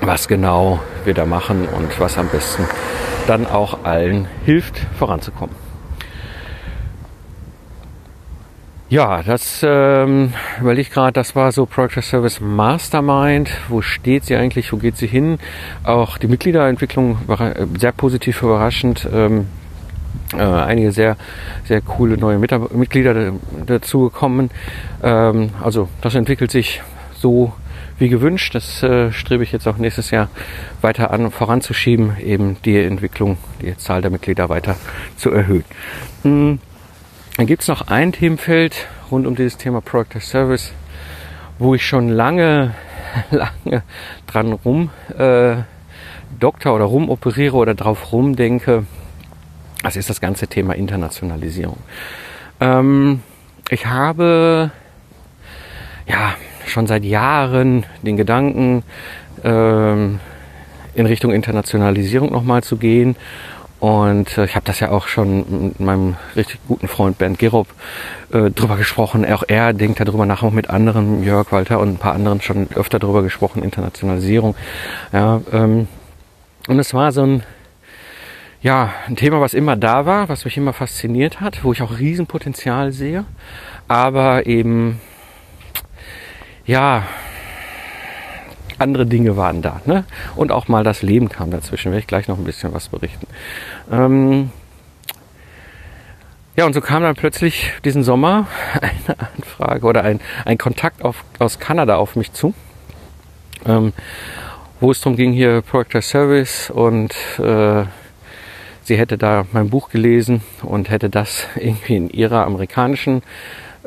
was 0.00 0.28
genau 0.28 0.80
wir 1.04 1.14
da 1.14 1.26
machen 1.26 1.68
und 1.68 1.98
was 2.00 2.18
am 2.18 2.28
besten 2.28 2.64
dann 3.26 3.46
auch 3.46 3.84
allen 3.84 4.28
hilft, 4.44 4.78
voranzukommen. 4.98 5.65
Ja, 8.88 9.20
das 9.24 9.64
ähm, 9.66 10.32
überlege 10.60 10.82
ich 10.82 10.90
gerade, 10.90 11.12
das 11.12 11.34
war 11.34 11.50
so 11.50 11.66
Project 11.66 12.04
Service 12.04 12.40
Mastermind. 12.40 13.50
Wo 13.68 13.82
steht 13.82 14.24
sie 14.24 14.36
eigentlich? 14.36 14.72
Wo 14.72 14.76
geht 14.76 14.96
sie 14.96 15.08
hin? 15.08 15.40
Auch 15.82 16.18
die 16.18 16.28
Mitgliederentwicklung 16.28 17.18
war 17.26 17.40
äh, 17.40 17.66
sehr 17.76 17.90
positiv 17.90 18.42
überraschend. 18.42 19.08
Ähm, 19.12 19.48
äh, 20.34 20.42
einige 20.42 20.92
sehr, 20.92 21.16
sehr 21.64 21.80
coole 21.80 22.16
neue 22.16 22.38
Mitab 22.38 22.72
Mitglieder 22.74 23.32
dazu 23.66 24.04
gekommen. 24.04 24.50
Ähm, 25.02 25.50
also 25.60 25.88
das 26.00 26.14
entwickelt 26.14 26.52
sich 26.52 26.80
so 27.12 27.52
wie 27.98 28.08
gewünscht. 28.08 28.54
Das 28.54 28.84
äh, 28.84 29.10
strebe 29.10 29.42
ich 29.42 29.50
jetzt 29.50 29.66
auch 29.66 29.78
nächstes 29.78 30.12
Jahr 30.12 30.28
weiter 30.80 31.10
an, 31.10 31.32
voranzuschieben, 31.32 32.18
eben 32.20 32.56
die 32.64 32.78
Entwicklung, 32.78 33.36
die 33.60 33.76
Zahl 33.76 34.00
der 34.00 34.12
Mitglieder 34.12 34.48
weiter 34.48 34.76
zu 35.16 35.32
erhöhen. 35.32 35.64
Mhm. 36.22 36.60
Dann 37.36 37.46
gibt 37.46 37.62
es 37.62 37.68
noch 37.68 37.88
ein 37.88 38.12
Themenfeld 38.12 38.86
rund 39.10 39.26
um 39.26 39.36
dieses 39.36 39.58
Thema 39.58 39.82
Product 39.82 40.16
as 40.16 40.30
Service, 40.30 40.72
wo 41.58 41.74
ich 41.74 41.86
schon 41.86 42.08
lange, 42.08 42.74
lange 43.30 43.82
dran 44.26 44.52
rum 44.52 44.90
äh, 45.18 45.56
doktor 46.40 46.74
oder 46.74 46.86
rumoperiere 46.86 47.56
oder 47.56 47.74
drauf 47.74 48.12
rumdenke. 48.12 48.86
Das 49.82 49.96
ist 49.96 50.08
das 50.08 50.20
ganze 50.22 50.48
Thema 50.48 50.74
Internationalisierung. 50.74 51.76
Ähm, 52.60 53.22
ich 53.68 53.84
habe 53.84 54.70
ja 56.06 56.34
schon 56.66 56.86
seit 56.86 57.04
Jahren 57.04 57.84
den 58.02 58.16
Gedanken, 58.16 58.82
ähm, 59.44 60.20
in 60.94 61.04
Richtung 61.04 61.32
Internationalisierung 61.32 62.32
nochmal 62.32 62.62
zu 62.62 62.78
gehen. 62.78 63.16
Und 63.86 64.36
äh, 64.36 64.46
ich 64.46 64.56
habe 64.56 64.66
das 64.66 64.80
ja 64.80 64.90
auch 64.90 65.06
schon 65.06 65.68
mit 65.68 65.78
meinem 65.78 66.16
richtig 66.34 66.58
guten 66.66 66.88
Freund 66.88 67.18
Bernd 67.18 67.38
Gerob 67.38 67.68
äh, 68.32 68.50
drüber 68.50 68.76
gesprochen. 68.76 69.24
Auch 69.32 69.44
er 69.46 69.72
denkt 69.74 70.00
darüber 70.00 70.26
nach, 70.26 70.42
auch 70.42 70.50
mit 70.50 70.68
anderen, 70.68 71.22
Jörg 71.22 71.52
Walter 71.52 71.78
und 71.78 71.90
ein 71.90 71.96
paar 71.96 72.14
anderen 72.14 72.40
schon 72.40 72.66
öfter 72.74 72.98
drüber 72.98 73.22
gesprochen, 73.22 73.62
Internationalisierung. 73.62 74.56
Ja, 75.12 75.40
ähm, 75.52 75.86
und 76.66 76.80
es 76.80 76.94
war 76.94 77.12
so 77.12 77.22
ein, 77.22 77.44
ja, 78.60 78.92
ein 79.06 79.14
Thema, 79.14 79.40
was 79.40 79.54
immer 79.54 79.76
da 79.76 80.04
war, 80.04 80.28
was 80.28 80.44
mich 80.44 80.56
immer 80.56 80.72
fasziniert 80.72 81.40
hat, 81.40 81.62
wo 81.62 81.72
ich 81.72 81.80
auch 81.80 81.96
Riesenpotenzial 81.96 82.90
sehe, 82.90 83.24
aber 83.86 84.46
eben, 84.46 85.00
ja, 86.64 87.04
andere 88.78 89.06
Dinge 89.06 89.36
waren 89.36 89.62
da. 89.62 89.80
Ne? 89.84 90.04
Und 90.34 90.52
auch 90.52 90.68
mal 90.68 90.84
das 90.84 91.02
Leben 91.02 91.28
kam 91.28 91.50
dazwischen. 91.50 91.92
Werde 91.92 92.00
ich 92.00 92.06
gleich 92.06 92.28
noch 92.28 92.38
ein 92.38 92.44
bisschen 92.44 92.72
was 92.74 92.88
berichten. 92.88 93.26
Ähm 93.90 94.50
ja, 96.56 96.64
und 96.64 96.72
so 96.72 96.80
kam 96.80 97.02
dann 97.02 97.14
plötzlich 97.14 97.72
diesen 97.84 98.02
Sommer 98.02 98.46
eine 98.80 99.18
Anfrage 99.36 99.86
oder 99.86 100.04
ein, 100.04 100.20
ein 100.46 100.56
Kontakt 100.56 101.04
auf, 101.04 101.22
aus 101.38 101.58
Kanada 101.58 101.96
auf 101.96 102.16
mich 102.16 102.32
zu, 102.32 102.54
ähm, 103.66 103.92
wo 104.80 104.90
es 104.90 105.00
darum 105.00 105.16
ging, 105.16 105.32
hier 105.32 105.60
Project 105.60 106.02
Service 106.04 106.70
und 106.70 107.14
äh, 107.38 107.84
sie 108.84 108.96
hätte 108.96 109.18
da 109.18 109.44
mein 109.52 109.68
Buch 109.68 109.90
gelesen 109.90 110.40
und 110.62 110.88
hätte 110.88 111.10
das 111.10 111.46
irgendwie 111.56 111.96
in 111.96 112.08
ihrer 112.08 112.46
amerikanischen 112.46 113.22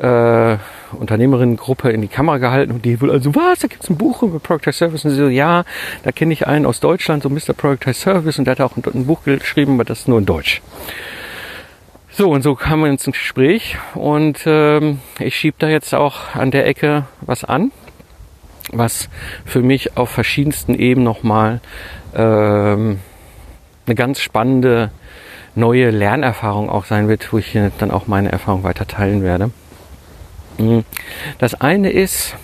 äh, 0.00 0.56
Unternehmerinnengruppe 0.92 1.90
in 1.90 2.00
die 2.00 2.08
Kamera 2.08 2.38
gehalten 2.38 2.72
und 2.72 2.84
die 2.84 3.00
wohl 3.00 3.10
also, 3.10 3.34
was, 3.34 3.60
da 3.60 3.68
gibt's 3.68 3.88
ein 3.90 3.96
Buch 3.96 4.22
über 4.22 4.38
Product 4.38 4.72
Service 4.72 5.04
und 5.04 5.10
sie 5.10 5.16
so, 5.16 5.28
ja, 5.28 5.64
da 6.02 6.12
kenne 6.12 6.32
ich 6.32 6.46
einen 6.46 6.66
aus 6.66 6.80
Deutschland, 6.80 7.22
so 7.22 7.28
Mr. 7.28 7.52
Product 7.56 7.92
Service 7.92 8.38
und 8.38 8.46
der 8.46 8.52
hat 8.52 8.60
auch 8.60 8.76
ein, 8.76 8.82
ein 8.94 9.06
Buch 9.06 9.22
geschrieben, 9.24 9.74
aber 9.74 9.84
das 9.84 10.08
nur 10.08 10.18
in 10.18 10.26
Deutsch. 10.26 10.62
So, 12.12 12.30
und 12.30 12.42
so 12.42 12.54
kamen 12.54 12.84
wir 12.84 12.90
ins 12.90 13.04
Gespräch 13.04 13.76
und 13.94 14.40
ähm, 14.46 15.00
ich 15.18 15.36
schieb 15.36 15.58
da 15.58 15.68
jetzt 15.68 15.94
auch 15.94 16.34
an 16.34 16.50
der 16.50 16.66
Ecke 16.66 17.04
was 17.20 17.44
an, 17.44 17.70
was 18.72 19.08
für 19.44 19.62
mich 19.62 19.96
auf 19.96 20.10
verschiedensten 20.10 20.74
Ebenen 20.74 21.04
nochmal 21.04 21.60
ähm, 22.14 22.98
eine 23.86 23.94
ganz 23.94 24.20
spannende 24.20 24.90
neue 25.54 25.90
Lernerfahrung 25.90 26.70
auch 26.70 26.84
sein 26.84 27.08
wird, 27.08 27.32
wo 27.32 27.38
ich 27.38 27.58
dann 27.78 27.90
auch 27.90 28.06
meine 28.06 28.32
Erfahrung 28.32 28.64
weiter 28.64 28.86
teilen 28.86 29.22
werde. 29.22 29.50
Mhm. 30.60 30.84
Das 31.38 31.54
eine 31.60 31.90
ist, 31.90 32.36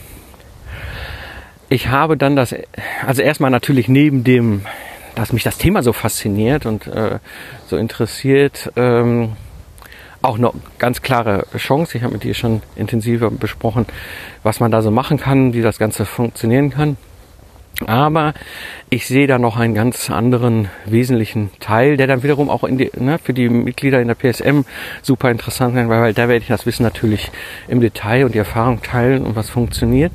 ich 1.69 1.89
habe 1.89 2.17
dann 2.17 2.37
das, 2.37 2.55
also 3.07 3.23
erstmal 3.23 3.51
natürlich 3.51 3.89
neben 3.89 4.25
dem, 4.25 4.63
dass 5.15 5.33
mich 5.33 5.43
das 5.43 5.59
Thema 5.59 5.83
so 5.83 5.93
fasziniert 5.93 6.67
und 6.67 6.87
äh, 6.87 7.19
so 7.67 7.77
interessiert, 7.77 8.71
ähm, 8.77 9.33
auch 10.23 10.39
eine 10.39 10.51
ganz 10.79 11.03
klare 11.03 11.47
Chance. 11.57 11.97
Ich 11.97 12.05
habe 12.05 12.15
mit 12.15 12.25
dir 12.25 12.35
schon 12.35 12.63
intensiver 12.75 13.31
besprochen, 13.31 13.87
was 14.43 14.61
man 14.61 14.71
da 14.71 14.83
so 14.83 14.91
machen 14.91 15.19
kann, 15.19 15.53
wie 15.53 15.63
das 15.63 15.79
Ganze 15.79 16.05
funktionieren 16.05 16.71
kann. 16.71 16.97
Aber 17.85 18.33
ich 18.89 19.07
sehe 19.07 19.27
da 19.27 19.39
noch 19.39 19.59
einen 19.59 19.75
ganz 19.75 20.09
anderen 20.09 20.71
wesentlichen 20.87 21.51
Teil, 21.61 21.99
der 21.99 22.07
dann 22.07 22.23
wiederum 22.23 22.49
auch 22.49 22.67
die, 22.67 22.91
ne, 22.97 23.19
für 23.19 23.35
die 23.35 23.51
Mitglieder 23.51 24.01
in 24.01 24.09
der 24.09 24.15
PSM 24.15 24.63
super 25.03 25.31
interessant 25.31 25.75
sein, 25.75 25.91
weil, 25.91 26.01
weil 26.01 26.15
da 26.15 26.29
werde 26.29 26.41
ich 26.41 26.49
das 26.49 26.65
Wissen 26.65 26.85
natürlich 26.85 27.31
im 27.69 27.81
Detail 27.81 28.25
und 28.25 28.35
die 28.35 28.39
Erfahrung 28.39 28.81
teilen 28.81 29.27
und 29.27 29.37
was 29.37 29.51
funktioniert. 29.51 30.13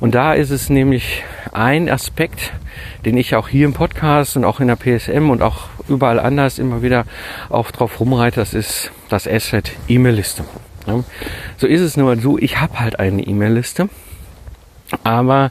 Und 0.00 0.16
da 0.16 0.34
ist 0.34 0.50
es 0.50 0.70
nämlich 0.70 1.22
ein 1.52 1.88
Aspekt, 1.88 2.52
den 3.04 3.16
ich 3.16 3.36
auch 3.36 3.48
hier 3.48 3.66
im 3.66 3.74
Podcast 3.74 4.36
und 4.36 4.44
auch 4.44 4.58
in 4.58 4.66
der 4.66 4.76
PSM 4.76 5.30
und 5.30 5.40
auch 5.40 5.68
überall 5.88 6.18
anders 6.18 6.58
immer 6.58 6.82
wieder 6.82 7.04
auch 7.48 7.70
drauf 7.70 8.00
rumreite, 8.00 8.40
das 8.40 8.54
ist 8.54 8.90
das 9.08 9.28
Asset 9.28 9.70
E-Mail-Liste. 9.86 10.44
So 11.56 11.66
ist 11.66 11.80
es 11.80 11.96
nur 11.96 12.16
so, 12.16 12.38
ich 12.38 12.60
habe 12.60 12.80
halt 12.80 12.98
eine 12.98 13.22
E-Mail-Liste, 13.22 13.88
aber 15.02 15.50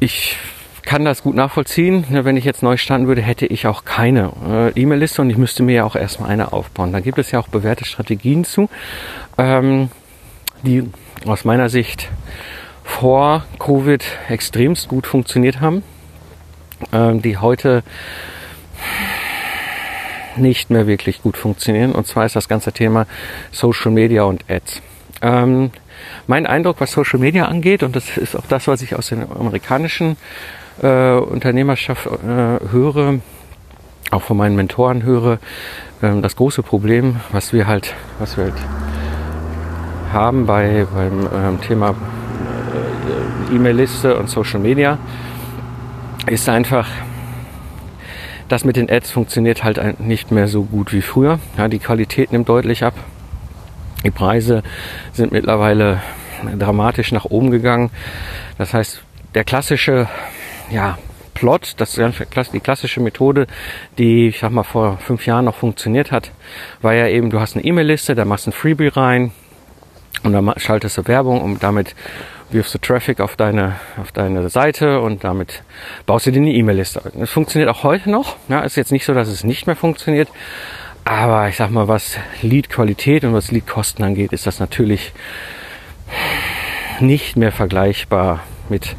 ich 0.00 0.36
kann 0.82 1.04
das 1.04 1.22
gut 1.22 1.36
nachvollziehen. 1.36 2.04
Ne, 2.08 2.24
wenn 2.24 2.36
ich 2.36 2.44
jetzt 2.44 2.62
neu 2.62 2.76
starten 2.76 3.06
würde, 3.06 3.20
hätte 3.20 3.46
ich 3.46 3.66
auch 3.66 3.84
keine 3.84 4.32
äh, 4.76 4.80
E-Mail-Liste 4.80 5.22
und 5.22 5.30
ich 5.30 5.36
müsste 5.36 5.62
mir 5.62 5.76
ja 5.76 5.84
auch 5.84 5.94
erstmal 5.94 6.30
eine 6.30 6.52
aufbauen. 6.52 6.92
Da 6.92 7.00
gibt 7.00 7.18
es 7.18 7.30
ja 7.30 7.38
auch 7.38 7.48
bewährte 7.48 7.84
Strategien 7.84 8.44
zu, 8.44 8.68
ähm, 9.38 9.90
die 10.62 10.90
aus 11.26 11.44
meiner 11.44 11.68
Sicht 11.68 12.08
vor 12.82 13.44
Covid 13.58 14.04
extremst 14.28 14.88
gut 14.88 15.06
funktioniert 15.06 15.60
haben, 15.60 15.84
ähm, 16.92 17.22
die 17.22 17.36
heute 17.36 17.82
nicht 20.36 20.70
mehr 20.70 20.86
wirklich 20.86 21.22
gut 21.22 21.36
funktionieren. 21.36 21.92
Und 21.92 22.06
zwar 22.06 22.24
ist 22.24 22.36
das 22.36 22.48
ganze 22.48 22.72
Thema 22.72 23.06
Social 23.52 23.90
Media 23.90 24.22
und 24.22 24.44
Ads. 24.48 24.82
Ähm, 25.22 25.70
mein 26.26 26.46
Eindruck, 26.46 26.80
was 26.80 26.92
Social 26.92 27.18
Media 27.18 27.46
angeht, 27.46 27.82
und 27.82 27.96
das 27.96 28.16
ist 28.16 28.36
auch 28.36 28.46
das, 28.48 28.66
was 28.66 28.82
ich 28.82 28.94
aus 28.94 29.08
der 29.08 29.26
amerikanischen 29.30 30.16
äh, 30.82 31.14
Unternehmerschaft 31.14 32.06
äh, 32.06 32.60
höre, 32.70 33.20
auch 34.10 34.22
von 34.22 34.36
meinen 34.36 34.56
Mentoren 34.56 35.02
höre, 35.02 35.38
äh, 36.02 36.20
das 36.20 36.36
große 36.36 36.62
Problem, 36.62 37.16
was 37.32 37.52
wir 37.52 37.66
halt, 37.66 37.94
was 38.18 38.36
wir 38.36 38.44
halt 38.44 38.54
haben 40.12 40.46
bei, 40.46 40.86
beim 40.92 41.28
ähm, 41.32 41.60
Thema 41.60 41.90
äh, 41.90 43.54
E-Mail-Liste 43.54 44.16
und 44.16 44.28
Social 44.28 44.60
Media, 44.60 44.98
ist 46.26 46.48
einfach, 46.48 46.88
das 48.48 48.64
mit 48.64 48.76
den 48.76 48.90
Ads 48.90 49.10
funktioniert 49.10 49.62
halt 49.62 50.00
nicht 50.00 50.30
mehr 50.32 50.48
so 50.48 50.64
gut 50.64 50.92
wie 50.92 51.02
früher. 51.02 51.38
Ja, 51.56 51.68
die 51.68 51.78
Qualität 51.78 52.32
nimmt 52.32 52.48
deutlich 52.48 52.84
ab. 52.84 52.94
Die 54.04 54.10
Preise 54.10 54.62
sind 55.12 55.32
mittlerweile 55.32 56.00
dramatisch 56.58 57.12
nach 57.12 57.26
oben 57.26 57.50
gegangen. 57.50 57.90
Das 58.58 58.72
heißt, 58.72 59.02
der 59.34 59.44
klassische 59.44 60.08
ja, 60.70 60.98
Plot, 61.34 61.74
das 61.78 61.98
die 62.52 62.60
klassische 62.60 63.00
Methode, 63.00 63.46
die 63.98 64.28
ich 64.28 64.40
sag 64.40 64.52
mal 64.52 64.62
vor 64.62 64.98
fünf 64.98 65.26
Jahren 65.26 65.46
noch 65.46 65.56
funktioniert 65.56 66.12
hat, 66.12 66.32
war 66.82 66.94
ja 66.94 67.08
eben, 67.08 67.30
du 67.30 67.40
hast 67.40 67.56
eine 67.56 67.64
E-Mail-Liste, 67.64 68.14
da 68.14 68.24
machst 68.24 68.46
du 68.46 68.50
ein 68.50 68.52
Freebie 68.52 68.88
rein 68.88 69.32
und 70.22 70.32
dann 70.32 70.52
schaltest 70.58 70.98
du 70.98 71.06
Werbung 71.06 71.40
und 71.40 71.62
damit 71.62 71.94
wirfst 72.50 72.74
du 72.74 72.78
Traffic 72.78 73.20
auf 73.20 73.36
deine, 73.36 73.76
auf 73.96 74.12
deine 74.12 74.48
Seite 74.48 75.00
und 75.00 75.24
damit 75.24 75.62
baust 76.04 76.26
du 76.26 76.32
dir 76.32 76.40
eine 76.40 76.52
E-Mail-Liste. 76.52 77.12
Das 77.14 77.30
funktioniert 77.30 77.70
auch 77.70 77.84
heute 77.84 78.10
noch. 78.10 78.36
Ja, 78.48 78.60
ist 78.60 78.76
jetzt 78.76 78.92
nicht 78.92 79.04
so, 79.04 79.14
dass 79.14 79.28
es 79.28 79.44
nicht 79.44 79.66
mehr 79.66 79.76
funktioniert. 79.76 80.28
Aber 81.10 81.48
ich 81.48 81.56
sag 81.56 81.72
mal, 81.72 81.88
was 81.88 82.18
Lead-Qualität 82.40 83.24
und 83.24 83.32
was 83.32 83.50
Lead-Kosten 83.50 84.04
angeht, 84.04 84.32
ist 84.32 84.46
das 84.46 84.60
natürlich 84.60 85.12
nicht 87.00 87.36
mehr 87.36 87.50
vergleichbar 87.50 88.44
mit 88.68 88.94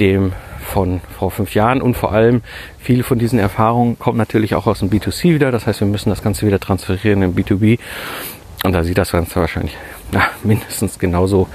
dem 0.00 0.32
von 0.58 1.00
vor 1.16 1.30
fünf 1.30 1.54
Jahren 1.54 1.80
und 1.80 1.96
vor 1.96 2.10
allem 2.10 2.42
viele 2.80 3.04
von 3.04 3.20
diesen 3.20 3.38
Erfahrungen 3.38 4.00
kommen 4.00 4.18
natürlich 4.18 4.56
auch 4.56 4.66
aus 4.66 4.80
dem 4.80 4.90
B2C 4.90 5.32
wieder. 5.32 5.52
Das 5.52 5.68
heißt, 5.68 5.78
wir 5.78 5.86
müssen 5.86 6.10
das 6.10 6.24
Ganze 6.24 6.44
wieder 6.44 6.58
transferieren 6.58 7.22
in 7.22 7.36
B2B 7.36 7.78
und 8.64 8.72
da 8.72 8.82
sieht 8.82 8.98
das 8.98 9.12
Ganze 9.12 9.36
wahrscheinlich 9.36 9.76
ja, 10.10 10.26
mindestens 10.42 10.98
genauso 10.98 11.46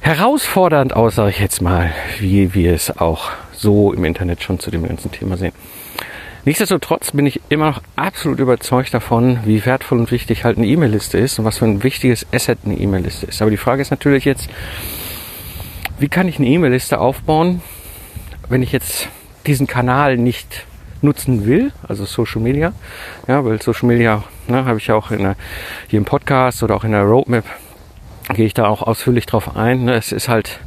herausfordernd 0.00 0.96
aus, 0.96 1.16
sage 1.16 1.32
ich 1.32 1.38
jetzt 1.38 1.60
mal, 1.60 1.92
wie 2.18 2.54
wir 2.54 2.72
es 2.72 2.96
auch 2.96 3.30
so 3.52 3.92
im 3.92 4.06
Internet 4.06 4.42
schon 4.42 4.58
zu 4.58 4.70
dem 4.70 4.88
ganzen 4.88 5.12
Thema 5.12 5.36
sehen. 5.36 5.52
Nichtsdestotrotz 6.48 7.10
bin 7.10 7.26
ich 7.26 7.42
immer 7.50 7.66
noch 7.66 7.82
absolut 7.94 8.38
überzeugt 8.38 8.94
davon, 8.94 9.40
wie 9.44 9.66
wertvoll 9.66 9.98
und 9.98 10.10
wichtig 10.10 10.44
halt 10.44 10.56
eine 10.56 10.66
E-Mail-Liste 10.66 11.18
ist 11.18 11.38
und 11.38 11.44
was 11.44 11.58
für 11.58 11.66
ein 11.66 11.82
wichtiges 11.82 12.26
Asset 12.32 12.60
eine 12.64 12.74
E-Mail-Liste 12.74 13.26
ist. 13.26 13.42
Aber 13.42 13.50
die 13.50 13.58
Frage 13.58 13.82
ist 13.82 13.90
natürlich 13.90 14.24
jetzt, 14.24 14.48
wie 15.98 16.08
kann 16.08 16.26
ich 16.26 16.38
eine 16.38 16.48
E-Mail-Liste 16.48 17.00
aufbauen, 17.00 17.60
wenn 18.48 18.62
ich 18.62 18.72
jetzt 18.72 19.10
diesen 19.46 19.66
Kanal 19.66 20.16
nicht 20.16 20.64
nutzen 21.02 21.44
will, 21.44 21.70
also 21.86 22.06
Social 22.06 22.40
Media, 22.40 22.72
ja, 23.26 23.44
weil 23.44 23.60
Social 23.60 23.86
Media 23.86 24.24
ne, 24.46 24.64
habe 24.64 24.78
ich 24.78 24.86
ja 24.86 24.94
auch 24.94 25.10
in 25.10 25.24
der, 25.24 25.36
hier 25.88 25.98
im 25.98 26.06
Podcast 26.06 26.62
oder 26.62 26.76
auch 26.76 26.84
in 26.84 26.92
der 26.92 27.02
Roadmap 27.02 27.44
gehe 28.32 28.46
ich 28.46 28.54
da 28.54 28.68
auch 28.68 28.80
ausführlich 28.80 29.26
drauf 29.26 29.54
ein. 29.54 29.84
Ne. 29.84 29.96
Es 29.96 30.12
ist 30.12 30.30
halt 30.30 30.60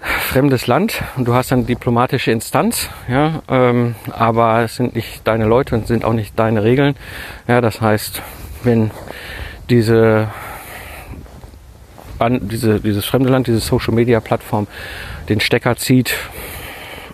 fremdes 0.00 0.66
Land 0.66 1.02
und 1.16 1.26
du 1.26 1.34
hast 1.34 1.52
eine 1.52 1.64
diplomatische 1.64 2.30
Instanz, 2.30 2.88
ja, 3.08 3.42
ähm, 3.48 3.94
aber 4.10 4.62
es 4.62 4.76
sind 4.76 4.94
nicht 4.94 5.26
deine 5.26 5.46
Leute 5.46 5.74
und 5.74 5.86
sind 5.86 6.04
auch 6.04 6.12
nicht 6.12 6.38
deine 6.38 6.62
Regeln. 6.62 6.94
Ja, 7.46 7.60
das 7.60 7.80
heißt, 7.80 8.22
wenn 8.62 8.90
diese 9.70 10.28
an 12.18 12.48
diese, 12.48 12.80
dieses 12.80 13.04
fremde 13.04 13.30
Land, 13.30 13.46
diese 13.46 13.60
Social 13.60 13.94
Media 13.94 14.20
Plattform 14.20 14.66
den 15.28 15.40
Stecker 15.40 15.76
zieht, 15.76 16.16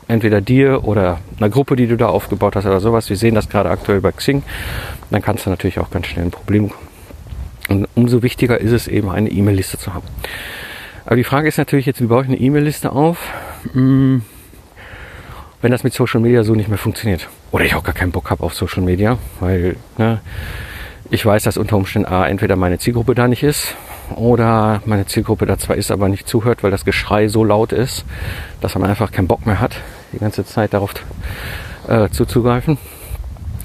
entweder 0.09 0.40
dir 0.40 0.85
oder 0.85 1.20
einer 1.38 1.51
Gruppe, 1.51 1.77
die 1.77 1.87
du 1.87 1.97
da 1.97 2.09
aufgebaut 2.09 2.57
hast 2.57 2.66
oder 2.66 2.81
sowas. 2.81 3.09
Wir 3.09 3.16
sehen 3.16 3.35
das 3.35 3.49
gerade 3.49 3.70
aktuell 3.70 4.01
bei 4.01 4.12
Xing. 4.12 4.42
Dann 5.11 5.23
kannst 5.23 5.47
du 5.47 5.51
natürlich 5.51 5.79
auch 5.79 5.90
ganz 5.90 6.07
schnell 6.07 6.27
ein 6.27 6.31
Problem. 6.31 6.70
Und 7.68 7.88
umso 7.94 8.23
wichtiger 8.23 8.61
ist 8.61 8.73
es 8.73 8.88
eben, 8.88 9.11
eine 9.11 9.31
E-Mail-Liste 9.31 9.79
zu 9.79 9.94
haben. 9.94 10.07
Aber 11.07 11.17
die 11.17 11.25
Frage 11.25 11.49
ist 11.49 11.59
natürlich 11.59 11.87
jetzt, 11.87 12.01
wie 12.01 12.07
baue 12.07 12.23
ich 12.23 12.29
eine 12.29 12.38
E-Mail-Liste 12.38 12.93
auf? 12.93 13.19
Hm, 13.73 14.23
wenn 15.61 15.71
das 15.71 15.85
mit 15.85 15.95
Social 15.95 16.21
Media 16.21 16.45
so 16.45 16.55
nicht 16.55 16.69
mehr 16.69 16.79
funktioniert. 16.79 17.29
Oder 17.51 17.64
ich 17.64 17.75
auch 17.75 17.85
gar 17.85 17.95
keinen 17.95 18.12
Bock 18.12 18.31
habe 18.31 18.43
auf 18.43 18.55
Social 18.55 18.83
Media, 18.83 19.19
weil 19.40 19.77
ne, 19.97 20.21
ich 21.11 21.25
weiß, 21.25 21.43
dass 21.43 21.57
unter 21.57 21.77
Umständen 21.77 22.09
A, 22.09 22.27
entweder 22.27 22.57
meine 22.57 22.79
Zielgruppe 22.79 23.14
da 23.14 23.29
nicht 23.29 23.43
ist 23.43 23.75
oder 24.17 24.83
meine 24.85 25.07
Zielgruppe 25.07 25.47
da 25.47 25.59
zwar 25.59 25.77
ist, 25.77 25.90
aber 25.90 26.09
nicht 26.09 26.29
zuhört, 26.29 26.62
weil 26.62 26.71
das 26.71 26.85
Geschrei 26.85 27.29
so 27.29 27.45
laut 27.45 27.73
ist, 27.73 28.05
dass 28.61 28.75
man 28.75 28.88
einfach 28.88 29.12
keinen 29.12 29.29
Bock 29.29 29.47
mehr 29.47 29.61
hat, 29.61 29.77
die 30.12 30.19
ganze 30.19 30.45
Zeit 30.45 30.75
darauf 30.75 30.93
äh, 31.88 32.09
zuzugreifen. 32.09 32.79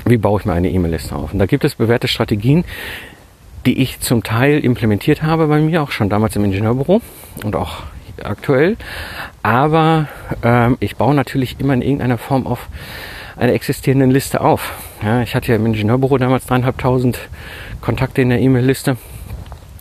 Wie 0.05 0.17
baue 0.17 0.39
ich 0.39 0.45
mir 0.45 0.53
eine 0.53 0.69
E-Mail-Liste 0.69 1.15
auf? 1.15 1.33
Und 1.33 1.39
da 1.39 1.45
gibt 1.45 1.63
es 1.63 1.75
bewährte 1.75 2.07
Strategien, 2.07 2.63
die 3.69 3.83
ich 3.83 3.99
zum 3.99 4.23
Teil 4.23 4.65
implementiert 4.65 5.21
habe 5.21 5.45
bei 5.45 5.59
mir, 5.59 5.83
auch 5.83 5.91
schon 5.91 6.09
damals 6.09 6.35
im 6.35 6.43
Ingenieurbüro 6.43 7.01
und 7.43 7.55
auch 7.55 7.83
aktuell. 8.23 8.77
Aber 9.43 10.07
ähm, 10.41 10.75
ich 10.79 10.95
baue 10.95 11.13
natürlich 11.13 11.59
immer 11.59 11.75
in 11.75 11.83
irgendeiner 11.83 12.17
Form 12.17 12.47
auf 12.47 12.67
einer 13.37 13.53
existierenden 13.53 14.09
Liste 14.09 14.41
auf. 14.41 14.73
Ja, 15.03 15.21
ich 15.21 15.35
hatte 15.35 15.49
ja 15.49 15.55
im 15.55 15.67
Ingenieurbüro 15.67 16.17
damals 16.17 16.47
dreieinhalbtausend 16.47 17.19
Kontakte 17.79 18.23
in 18.23 18.29
der 18.29 18.39
E-Mail-Liste. 18.39 18.97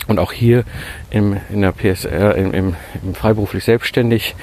Und 0.06 0.18
auch 0.18 0.32
hier 0.32 0.64
im, 1.08 1.38
in 1.50 1.62
der 1.62 1.72
PSR, 1.72 2.34
im, 2.34 2.52
im, 2.52 2.76
im 3.02 3.14
freiberuflich 3.14 3.64
selbstständig 3.64 4.36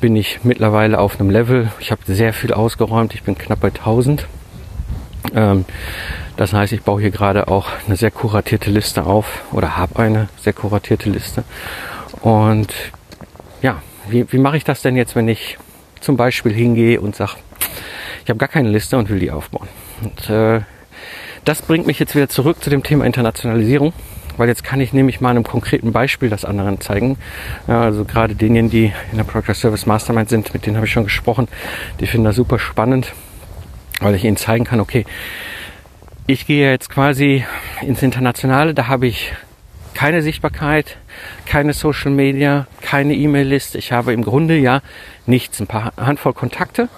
bin 0.00 0.14
ich 0.14 0.44
mittlerweile 0.44 1.00
auf 1.00 1.18
einem 1.18 1.30
Level. 1.30 1.72
Ich 1.80 1.90
habe 1.90 2.02
sehr 2.06 2.32
viel 2.32 2.52
ausgeräumt. 2.52 3.14
Ich 3.14 3.24
bin 3.24 3.36
knapp 3.36 3.58
bei 3.58 3.68
1000. 3.68 4.28
Ähm, 5.34 5.64
das 6.36 6.52
heißt, 6.52 6.72
ich 6.72 6.82
baue 6.82 7.00
hier 7.00 7.10
gerade 7.10 7.48
auch 7.48 7.68
eine 7.86 7.96
sehr 7.96 8.10
kuratierte 8.10 8.70
Liste 8.70 9.04
auf 9.04 9.42
oder 9.52 9.76
habe 9.76 9.98
eine 10.00 10.28
sehr 10.40 10.52
kuratierte 10.52 11.10
Liste. 11.10 11.44
Und 12.20 12.72
ja, 13.60 13.82
wie, 14.08 14.30
wie 14.32 14.38
mache 14.38 14.56
ich 14.56 14.64
das 14.64 14.82
denn 14.82 14.96
jetzt, 14.96 15.14
wenn 15.14 15.28
ich 15.28 15.58
zum 16.00 16.16
Beispiel 16.16 16.52
hingehe 16.52 17.00
und 17.00 17.14
sage, 17.14 17.32
ich 18.24 18.30
habe 18.30 18.38
gar 18.38 18.48
keine 18.48 18.68
Liste 18.68 18.96
und 18.96 19.08
will 19.08 19.18
die 19.18 19.30
aufbauen. 19.30 19.68
Und 20.02 20.30
äh, 20.30 20.60
das 21.44 21.62
bringt 21.62 21.86
mich 21.86 21.98
jetzt 21.98 22.14
wieder 22.14 22.28
zurück 22.28 22.62
zu 22.62 22.70
dem 22.70 22.82
Thema 22.82 23.04
Internationalisierung, 23.04 23.92
weil 24.36 24.48
jetzt 24.48 24.62
kann 24.64 24.80
ich 24.80 24.92
nämlich 24.92 25.20
mal 25.20 25.30
einem 25.30 25.42
konkreten 25.42 25.92
Beispiel 25.92 26.30
das 26.30 26.44
anderen 26.44 26.80
zeigen. 26.80 27.18
Also 27.66 28.04
gerade 28.04 28.34
denjenigen, 28.34 28.70
die 28.70 28.92
in 29.10 29.18
der 29.18 29.24
Project 29.24 29.56
Service 29.56 29.86
Mastermind 29.86 30.28
sind, 30.28 30.54
mit 30.54 30.66
denen 30.66 30.76
habe 30.76 30.86
ich 30.86 30.92
schon 30.92 31.04
gesprochen, 31.04 31.48
die 32.00 32.06
finden 32.06 32.24
das 32.24 32.36
super 32.36 32.58
spannend, 32.58 33.12
weil 34.00 34.14
ich 34.14 34.24
ihnen 34.24 34.36
zeigen 34.36 34.64
kann, 34.64 34.80
okay, 34.80 35.04
ich 36.26 36.46
gehe 36.46 36.70
jetzt 36.70 36.88
quasi 36.90 37.44
ins 37.80 38.02
Internationale, 38.02 38.74
da 38.74 38.88
habe 38.88 39.06
ich 39.06 39.32
keine 39.94 40.22
Sichtbarkeit, 40.22 40.96
keine 41.46 41.72
Social 41.74 42.10
Media, 42.10 42.66
keine 42.80 43.14
E-Mail-Liste. 43.14 43.78
Ich 43.78 43.92
habe 43.92 44.12
im 44.12 44.22
Grunde 44.22 44.56
ja 44.56 44.80
nichts, 45.26 45.60
ein 45.60 45.66
paar 45.66 45.92
Handvoll 45.96 46.32
Kontakte. 46.32 46.88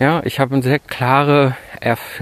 Ja, 0.00 0.22
ich 0.24 0.40
habe 0.40 0.54
eine 0.54 0.62
sehr 0.62 0.78
klare 0.78 1.56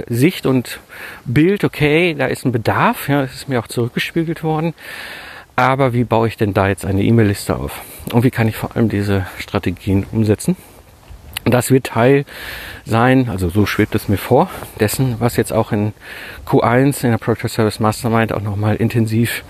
Sicht 0.08 0.46
und 0.46 0.80
Bild. 1.24 1.64
Okay, 1.64 2.14
da 2.14 2.26
ist 2.26 2.44
ein 2.44 2.52
Bedarf. 2.52 3.08
Ja, 3.08 3.22
das 3.22 3.34
ist 3.34 3.48
mir 3.48 3.60
auch 3.60 3.68
zurückgespiegelt 3.68 4.42
worden. 4.42 4.74
Aber 5.54 5.92
wie 5.92 6.04
baue 6.04 6.28
ich 6.28 6.36
denn 6.36 6.52
da 6.52 6.68
jetzt 6.68 6.84
eine 6.84 7.02
E-Mail-Liste 7.02 7.56
auf? 7.56 7.80
Und 8.12 8.24
wie 8.24 8.30
kann 8.30 8.48
ich 8.48 8.56
vor 8.56 8.76
allem 8.76 8.88
diese 8.88 9.26
Strategien 9.38 10.06
umsetzen? 10.10 10.56
Und 11.46 11.52
das 11.52 11.70
wird 11.70 11.86
Teil 11.86 12.24
sein, 12.84 13.28
also 13.30 13.48
so 13.48 13.66
schwebt 13.66 13.94
es 13.94 14.08
mir 14.08 14.16
vor, 14.16 14.50
dessen, 14.80 15.20
was 15.20 15.36
jetzt 15.36 15.52
auch 15.52 15.70
in 15.70 15.92
Q1 16.44 17.04
in 17.04 17.12
der 17.12 17.18
Project 17.18 17.50
Service 17.50 17.78
Mastermind 17.78 18.32
auch 18.32 18.40
nochmal 18.40 18.74
intensiv 18.74 19.44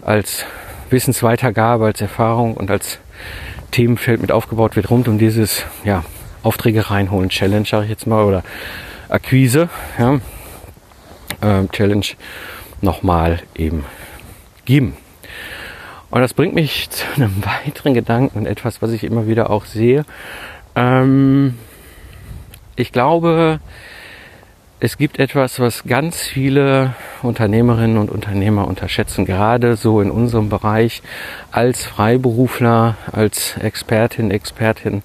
als 0.00 0.46
Wissensweitergabe, 0.88 1.84
als 1.84 2.00
Erfahrung 2.00 2.54
und 2.54 2.70
als 2.70 2.98
Themenfeld 3.72 4.22
mit 4.22 4.32
aufgebaut 4.32 4.74
wird 4.74 4.88
rund 4.88 5.06
um 5.06 5.18
dieses 5.18 5.66
ja, 5.84 6.02
Aufträge 6.42 6.90
reinholen 6.90 7.28
Challenge, 7.28 7.66
sage 7.66 7.84
ich 7.84 7.90
jetzt 7.90 8.06
mal, 8.06 8.24
oder 8.24 8.42
Akquise 9.10 9.68
ja, 9.98 10.14
äh, 11.42 11.68
Challenge 11.72 12.06
nochmal 12.80 13.40
eben 13.54 13.84
geben. 14.64 14.96
Und 16.08 16.22
das 16.22 16.32
bringt 16.32 16.54
mich 16.54 16.88
zu 16.88 17.04
einem 17.16 17.42
weiteren 17.66 17.92
Gedanken 17.92 18.38
und 18.38 18.46
etwas, 18.46 18.80
was 18.80 18.92
ich 18.92 19.04
immer 19.04 19.26
wieder 19.26 19.50
auch 19.50 19.66
sehe. 19.66 20.06
Ähm, 20.76 21.54
ich 22.76 22.92
glaube, 22.92 23.60
es 24.80 24.98
gibt 24.98 25.18
etwas, 25.18 25.60
was 25.60 25.84
ganz 25.84 26.20
viele 26.20 26.94
Unternehmerinnen 27.22 27.96
und 27.96 28.10
Unternehmer 28.10 28.68
unterschätzen, 28.68 29.24
gerade 29.24 29.76
so 29.76 30.00
in 30.00 30.10
unserem 30.10 30.48
Bereich 30.48 31.02
als 31.50 31.84
Freiberufler, 31.84 32.96
als 33.10 33.56
Expertin, 33.58 34.30
Expertin, 34.30 35.02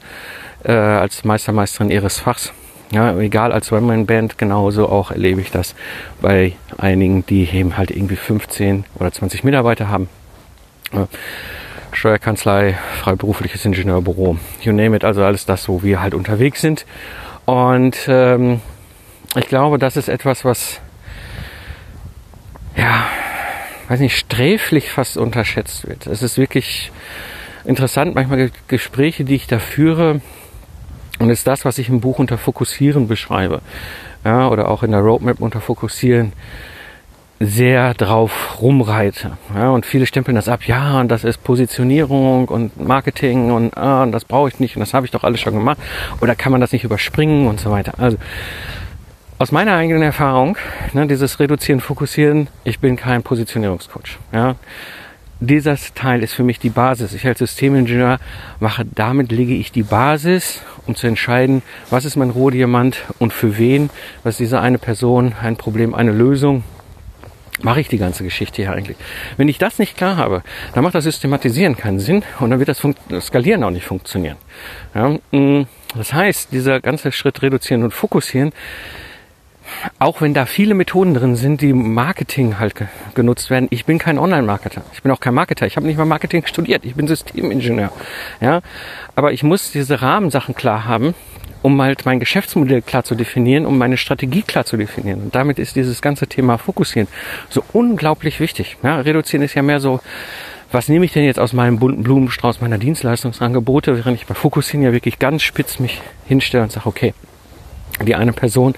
äh, 0.64 0.72
als 0.74 1.24
Meister, 1.24 1.54
Meisterin 1.54 1.92
ihres 1.92 2.20
Fachs. 2.20 2.52
Ja, 2.92 3.16
egal 3.20 3.52
als 3.52 3.72
One-Man-Band, 3.72 4.40
genauso 4.40 4.90
auch 4.90 5.12
erlebe 5.12 5.42
ich 5.42 5.52
das 5.52 5.76
bei 6.22 6.54
einigen, 6.78 7.24
die 7.26 7.48
eben 7.48 7.78
halt 7.78 7.92
irgendwie 7.92 8.16
15 8.16 8.84
oder 8.96 9.12
20 9.12 9.44
Mitarbeiter 9.44 9.90
haben. 9.90 10.10
Steuerkanzlei, 12.00 12.78
freiberufliches 13.02 13.66
Ingenieurbüro, 13.66 14.38
you 14.62 14.72
name 14.72 14.96
it, 14.96 15.04
also 15.04 15.22
alles 15.22 15.46
das, 15.46 15.68
wo 15.68 15.84
wir 15.84 16.02
halt 16.02 16.14
unterwegs 16.14 16.62
sind. 16.62 16.86
Und 17.44 17.98
ähm, 18.08 18.62
ich 19.36 19.48
glaube, 19.48 19.78
das 19.78 19.98
ist 19.98 20.08
etwas, 20.08 20.46
was 20.46 20.80
ja, 22.78 23.06
weiß 23.90 24.00
nicht, 24.00 24.18
sträflich 24.18 24.90
fast 24.90 25.18
unterschätzt 25.18 25.90
wird. 25.90 26.08
Es 26.08 26.24
ist 26.24 26.38
wirklich 26.38 26.90
interessant, 27.66 28.16
manchmal 28.16 28.50
Gespräche, 28.70 29.26
die 29.26 29.36
ich 29.36 29.48
da 29.48 29.60
führe, 29.60 30.22
und 31.20 31.30
ist 31.30 31.48
das, 31.48 31.66
was 31.66 31.80
ich 31.80 31.90
im 31.90 32.00
Buch 32.00 32.18
unter 32.18 32.38
Fokussieren 32.38 33.10
beschreibe, 33.10 33.60
ja, 34.24 34.48
oder 34.48 34.70
auch 34.70 34.84
in 34.84 34.92
der 34.92 35.02
Roadmap 35.02 35.42
unter 35.42 35.60
Fokussieren, 35.60 36.32
sehr 37.40 37.94
drauf 37.94 38.62
rumreite. 38.62 39.38
Ja, 39.56 39.70
und 39.70 39.86
viele 39.86 40.06
stempeln 40.06 40.36
das 40.36 40.50
ab, 40.50 40.66
ja, 40.66 41.00
und 41.00 41.10
das 41.10 41.24
ist 41.24 41.42
Positionierung 41.44 42.50
und 42.50 42.80
Marketing 42.80 43.52
und, 43.52 43.78
ah, 43.78 44.04
und 44.04 44.12
das 44.12 44.26
brauche 44.26 44.50
ich 44.50 44.60
nicht 44.60 44.76
und 44.76 44.82
das 44.82 44.94
habe 44.94 45.06
ich 45.06 45.12
doch 45.12 45.24
alles 45.24 45.40
schon 45.40 45.54
gemacht. 45.54 45.78
Oder 46.20 46.36
kann 46.36 46.52
man 46.52 46.60
das 46.60 46.74
nicht 46.74 46.84
überspringen 46.84 47.48
und 47.48 47.60
so 47.60 47.72
weiter. 47.72 47.94
Also 47.98 48.18
aus 49.38 49.54
meiner 49.54 49.74
eigenen 49.74 50.02
Erfahrung, 50.02 50.58
ne, 50.92 51.08
dieses 51.08 51.40
Reduzieren, 51.40 51.80
Fokussieren, 51.80 52.48
ich 52.66 52.80
bin 52.80 52.98
kein 52.98 53.24
Positionierungscoach. 53.24 54.18
Ja. 54.34 54.56
Dieser 55.40 55.78
Teil 55.96 56.22
ist 56.22 56.34
für 56.34 56.44
mich 56.44 56.60
die 56.60 56.70
Basis. 56.70 57.14
Ich 57.14 57.26
als 57.26 57.40
Systemingenieur 57.40 58.20
mache, 58.60 58.84
damit 58.84 59.32
lege 59.32 59.54
ich 59.54 59.72
die 59.72 59.84
Basis, 59.84 60.62
um 60.86 60.96
zu 60.96 61.08
entscheiden, 61.08 61.62
was 61.90 62.04
ist 62.04 62.18
mein 62.18 62.32
Rohdiamant 62.32 62.98
und 63.20 63.32
für 63.32 63.58
wen, 63.58 63.90
was 64.24 64.36
diese 64.36 64.60
eine 64.60 64.78
Person, 64.78 65.32
ein 65.42 65.56
Problem, 65.56 65.96
eine 65.96 66.12
Lösung, 66.12 66.64
mache 67.62 67.82
ich 67.82 67.88
die 67.88 67.98
ganze 67.98 68.24
Geschichte 68.24 68.62
hier 68.62 68.72
eigentlich. 68.72 68.98
Wenn 69.38 69.48
ich 69.48 69.58
das 69.58 69.80
nicht 69.80 69.98
klar 69.98 70.18
habe, 70.18 70.44
dann 70.74 70.84
macht 70.84 70.96
das 70.96 71.04
Systematisieren 71.04 71.76
keinen 71.76 72.00
Sinn 72.00 72.24
und 72.40 72.52
dann 72.52 72.60
wird 72.60 72.70
das 72.70 72.82
Skalieren 73.26 73.64
auch 73.64 73.72
nicht 73.72 73.86
funktionieren. 73.86 74.38
Ja, 74.96 75.18
mm, 75.32 75.68
das 75.96 76.14
heißt, 76.14 76.52
dieser 76.52 76.80
ganze 76.82 77.12
Schritt 77.12 77.42
reduzieren 77.42 77.84
und 77.84 77.94
fokussieren, 77.94 78.52
auch 80.00 80.22
wenn 80.22 80.34
da 80.34 80.46
viele 80.46 80.74
Methoden 80.74 81.14
drin 81.14 81.36
sind, 81.36 81.62
die 81.62 81.74
Marketing 81.74 82.60
halt 82.60 82.76
genutzt 83.16 83.50
werden. 83.50 83.68
Ich 83.72 83.86
bin 83.86 83.98
kein 83.98 84.18
Online-Marketer. 84.18 84.82
Ich 84.94 85.04
bin 85.04 85.12
auch 85.12 85.20
kein 85.20 85.34
Marketer. 85.34 85.66
Ich 85.66 85.76
habe 85.76 85.86
nicht 85.86 85.98
mal 85.98 86.06
Marketing 86.06 86.46
studiert. 86.46 86.86
Ich 86.86 86.96
bin 86.96 87.08
Systemingenieur. 87.08 87.92
Ja, 88.42 88.62
aber 89.16 89.34
ich 89.34 89.44
muss 89.44 89.72
diese 89.72 90.02
Rahmensachen 90.02 90.56
klar 90.56 90.86
haben, 90.86 91.14
um 91.62 91.82
halt 91.82 92.06
mein 92.06 92.20
Geschäftsmodell 92.20 92.82
klar 92.82 93.04
zu 93.04 93.16
definieren, 93.16 93.66
um 93.66 93.78
meine 93.78 93.98
Strategie 93.98 94.42
klar 94.42 94.66
zu 94.66 94.78
definieren. 94.78 95.22
Und 95.22 95.36
damit 95.36 95.60
ist 95.60 95.76
dieses 95.76 96.02
ganze 96.02 96.28
Thema 96.28 96.58
Fokussieren 96.58 97.08
so 97.50 97.64
unglaublich 97.74 98.40
wichtig. 98.40 98.78
Ja, 98.84 99.00
reduzieren 99.02 99.44
ist 99.44 99.56
ja 99.56 99.62
mehr 99.62 99.80
so, 99.80 100.00
was 100.72 100.88
nehme 100.88 101.06
ich 101.06 101.14
denn 101.14 101.24
jetzt 101.24 101.40
aus 101.40 101.54
meinem 101.54 101.80
bunten 101.80 102.04
Blumenstrauß 102.04 102.62
meiner 102.62 102.78
Dienstleistungsangebote, 102.78 103.98
während 103.98 104.18
ich 104.18 104.28
bei 104.28 104.36
Fokussieren 104.36 104.84
ja 104.84 104.94
wirklich 104.94 105.20
ganz 105.20 105.42
spitz 105.42 105.80
mich 105.80 106.02
hinstelle 106.28 106.64
und 106.64 106.72
sage, 106.72 106.88
okay, 106.88 107.14
die 108.06 108.16
eine 108.16 108.34
Person, 108.34 108.76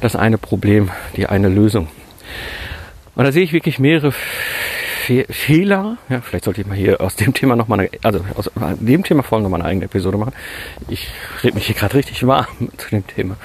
das 0.00 0.16
eine 0.16 0.38
Problem, 0.38 0.90
die 1.16 1.26
eine 1.26 1.48
Lösung. 1.48 1.88
Und 3.14 3.24
da 3.24 3.32
sehe 3.32 3.42
ich 3.42 3.52
wirklich 3.52 3.78
mehrere 3.78 4.12
Fe 4.12 5.26
Fehler. 5.28 5.96
Ja, 6.08 6.20
vielleicht 6.20 6.44
sollte 6.44 6.60
ich 6.60 6.66
mal 6.66 6.76
hier 6.76 7.00
aus 7.00 7.16
dem 7.16 7.34
Thema 7.34 7.56
nochmal 7.56 7.90
also 8.02 8.24
aus 8.36 8.50
dem 8.54 9.02
Thema 9.02 9.22
vor 9.22 9.36
allem 9.36 9.42
nochmal 9.42 9.60
eine 9.60 9.68
eigene 9.68 9.86
Episode 9.86 10.18
machen. 10.18 10.32
Ich 10.88 11.08
rede 11.42 11.54
mich 11.54 11.66
hier 11.66 11.74
gerade 11.74 11.94
richtig 11.94 12.26
warm 12.26 12.46
zu 12.76 12.90
dem 12.90 13.06
Thema. 13.06 13.36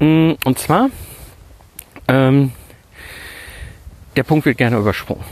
Mm, 0.00 0.32
und 0.44 0.58
zwar, 0.58 0.90
ähm, 2.08 2.52
der 4.16 4.22
Punkt 4.22 4.44
wird 4.46 4.58
gerne 4.58 4.76
übersprungen. 4.76 5.24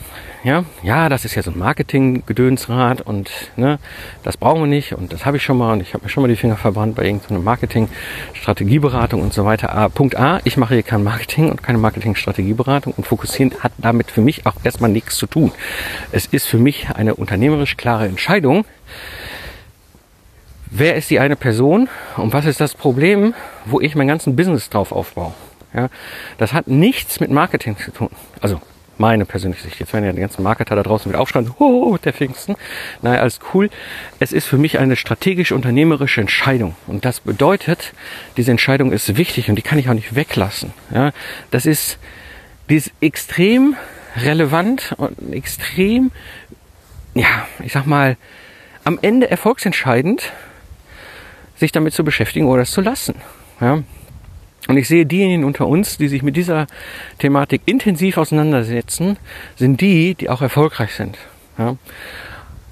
Ja, 0.46 0.64
ja, 0.84 1.08
das 1.08 1.24
ist 1.24 1.34
ja 1.34 1.42
so 1.42 1.50
ein 1.50 1.58
Marketing-Gedönsrad 1.58 3.00
und 3.00 3.32
ne, 3.56 3.80
das 4.22 4.36
brauchen 4.36 4.60
wir 4.60 4.68
nicht 4.68 4.92
und 4.92 5.12
das 5.12 5.26
habe 5.26 5.38
ich 5.38 5.42
schon 5.42 5.58
mal 5.58 5.72
und 5.72 5.80
ich 5.80 5.92
habe 5.92 6.04
mir 6.04 6.08
schon 6.08 6.22
mal 6.22 6.28
die 6.28 6.36
Finger 6.36 6.56
verbrannt 6.56 6.94
bei 6.94 7.04
irgendeiner 7.04 7.40
Marketing-Strategieberatung 7.40 9.22
und 9.22 9.32
so 9.32 9.44
weiter. 9.44 9.74
A, 9.74 9.88
Punkt 9.88 10.16
A, 10.16 10.38
ich 10.44 10.56
mache 10.56 10.74
hier 10.74 10.84
kein 10.84 11.02
Marketing 11.02 11.50
und 11.50 11.64
keine 11.64 11.78
Marketing-Strategieberatung 11.78 12.94
und 12.96 13.08
fokussieren 13.08 13.54
hat 13.58 13.72
damit 13.78 14.12
für 14.12 14.20
mich 14.20 14.46
auch 14.46 14.54
erstmal 14.62 14.88
nichts 14.88 15.16
zu 15.16 15.26
tun. 15.26 15.50
Es 16.12 16.26
ist 16.26 16.46
für 16.46 16.58
mich 16.58 16.90
eine 16.94 17.16
unternehmerisch 17.16 17.76
klare 17.76 18.06
Entscheidung, 18.06 18.64
wer 20.70 20.94
ist 20.94 21.10
die 21.10 21.18
eine 21.18 21.34
Person 21.34 21.88
und 22.16 22.32
was 22.32 22.46
ist 22.46 22.60
das 22.60 22.76
Problem, 22.76 23.34
wo 23.64 23.80
ich 23.80 23.96
mein 23.96 24.06
ganzen 24.06 24.36
Business 24.36 24.70
drauf 24.70 24.92
aufbaue. 24.92 25.34
Ja, 25.74 25.88
das 26.38 26.52
hat 26.52 26.68
nichts 26.68 27.18
mit 27.18 27.32
Marketing 27.32 27.76
zu 27.76 27.90
tun. 27.90 28.10
Also 28.40 28.60
meine 28.98 29.24
persönliche 29.24 29.62
Sicht. 29.62 29.78
Jetzt 29.78 29.92
werden 29.92 30.04
ja 30.04 30.12
die 30.12 30.20
ganzen 30.20 30.42
Marketer 30.42 30.76
da 30.76 30.82
draußen 30.82 31.10
wieder 31.10 31.20
aufschreien, 31.20 31.50
oh, 31.58 31.96
der 32.02 32.12
Pfingsten. 32.12 32.56
Naja, 33.02 33.20
alles 33.20 33.40
cool. 33.52 33.70
Es 34.20 34.32
ist 34.32 34.46
für 34.46 34.58
mich 34.58 34.78
eine 34.78 34.96
strategisch-unternehmerische 34.96 36.20
Entscheidung. 36.20 36.76
Und 36.86 37.04
das 37.04 37.20
bedeutet, 37.20 37.92
diese 38.36 38.50
Entscheidung 38.50 38.92
ist 38.92 39.16
wichtig 39.16 39.48
und 39.48 39.56
die 39.56 39.62
kann 39.62 39.78
ich 39.78 39.88
auch 39.88 39.94
nicht 39.94 40.14
weglassen. 40.14 40.72
Ja, 40.92 41.12
das 41.50 41.66
ist, 41.66 41.98
die 42.68 42.76
ist 42.76 42.92
extrem 43.00 43.76
relevant 44.16 44.94
und 44.96 45.32
extrem, 45.32 46.10
ja, 47.14 47.46
ich 47.62 47.72
sag 47.72 47.86
mal, 47.86 48.16
am 48.84 48.98
Ende 49.02 49.30
erfolgsentscheidend, 49.30 50.32
sich 51.56 51.72
damit 51.72 51.92
zu 51.92 52.04
beschäftigen 52.04 52.46
oder 52.46 52.62
es 52.62 52.70
zu 52.70 52.80
lassen. 52.80 53.16
Ja, 53.60 53.82
und 54.68 54.76
ich 54.76 54.88
sehe 54.88 55.06
diejenigen 55.06 55.44
unter 55.44 55.66
uns, 55.66 55.96
die 55.98 56.08
sich 56.08 56.22
mit 56.22 56.36
dieser 56.36 56.66
Thematik 57.18 57.62
intensiv 57.66 58.18
auseinandersetzen, 58.18 59.16
sind 59.56 59.80
die, 59.80 60.14
die 60.14 60.28
auch 60.28 60.42
erfolgreich 60.42 60.94
sind. 60.94 61.18
Ja? 61.58 61.76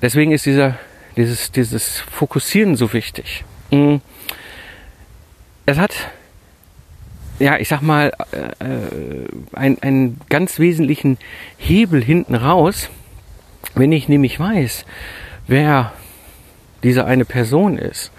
Deswegen 0.03 0.33
ist 0.33 0.47
dieser, 0.47 0.77
dieses, 1.17 1.53
dieses 1.53 2.01
Fokussieren 2.01 2.77
so 2.77 2.93
wichtig. 2.93 3.45
Mm. 3.71 3.97
Es 5.67 5.79
hat, 5.79 5.95
ja, 7.39 7.57
ich 7.57 7.69
sag 7.69 7.81
mal, 7.81 8.13
äh, 8.33 8.65
äh, 8.65 9.29
einen, 9.55 9.79
einen 9.83 10.21
ganz 10.29 10.59
wesentlichen 10.59 11.17
Hebel 11.57 12.03
hinten 12.03 12.35
raus, 12.35 12.91
wenn 13.75 13.93
ich 13.93 14.09
nämlich 14.09 14.39
weiß, 14.39 14.85
wer 15.47 15.93
diese 16.83 17.07
eine 17.07 17.25
Person 17.25 17.79
ist, 17.79 18.13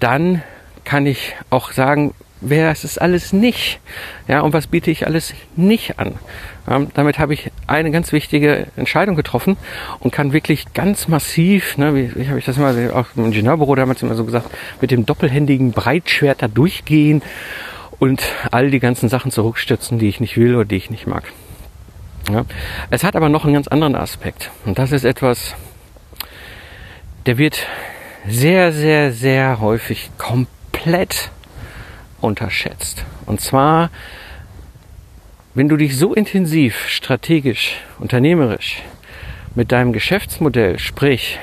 dann 0.00 0.42
kann 0.84 1.06
ich 1.06 1.36
auch 1.50 1.70
sagen, 1.70 2.14
wer 2.42 2.70
ist 2.72 2.84
es 2.84 2.98
alles 2.98 3.32
nicht? 3.32 3.80
Ja, 4.28 4.40
und 4.40 4.52
was 4.52 4.66
biete 4.66 4.90
ich 4.90 5.06
alles 5.06 5.32
nicht 5.56 5.98
an? 5.98 6.14
Ähm, 6.68 6.88
damit 6.94 7.18
habe 7.18 7.34
ich 7.34 7.50
eine 7.66 7.90
ganz 7.90 8.12
wichtige 8.12 8.66
Entscheidung 8.76 9.16
getroffen 9.16 9.56
und 10.00 10.12
kann 10.12 10.32
wirklich 10.32 10.72
ganz 10.74 11.08
massiv, 11.08 11.78
ne, 11.78 11.94
wie, 11.94 12.14
wie 12.14 12.28
habe 12.28 12.38
ich 12.38 12.44
das 12.44 12.56
immer, 12.56 12.74
auch 12.94 13.06
im 13.16 13.26
Ingenieurbüro 13.26 13.74
damals 13.74 14.02
immer 14.02 14.14
so 14.14 14.24
gesagt, 14.24 14.50
mit 14.80 14.90
dem 14.90 15.06
doppelhändigen 15.06 15.72
Breitschwert 15.72 16.42
da 16.42 16.48
durchgehen 16.48 17.22
und 17.98 18.22
all 18.50 18.70
die 18.70 18.80
ganzen 18.80 19.08
Sachen 19.08 19.30
zurückstürzen, 19.30 19.98
die 19.98 20.08
ich 20.08 20.20
nicht 20.20 20.36
will 20.36 20.54
oder 20.54 20.64
die 20.64 20.76
ich 20.76 20.90
nicht 20.90 21.06
mag. 21.06 21.24
Ja. 22.30 22.44
Es 22.90 23.02
hat 23.02 23.16
aber 23.16 23.28
noch 23.28 23.44
einen 23.44 23.54
ganz 23.54 23.68
anderen 23.68 23.96
Aspekt 23.96 24.50
und 24.64 24.78
das 24.78 24.92
ist 24.92 25.04
etwas, 25.04 25.54
der 27.26 27.38
wird 27.38 27.66
sehr, 28.26 28.72
sehr, 28.72 29.12
sehr 29.12 29.60
häufig 29.60 30.10
komplett 30.18 31.30
unterschätzt. 32.22 33.04
Und 33.26 33.40
zwar, 33.40 33.90
wenn 35.54 35.68
du 35.68 35.76
dich 35.76 35.96
so 35.96 36.14
intensiv, 36.14 36.88
strategisch, 36.88 37.76
unternehmerisch 37.98 38.82
mit 39.54 39.72
deinem 39.72 39.92
Geschäftsmodell, 39.92 40.78
sprich, 40.78 41.38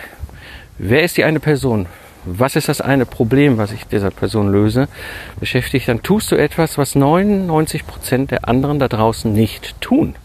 wer 0.77 1.03
ist 1.03 1.17
die 1.17 1.23
eine 1.23 1.39
Person, 1.39 1.87
was 2.25 2.55
ist 2.55 2.69
das 2.69 2.81
eine 2.81 3.05
Problem, 3.05 3.57
was 3.57 3.71
ich 3.71 3.85
dieser 3.85 4.11
Person 4.11 4.51
löse, 4.51 4.87
beschäftigt, 5.39 5.87
dann 5.87 6.03
tust 6.03 6.31
du 6.31 6.35
etwas, 6.35 6.77
was 6.77 6.95
99 6.95 7.87
Prozent 7.87 8.31
der 8.31 8.47
anderen 8.47 8.79
da 8.79 8.87
draußen 8.87 9.31
nicht 9.31 9.79
tun. 9.81 10.15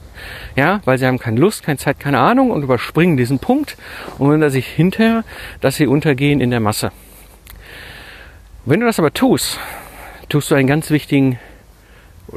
Ja, 0.57 0.81
weil 0.85 0.99
sie 0.99 1.07
haben 1.07 1.19
keine 1.19 1.41
Lust, 1.41 1.65
keine 1.65 1.79
Zeit, 1.79 2.01
keine 2.01 2.19
Ahnung 2.19 2.51
und 2.51 2.63
überspringen 2.63 3.17
diesen 3.17 3.39
Punkt 3.39 3.77
und 4.19 4.29
wundern 4.29 4.51
sich 4.51 4.67
hinterher, 4.67 5.25
dass 5.61 5.77
sie 5.77 5.87
untergehen 5.87 6.41
in 6.41 6.51
der 6.51 6.61
Masse. 6.61 6.93
Wenn 8.65 8.81
du 8.81 8.87
das 8.87 8.99
aber 8.99 9.13
tust, 9.13 9.59
tust 10.29 10.51
du 10.51 10.55
einen 10.55 10.69
ganz 10.69 10.91
wichtigen, 10.91 11.39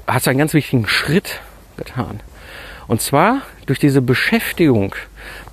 hast 0.08 0.28
einen 0.28 0.40
ganz 0.40 0.54
wichtigen 0.54 0.88
Schritt 0.88 1.42
getan. 1.78 2.20
Und 2.88 3.02
zwar 3.02 3.42
durch 3.66 3.80
diese 3.80 4.02
Beschäftigung 4.02 4.96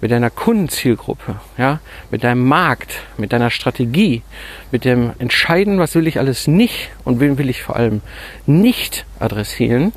mit 0.00 0.12
deiner 0.12 0.30
Kundenzielgruppe, 0.30 1.40
ja, 1.58 1.80
mit 2.10 2.22
deinem 2.22 2.46
Markt, 2.46 3.00
mit 3.16 3.32
deiner 3.32 3.50
Strategie, 3.50 4.22
mit 4.70 4.84
dem 4.84 5.12
Entscheiden, 5.18 5.78
was 5.78 5.96
will 5.96 6.06
ich 6.06 6.18
alles 6.18 6.46
nicht 6.46 6.90
und 7.04 7.18
wen 7.18 7.38
will 7.38 7.50
ich 7.50 7.62
vor 7.62 7.74
allem 7.74 8.02
nicht 8.46 9.04
adressieren, 9.18 9.92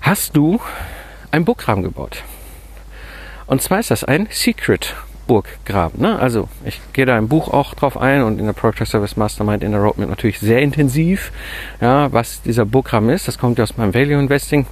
hast 0.00 0.36
du 0.36 0.60
ein 1.32 1.44
Burggraben 1.44 1.82
gebaut. 1.82 2.22
Und 3.46 3.62
zwar 3.62 3.80
ist 3.80 3.90
das 3.90 4.04
ein 4.04 4.28
Secret 4.30 4.94
Burggraben. 5.26 6.00
Ne? 6.00 6.18
Also 6.18 6.48
ich 6.64 6.80
gehe 6.92 7.06
da 7.06 7.16
im 7.16 7.28
Buch 7.28 7.48
auch 7.48 7.74
drauf 7.74 7.96
ein 7.96 8.22
und 8.22 8.38
in 8.38 8.46
der 8.46 8.52
Project 8.52 8.88
Service 8.88 9.16
Mastermind 9.16 9.62
in 9.62 9.72
der 9.72 9.80
Roadmap 9.80 10.08
natürlich 10.08 10.40
sehr 10.40 10.60
intensiv, 10.60 11.32
ja, 11.80 12.12
was 12.12 12.42
dieser 12.42 12.64
Burggraben 12.64 13.08
ist. 13.10 13.28
Das 13.28 13.38
kommt 13.38 13.58
ja 13.58 13.64
aus 13.64 13.76
meinem 13.76 13.94
Value 13.94 14.18
Investing. 14.18 14.66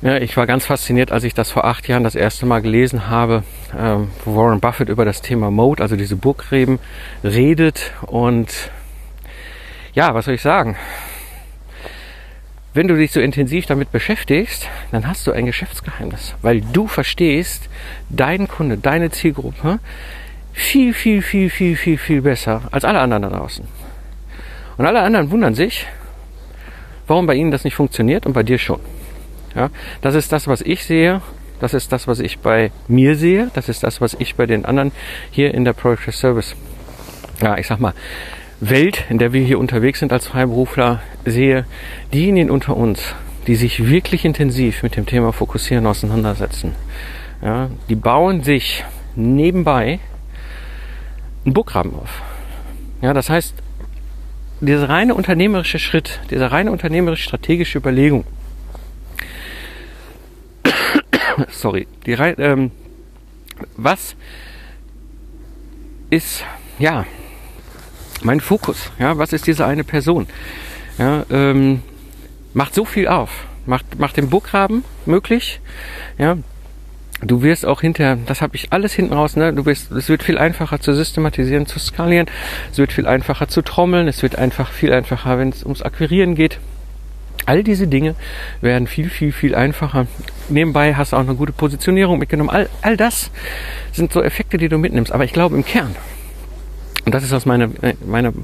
Ja, 0.00 0.16
ich 0.18 0.36
war 0.36 0.46
ganz 0.46 0.64
fasziniert, 0.64 1.10
als 1.10 1.24
ich 1.24 1.34
das 1.34 1.50
vor 1.50 1.64
acht 1.64 1.88
Jahren 1.88 2.04
das 2.04 2.14
erste 2.14 2.46
Mal 2.46 2.62
gelesen 2.62 3.08
habe, 3.08 3.42
ähm, 3.76 4.12
wo 4.24 4.36
Warren 4.36 4.60
Buffett 4.60 4.88
über 4.88 5.04
das 5.04 5.22
Thema 5.22 5.50
Mode, 5.50 5.82
also 5.82 5.96
diese 5.96 6.14
Burggräben, 6.14 6.78
redet. 7.24 7.92
Und 8.02 8.70
ja, 9.94 10.14
was 10.14 10.26
soll 10.26 10.34
ich 10.34 10.42
sagen? 10.42 10.76
Wenn 12.74 12.88
du 12.88 12.96
dich 12.96 13.12
so 13.12 13.20
intensiv 13.20 13.66
damit 13.66 13.90
beschäftigst, 13.92 14.68
dann 14.92 15.06
hast 15.06 15.26
du 15.26 15.32
ein 15.32 15.46
Geschäftsgeheimnis, 15.46 16.34
weil 16.42 16.60
du 16.60 16.86
verstehst 16.86 17.68
deinen 18.08 18.48
Kunde, 18.48 18.76
deine 18.76 19.10
Zielgruppe 19.10 19.80
viel, 20.52 20.92
viel, 20.92 21.22
viel, 21.22 21.50
viel, 21.50 21.76
viel, 21.76 21.98
viel 21.98 22.22
besser 22.22 22.62
als 22.70 22.84
alle 22.84 23.00
anderen 23.00 23.22
da 23.22 23.30
draußen. 23.30 23.66
Und 24.76 24.86
alle 24.86 25.00
anderen 25.00 25.30
wundern 25.30 25.54
sich, 25.54 25.86
warum 27.06 27.26
bei 27.26 27.34
ihnen 27.34 27.50
das 27.50 27.64
nicht 27.64 27.74
funktioniert 27.74 28.26
und 28.26 28.32
bei 28.32 28.42
dir 28.42 28.58
schon. 28.58 28.80
Ja, 29.54 29.70
das 30.02 30.14
ist 30.14 30.30
das, 30.30 30.46
was 30.46 30.60
ich 30.60 30.84
sehe. 30.84 31.22
Das 31.60 31.74
ist 31.74 31.90
das, 31.90 32.06
was 32.06 32.20
ich 32.20 32.38
bei 32.38 32.70
mir 32.86 33.16
sehe. 33.16 33.50
Das 33.54 33.68
ist 33.68 33.82
das, 33.82 34.00
was 34.00 34.14
ich 34.18 34.36
bei 34.36 34.46
den 34.46 34.64
anderen 34.64 34.92
hier 35.30 35.52
in 35.52 35.64
der 35.64 35.72
Project 35.72 36.14
Service, 36.14 36.54
ja, 37.42 37.58
ich 37.58 37.66
sag 37.66 37.80
mal, 37.80 37.94
Welt, 38.60 39.04
in 39.08 39.18
der 39.18 39.32
wir 39.32 39.42
hier 39.44 39.58
unterwegs 39.58 40.00
sind 40.00 40.12
als 40.12 40.26
Freiberufler, 40.26 41.00
sehe, 41.24 41.64
diejenigen 42.12 42.50
unter 42.50 42.76
uns, 42.76 43.14
die 43.46 43.54
sich 43.54 43.88
wirklich 43.88 44.24
intensiv 44.24 44.82
mit 44.82 44.96
dem 44.96 45.06
Thema 45.06 45.32
Fokussieren 45.32 45.86
auseinandersetzen, 45.86 46.74
ja, 47.40 47.70
die 47.88 47.94
bauen 47.94 48.42
sich 48.42 48.84
nebenbei 49.14 50.00
einen 51.44 51.54
Burggraben 51.54 51.94
auf. 51.94 52.22
Ja, 53.00 53.14
das 53.14 53.30
heißt, 53.30 53.54
dieser 54.60 54.88
reine 54.88 55.14
unternehmerische 55.14 55.78
Schritt, 55.78 56.20
diese 56.30 56.50
reine 56.50 56.72
unternehmerisch 56.72 57.22
strategische 57.22 57.78
Überlegung, 57.78 58.24
sorry, 61.50 61.86
die 62.06 62.12
ähm, 62.12 62.72
was 63.76 64.16
ist, 66.10 66.44
ja, 66.80 67.06
mein 68.24 68.40
Fokus, 68.40 68.90
ja, 68.98 69.18
was 69.18 69.32
ist 69.32 69.46
diese 69.46 69.66
eine 69.66 69.84
Person? 69.84 70.26
Ja, 70.98 71.24
ähm, 71.30 71.82
macht 72.54 72.74
so 72.74 72.84
viel 72.84 73.08
auf, 73.08 73.30
macht, 73.66 73.98
macht 73.98 74.16
den 74.16 74.30
Burggraben 74.30 74.84
möglich, 75.06 75.60
ja. 76.18 76.36
Du 77.20 77.42
wirst 77.42 77.66
auch 77.66 77.80
hinterher, 77.80 78.16
das 78.26 78.42
habe 78.42 78.54
ich 78.54 78.72
alles 78.72 78.92
hinten 78.92 79.12
raus, 79.12 79.34
ne? 79.34 79.52
Du 79.52 79.66
wirst, 79.66 79.90
es 79.90 80.08
wird 80.08 80.22
viel 80.22 80.38
einfacher 80.38 80.80
zu 80.80 80.94
systematisieren, 80.94 81.66
zu 81.66 81.80
skalieren, 81.80 82.28
es 82.70 82.78
wird 82.78 82.92
viel 82.92 83.08
einfacher 83.08 83.48
zu 83.48 83.62
trommeln, 83.62 84.06
es 84.06 84.22
wird 84.22 84.36
einfach 84.36 84.70
viel 84.70 84.92
einfacher, 84.92 85.36
wenn 85.36 85.48
es 85.48 85.64
ums 85.64 85.82
Akquirieren 85.82 86.36
geht. 86.36 86.60
All 87.44 87.64
diese 87.64 87.88
Dinge 87.88 88.14
werden 88.60 88.86
viel, 88.86 89.08
viel, 89.08 89.32
viel 89.32 89.54
einfacher. 89.54 90.06
Nebenbei 90.48 90.94
hast 90.94 91.12
du 91.12 91.16
auch 91.16 91.20
eine 91.20 91.34
gute 91.34 91.52
Positionierung 91.52 92.18
mitgenommen. 92.18 92.50
All, 92.50 92.68
all 92.82 92.96
das 92.96 93.30
sind 93.90 94.12
so 94.12 94.22
Effekte, 94.22 94.58
die 94.58 94.68
du 94.68 94.78
mitnimmst. 94.78 95.10
Aber 95.10 95.24
ich 95.24 95.32
glaube 95.32 95.56
im 95.56 95.64
Kern, 95.64 95.96
und 97.08 97.14
das 97.14 97.24
ist 97.24 97.32
aus 97.32 97.46
meiner, 97.46 97.70
äh, 97.82 97.94
meiner, 98.06 98.34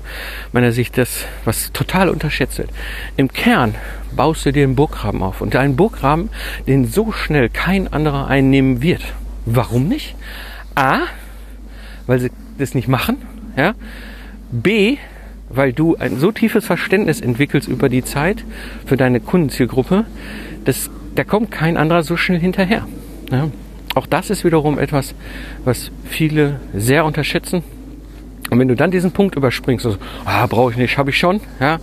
meiner 0.53 0.73
Sicht 0.73 0.97
das, 0.97 1.27
was 1.45 1.71
total 1.73 2.09
unterschätzt 2.09 2.57
wird. 2.57 2.71
Im 3.19 3.31
Kern 3.31 3.75
baust 4.17 4.47
du 4.47 4.55
dir 4.55 4.63
einen 4.63 4.75
Burggraben 4.75 5.23
auf. 5.23 5.43
Und 5.43 5.55
einen 5.55 5.77
Burggraben, 5.77 6.31
den 6.67 6.87
so 6.87 7.13
schnell 7.13 7.51
kein 7.51 7.93
anderer 7.93 8.27
einnehmen 8.27 8.81
wird. 8.81 9.03
Warum 9.45 9.87
nicht? 9.87 10.17
A, 10.75 11.01
weil 12.07 12.21
sie 12.21 12.31
das 12.57 12.75
nicht 12.75 12.89
machen. 12.89 13.19
Ja? 13.55 13.75
B, 14.51 14.97
weil 15.51 15.75
du 15.75 15.97
ein 15.97 16.19
so 16.19 16.33
tiefes 16.33 16.65
Verständnis 16.65 17.21
entwickelst 17.21 17.69
über 17.69 17.91
die 17.91 18.03
Zeit 18.03 18.47
für 18.87 18.97
deine 18.97 19.21
Kundenzielgruppe, 19.21 20.07
dass 20.65 20.89
da 21.17 21.23
kommt 21.23 21.51
kein 21.51 21.77
anderer 21.77 22.03
so 22.03 22.17
schnell 22.17 22.41
hinterher. 22.41 22.89
Ja? 23.31 23.51
Auch 23.95 24.07
das 24.07 24.31
ist 24.31 24.43
wiederum 24.43 24.79
etwas, 24.79 25.15
was 25.67 25.91
viele 26.07 26.61
sehr 26.73 27.05
unterschätzen 27.05 27.63
und 28.55 28.61
wenn 28.61 28.69
du 28.69 28.77
dann 28.77 28.93
diesen 28.93 29.11
Punkt 29.11 29.35
überspringst, 29.35 29.85
also, 29.85 29.99
ah, 30.25 30.47
brauche 30.47 30.71
ich 30.71 30.77
nicht, 30.77 30.97
habe 30.97 31.11
ich 31.11 31.19
schon, 31.19 31.41
ja, 31.59 31.81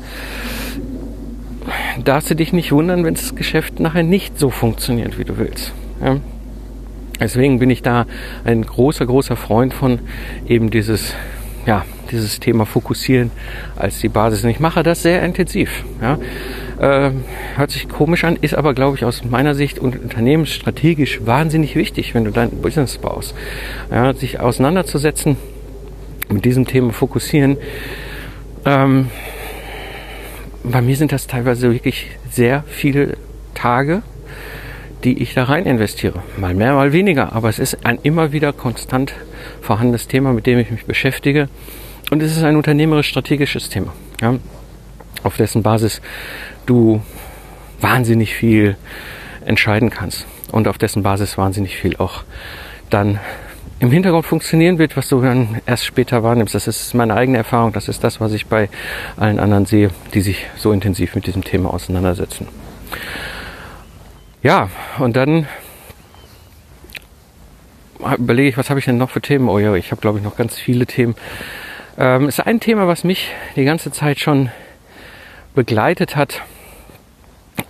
darfst 2.06 2.30
du 2.30 2.36
dich 2.36 2.54
nicht 2.54 2.72
wundern, 2.72 3.04
wenn 3.04 3.14
das 3.14 3.36
Geschäft 3.36 3.82
nachher 3.82 4.04
nicht 4.04 4.40
so 4.40 4.50
funktioniert, 4.50 5.20
wie 5.20 5.26
du 5.26 5.38
willst. 5.38 5.74
Ja. 6.02 6.16
Deswegen 7.20 7.60
bin 7.60 7.70
ich 7.70 7.82
da 7.82 8.06
ein 8.46 8.62
großer, 8.62 9.06
großer 9.06 9.36
Freund 9.36 9.74
von 9.74 10.00
eben 10.48 10.72
dieses, 10.72 11.14
ja, 11.66 11.84
dieses 12.10 12.40
Thema 12.40 12.66
Fokussieren 12.66 13.32
als 13.76 14.00
die 14.00 14.08
Basis. 14.08 14.46
Und 14.46 14.50
ich 14.52 14.62
mache 14.62 14.82
das 14.82 15.04
sehr 15.04 15.22
intensiv. 15.24 15.84
Ja. 16.02 16.20
Äh, 16.80 17.12
hört 17.58 17.72
sich 17.72 17.90
komisch 17.90 18.24
an, 18.24 18.38
ist 18.38 18.56
aber, 18.56 18.74
glaube 18.74 18.96
ich, 18.96 19.04
aus 19.04 19.26
meiner 19.26 19.56
Sicht 19.56 19.78
und 19.78 20.02
unternehmensstrategisch 20.02 21.26
wahnsinnig 21.26 21.76
wichtig, 21.76 22.16
wenn 22.16 22.24
du 22.24 22.32
dein 22.32 22.50
Business 22.62 22.98
baust. 22.98 23.36
Ja, 23.92 24.14
sich 24.14 24.40
auseinanderzusetzen, 24.40 25.36
mit 26.32 26.46
diesem 26.46 26.66
Thema 26.66 26.94
fokussieren. 26.94 27.58
Ähm, 28.66 29.10
bei 30.64 30.82
mir 30.82 30.96
sind 30.96 31.12
das 31.12 31.28
teilweise 31.28 31.72
wirklich 31.72 32.12
sehr 32.30 32.64
viele 32.68 33.18
Tage, 33.54 34.04
die 35.04 35.22
ich 35.22 35.34
da 35.34 35.46
rein 35.46 35.66
investiere. 35.66 36.22
Mal 36.38 36.54
mehr, 36.54 36.74
mal 36.74 36.94
weniger. 36.94 37.34
Aber 37.34 37.50
es 37.50 37.60
ist 37.60 37.86
ein 37.86 38.00
immer 38.04 38.32
wieder 38.32 38.54
konstant 38.54 39.14
vorhandenes 39.62 40.08
Thema, 40.08 40.34
mit 40.34 40.46
dem 40.46 40.60
ich 40.60 40.70
mich 40.70 40.86
beschäftige. 40.86 41.50
Und 42.12 42.22
es 42.22 42.36
ist 42.36 42.44
ein 42.44 42.56
unternehmerisch-strategisches 42.56 43.70
Thema, 43.70 43.94
ja, 44.22 44.38
auf 45.24 45.38
dessen 45.38 45.64
Basis 45.64 46.02
du 46.66 47.02
wahnsinnig 47.80 48.36
viel 48.36 48.76
entscheiden 49.46 49.90
kannst 49.90 50.28
und 50.52 50.68
auf 50.68 50.78
dessen 50.78 51.04
Basis 51.04 51.38
wahnsinnig 51.38 51.78
viel 51.78 51.96
auch 51.98 52.24
dann 52.90 53.20
im 53.82 53.90
Hintergrund 53.90 54.28
funktionieren 54.28 54.78
wird, 54.78 54.96
was 54.96 55.10
du 55.10 55.22
dann 55.22 55.60
erst 55.66 55.86
später 55.86 56.22
wahrnimmst. 56.22 56.54
Das 56.54 56.68
ist 56.68 56.94
meine 56.94 57.16
eigene 57.16 57.40
Erfahrung, 57.40 57.74
das 57.74 57.88
ist 57.88 58.04
das, 58.04 58.22
was 58.22 58.32
ich 58.32 58.46
bei 58.46 58.70
allen 59.18 59.40
anderen 59.40 59.66
sehe, 59.66 59.90
die 60.14 60.22
sich 60.22 60.46
so 60.56 60.72
intensiv 60.72 61.16
mit 61.16 61.26
diesem 61.26 61.44
Thema 61.44 61.74
auseinandersetzen. 61.74 62.48
Ja, 64.44 64.70
und 65.00 65.16
dann 65.16 65.48
überlege 68.18 68.50
ich, 68.50 68.58
was 68.58 68.70
habe 68.70 68.80
ich 68.80 68.86
denn 68.86 68.98
noch 68.98 69.10
für 69.10 69.22
Themen? 69.22 69.50
Oh 69.50 69.58
ja, 69.58 69.74
ich 69.74 69.92
habe 69.92 70.00
glaube 70.00 70.20
ich 70.20 70.24
noch 70.24 70.38
ganz 70.38 70.60
viele 70.60 70.86
Themen. 70.86 71.16
Ähm, 71.98 72.28
ist 72.28 72.40
ein 72.40 72.60
Thema, 72.60 72.88
was 72.88 73.04
mich 73.04 73.32
die 73.56 73.66
ganze 73.66 73.92
Zeit 73.92 74.20
schon 74.20 74.52
begleitet 75.56 76.16
hat, 76.16 76.44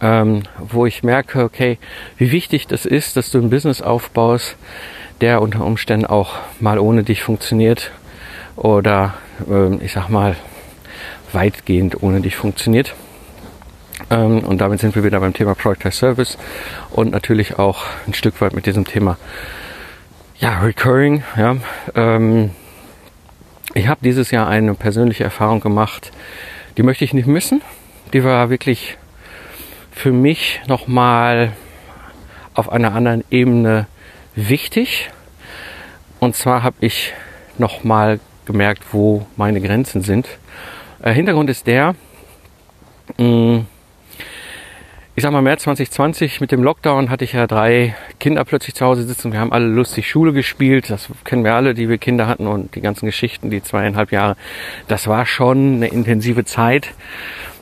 ähm, 0.01 0.43
wo 0.59 0.86
ich 0.86 1.03
merke, 1.03 1.43
okay, 1.45 1.78
wie 2.18 2.34
wichtig 2.34 2.68
das 2.68 2.86
ist, 2.86 3.16
dass 3.16 3.32
du 3.32 3.39
ein 3.39 3.49
Business 3.49 3.82
aufbaust, 3.82 4.57
der 5.22 5.41
unter 5.41 5.63
Umständen 5.65 6.05
auch 6.05 6.36
mal 6.59 6.80
ohne 6.80 7.03
dich 7.03 7.24
funktioniert 7.24 7.91
oder 8.55 9.13
ähm, 9.49 9.80
ich 9.82 9.93
sag 9.93 10.09
mal 10.09 10.36
weitgehend 11.32 12.01
ohne 12.01 12.22
dich 12.22 12.36
funktioniert. 12.36 12.93
Ähm, 14.09 14.39
und 14.39 14.59
damit 14.59 14.80
sind 14.80 14.95
wir 14.95 15.03
wieder 15.03 15.19
beim 15.19 15.34
Thema 15.34 15.55
Product 15.55 15.86
as 15.86 15.97
Service 15.97 16.38
und 16.89 17.11
natürlich 17.11 17.59
auch 17.59 17.86
ein 18.07 18.13
Stück 18.13 18.41
weit 18.41 18.53
mit 18.53 18.65
diesem 18.65 18.86
Thema 18.86 19.17
ja, 20.39 20.59
Recurring. 20.59 21.24
Ja, 21.38 21.55
ähm, 21.95 22.51
ich 23.74 23.88
habe 23.88 24.01
dieses 24.03 24.32
Jahr 24.32 24.47
eine 24.47 24.74
persönliche 24.74 25.24
Erfahrung 25.24 25.61
gemacht, 25.61 26.11
die 26.78 26.84
möchte 26.84 27.05
ich 27.05 27.13
nicht 27.13 27.28
missen. 27.28 27.61
Die 28.11 28.24
war 28.24 28.49
wirklich 28.49 28.97
für 29.91 30.11
mich 30.11 30.61
nochmal 30.67 31.53
auf 32.53 32.69
einer 32.69 32.93
anderen 32.93 33.24
Ebene 33.30 33.88
wichtig. 34.36 35.09
Und 36.19 36.36
zwar 36.36 36.63
habe 36.63 36.77
ich 36.82 37.13
nochmal 37.57 38.19
gemerkt, 38.45 38.84
wo 38.91 39.25
meine 39.38 39.61
Grenzen 39.61 40.01
sind. 40.01 40.27
Äh, 41.01 41.13
Hintergrund 41.13 41.49
ist 41.49 41.67
der, 41.67 41.95
mh, 43.17 43.25
mm, 43.25 43.65
ich 45.13 45.23
sag 45.23 45.34
mal, 45.34 45.41
März 45.41 45.63
2020 45.63 46.39
mit 46.39 46.53
dem 46.53 46.63
Lockdown 46.63 47.09
hatte 47.09 47.25
ich 47.25 47.34
ja 47.34 47.45
drei 47.45 47.95
Kinder 48.19 48.45
plötzlich 48.45 48.75
zu 48.75 48.86
Hause 48.86 49.03
sitzen. 49.03 49.34
Wir 49.34 49.41
haben 49.41 49.51
alle 49.51 49.67
lustig 49.67 50.09
Schule 50.09 50.32
gespielt. 50.32 50.89
Das 50.89 51.09
kennen 51.25 51.43
wir 51.43 51.53
alle, 51.53 51.73
die 51.73 51.89
wir 51.89 51.97
Kinder 51.97 52.27
hatten 52.27 52.47
und 52.47 52.75
die 52.75 52.82
ganzen 52.82 53.07
Geschichten, 53.07 53.49
die 53.49 53.61
zweieinhalb 53.61 54.13
Jahre. 54.13 54.38
Das 54.88 55.07
war 55.07 55.25
schon 55.25 55.75
eine 55.75 55.89
intensive 55.89 56.45
Zeit. 56.45 56.93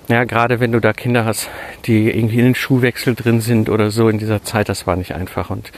Ja, 0.09 0.23
gerade 0.23 0.59
wenn 0.59 0.71
du 0.71 0.79
da 0.79 0.91
Kinder 0.91 1.23
hast, 1.23 1.49
die 1.85 2.09
irgendwie 2.09 2.39
in 2.39 2.45
den 2.45 2.55
Schuhwechsel 2.55 3.13
drin 3.13 3.41
sind 3.41 3.69
oder 3.69 3.91
so 3.91 4.09
in 4.09 4.17
dieser 4.17 4.43
Zeit, 4.43 4.67
das 4.67 4.87
war 4.87 4.95
nicht 4.95 5.13
einfach. 5.13 5.51
Und 5.51 5.71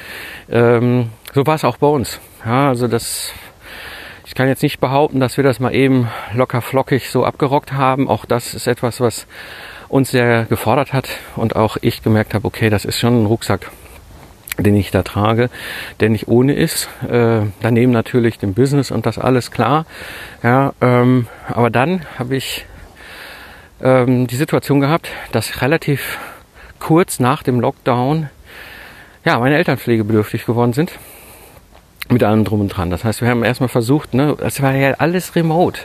ähm, 0.49 1.09
so 1.33 1.45
war 1.45 1.55
es 1.55 1.65
auch 1.65 1.77
bei 1.77 1.87
uns. 1.87 2.19
Ja, 2.45 2.69
also 2.69 2.87
das 2.87 3.33
ich 4.31 4.35
kann 4.35 4.47
jetzt 4.47 4.63
nicht 4.63 4.79
behaupten, 4.79 5.19
dass 5.19 5.35
wir 5.35 5.43
das 5.43 5.59
mal 5.59 5.75
eben 5.75 6.07
locker 6.33 6.61
flockig 6.61 7.09
so 7.09 7.25
abgerockt 7.25 7.73
haben. 7.73 8.07
Auch 8.07 8.23
das 8.23 8.53
ist 8.53 8.65
etwas, 8.65 9.01
was 9.01 9.27
uns 9.89 10.11
sehr 10.11 10.45
gefordert 10.45 10.93
hat 10.93 11.09
und 11.35 11.57
auch 11.57 11.75
ich 11.81 12.01
gemerkt 12.01 12.33
habe, 12.33 12.47
okay, 12.47 12.69
das 12.69 12.85
ist 12.85 12.97
schon 12.97 13.23
ein 13.23 13.25
Rucksack, 13.25 13.69
den 14.57 14.77
ich 14.77 14.89
da 14.89 15.03
trage, 15.03 15.49
der 15.99 16.09
nicht 16.09 16.29
ohne 16.29 16.53
ist. 16.53 16.87
Äh, 17.09 17.41
daneben 17.61 17.91
natürlich 17.91 18.39
dem 18.39 18.53
Business 18.53 18.89
und 18.89 19.05
das 19.05 19.17
alles 19.17 19.51
klar. 19.51 19.85
Ja, 20.43 20.71
ähm, 20.79 21.27
aber 21.49 21.69
dann 21.69 22.05
habe 22.17 22.37
ich 22.37 22.65
ähm, 23.83 24.27
die 24.27 24.35
Situation 24.35 24.79
gehabt, 24.79 25.09
dass 25.31 25.61
relativ 25.61 26.19
kurz 26.79 27.19
nach 27.19 27.43
dem 27.43 27.59
Lockdown 27.59 28.29
ja 29.23 29.39
meine 29.39 29.55
Eltern 29.55 29.77
pflegebedürftig 29.77 30.45
geworden 30.45 30.73
sind 30.73 30.91
mit 32.11 32.23
allem 32.23 32.43
drum 32.43 32.61
und 32.61 32.69
dran. 32.69 32.89
Das 32.89 33.03
heißt, 33.03 33.21
wir 33.21 33.29
haben 33.29 33.43
erstmal 33.43 33.69
versucht, 33.69 34.13
ne, 34.13 34.35
es 34.41 34.61
war 34.61 34.73
ja 34.73 34.93
alles 34.95 35.35
remote. 35.35 35.81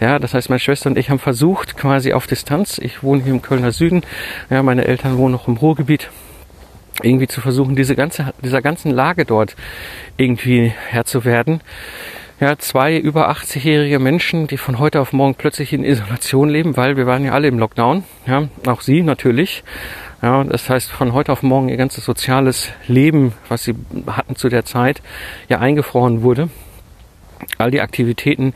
Ja, 0.00 0.18
das 0.18 0.34
heißt, 0.34 0.48
meine 0.48 0.60
Schwester 0.60 0.88
und 0.88 0.96
ich 0.96 1.10
haben 1.10 1.18
versucht, 1.18 1.76
quasi 1.76 2.12
auf 2.12 2.26
Distanz, 2.26 2.78
ich 2.78 3.02
wohne 3.02 3.22
hier 3.22 3.32
im 3.32 3.42
Kölner 3.42 3.72
Süden, 3.72 4.02
ja, 4.50 4.62
meine 4.62 4.84
Eltern 4.84 5.18
wohnen 5.18 5.32
noch 5.32 5.48
im 5.48 5.56
Ruhrgebiet, 5.56 6.10
irgendwie 7.02 7.26
zu 7.26 7.40
versuchen, 7.40 7.74
diese 7.74 7.96
ganze, 7.96 8.32
dieser 8.42 8.62
ganzen 8.62 8.92
Lage 8.92 9.24
dort 9.24 9.56
irgendwie 10.16 10.72
Herr 10.90 11.04
zu 11.04 11.24
werden. 11.24 11.60
Ja, 12.40 12.58
zwei 12.58 12.98
über 12.98 13.30
80-jährige 13.30 14.00
Menschen, 14.00 14.48
die 14.48 14.56
von 14.56 14.80
heute 14.80 15.00
auf 15.00 15.12
morgen 15.12 15.36
plötzlich 15.36 15.72
in 15.72 15.84
Isolation 15.84 16.48
leben, 16.48 16.76
weil 16.76 16.96
wir 16.96 17.06
waren 17.06 17.24
ja 17.24 17.32
alle 17.32 17.46
im 17.46 17.60
Lockdown. 17.60 18.02
Ja, 18.26 18.48
auch 18.66 18.80
sie 18.80 19.02
natürlich. 19.02 19.62
Ja, 20.20 20.42
das 20.42 20.68
heißt, 20.68 20.90
von 20.90 21.12
heute 21.12 21.30
auf 21.30 21.44
morgen 21.44 21.68
ihr 21.68 21.76
ganzes 21.76 22.04
soziales 22.04 22.70
Leben, 22.88 23.34
was 23.48 23.62
sie 23.62 23.76
hatten 24.08 24.34
zu 24.34 24.48
der 24.48 24.64
Zeit, 24.64 25.00
ja 25.48 25.60
eingefroren 25.60 26.22
wurde. 26.22 26.48
All 27.58 27.70
die 27.70 27.80
Aktivitäten 27.80 28.52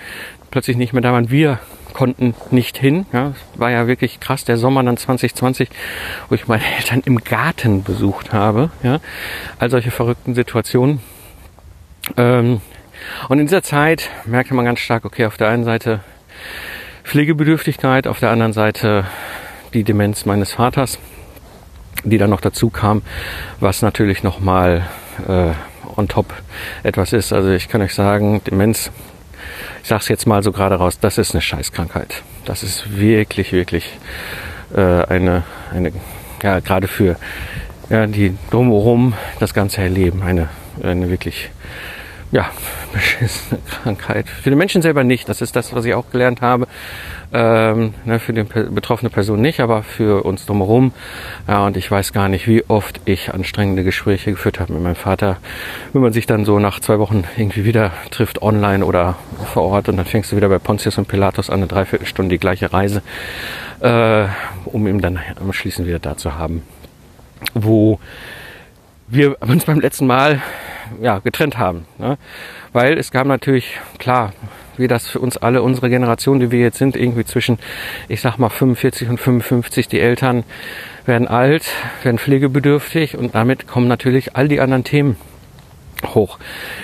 plötzlich 0.51 0.77
nicht 0.77 0.93
mehr 0.93 1.03
da 1.03 1.13
waren. 1.13 1.31
Wir 1.31 1.61
konnten 1.93 2.35
nicht 2.51 2.79
hin. 2.79 3.07
Ja, 3.13 3.35
war 3.55 3.71
ja 3.71 3.87
wirklich 3.87 4.19
krass. 4.19 4.45
Der 4.45 4.57
Sommer 4.57 4.83
dann 4.83 4.97
2020, 4.97 5.69
wo 6.29 6.35
ich 6.35 6.49
meine 6.49 6.65
Eltern 6.79 7.03
im 7.05 7.19
Garten 7.19 7.85
besucht 7.85 8.33
habe. 8.33 8.71
Ja, 8.83 8.99
all 9.61 9.71
solche 9.71 9.93
verrückten 9.93 10.35
Situationen. 10.35 11.01
Ähm, 12.17 12.61
und 13.29 13.39
in 13.39 13.47
dieser 13.47 13.63
Zeit 13.63 14.11
merkte 14.25 14.55
man 14.55 14.65
ganz 14.65 14.81
stark, 14.81 15.05
okay, 15.05 15.27
auf 15.27 15.37
der 15.37 15.49
einen 15.49 15.65
Seite 15.65 16.01
Pflegebedürftigkeit, 17.05 18.07
auf 18.07 18.21
der 18.21 18.31
anderen 18.31 18.53
Seite 18.53 19.07
die 19.73 19.85
Demenz 19.85 20.25
meines 20.25 20.53
Vaters 20.53 20.99
die 22.05 22.19
dann 22.19 22.31
noch 22.31 22.41
dazu 22.41 22.71
kam, 22.71 23.03
was 23.61 23.83
natürlich 23.83 24.23
nochmal 24.23 24.87
äh, 25.27 25.51
on 25.97 26.09
top 26.09 26.33
etwas 26.83 27.13
ist. 27.13 27.33
Also 27.33 27.51
ich 27.51 27.69
kann 27.69 27.83
euch 27.83 27.95
sagen, 27.95 28.43
Demenz, 28.45 28.91
ich 29.83 29.89
sage 29.89 30.03
es 30.03 30.09
jetzt 30.09 30.27
mal 30.27 30.43
so 30.43 30.53
gerade 30.53 30.77
raus, 30.77 30.99
das 31.01 31.19
ist 31.19 31.35
eine 31.35 31.43
Scheißkrankheit. 31.43 32.23
Das 32.45 32.63
ist 32.63 32.99
wirklich, 32.99 33.53
wirklich 33.53 33.99
äh, 34.75 34.81
eine, 34.81 35.45
eine, 35.73 35.93
ja, 36.43 36.61
gerade 36.61 36.89
für 36.89 37.17
ja, 37.91 38.07
die 38.07 38.37
drumherum 38.51 39.15
das 39.41 39.55
Ganze 39.55 39.83
erleben, 39.83 40.23
eine, 40.23 40.49
eine 40.83 41.11
wirklich 41.11 41.51
ja, 42.31 42.51
beschissene 42.93 43.61
Krankheit. 43.83 44.29
Für 44.29 44.51
den 44.51 44.59
Menschen 44.59 44.83
selber 44.83 45.05
nicht. 45.05 45.29
Das 45.29 45.41
ist 45.41 45.57
das, 45.57 45.75
was 45.75 45.85
ich 45.85 45.95
auch 45.95 46.11
gelernt 46.11 46.41
habe. 46.41 46.67
Ähm, 47.31 47.93
ne, 48.07 48.19
für 48.19 48.33
die 48.33 48.43
betroffene 48.43 49.11
Person 49.11 49.41
nicht, 49.43 49.61
aber 49.61 49.83
für 49.83 50.25
uns 50.25 50.47
drumherum. 50.47 50.93
Ja, 51.47 51.67
und 51.67 51.77
ich 51.77 51.91
weiß 51.91 52.13
gar 52.13 52.29
nicht, 52.29 52.49
wie 52.49 52.65
oft 52.69 53.01
ich 53.05 53.35
anstrengende 53.35 53.85
Gespräche 53.85 54.31
geführt 54.31 54.61
habe 54.61 54.73
mit 54.73 54.83
meinem 54.83 54.95
Vater. 54.95 55.37
Wenn 55.93 56.03
man 56.03 56.13
sich 56.13 56.27
dann 56.27 56.45
so 56.47 56.59
nach 56.59 56.81
zwei 56.81 56.99
Wochen 56.99 57.25
irgendwie 57.37 57.65
wieder 57.65 57.93
trifft, 58.11 58.41
online 58.41 58.85
oder 58.85 59.17
vor 59.53 59.65
Ort, 59.65 59.89
und 59.89 59.99
dann 59.99 60.07
fängst 60.07 60.33
du 60.33 60.37
wieder 60.37 60.49
bei 60.49 60.59
Pontius 60.59 60.97
und 60.97 61.09
Pilatus 61.09 61.51
an, 61.51 61.59
eine 61.59 61.67
Dreiviertelstunde 61.67 62.35
die 62.35 62.39
gleiche 62.39 62.73
Reise, 62.73 63.03
äh, 63.81 64.25
um 64.65 64.87
ihn 64.87 65.01
dann 65.01 65.19
am 65.39 65.53
Schließen 65.53 65.87
wieder 65.87 65.99
da 65.99 66.17
zu 66.17 66.35
haben. 66.35 66.63
Wo 67.53 68.01
wir 69.07 69.41
uns 69.43 69.65
beim 69.65 69.81
letzten 69.81 70.07
Mal 70.07 70.43
ja, 71.01 71.19
getrennt 71.19 71.59
haben. 71.59 71.87
Ne? 71.99 72.19
Weil 72.73 72.99
es 72.99 73.11
gab 73.11 73.27
natürlich, 73.27 73.79
klar, 73.99 74.33
wie 74.77 74.89
das 74.89 75.09
für 75.09 75.19
uns 75.19 75.37
alle, 75.37 75.63
unsere 75.63 75.91
Generation, 75.91 76.41
die 76.41 76.51
wir 76.51 76.61
jetzt 76.61 76.79
sind, 76.79 76.97
irgendwie 76.97 77.25
zwischen, 77.25 77.59
ich 78.09 78.21
sag 78.21 78.39
mal, 78.39 78.49
45 78.49 79.09
und 79.09 79.19
55, 79.19 79.89
die 79.89 80.01
Eltern 80.01 80.45
werden 81.05 81.29
alt, 81.29 81.67
werden 82.03 82.19
pflegebedürftig 82.19 83.17
und 83.17 83.35
damit 83.35 83.67
kommen 83.67 83.89
natürlich 83.89 84.37
all 84.37 84.49
die 84.49 84.61
anderen 84.61 84.85
Themen 84.85 85.17
hoch. 86.15 86.39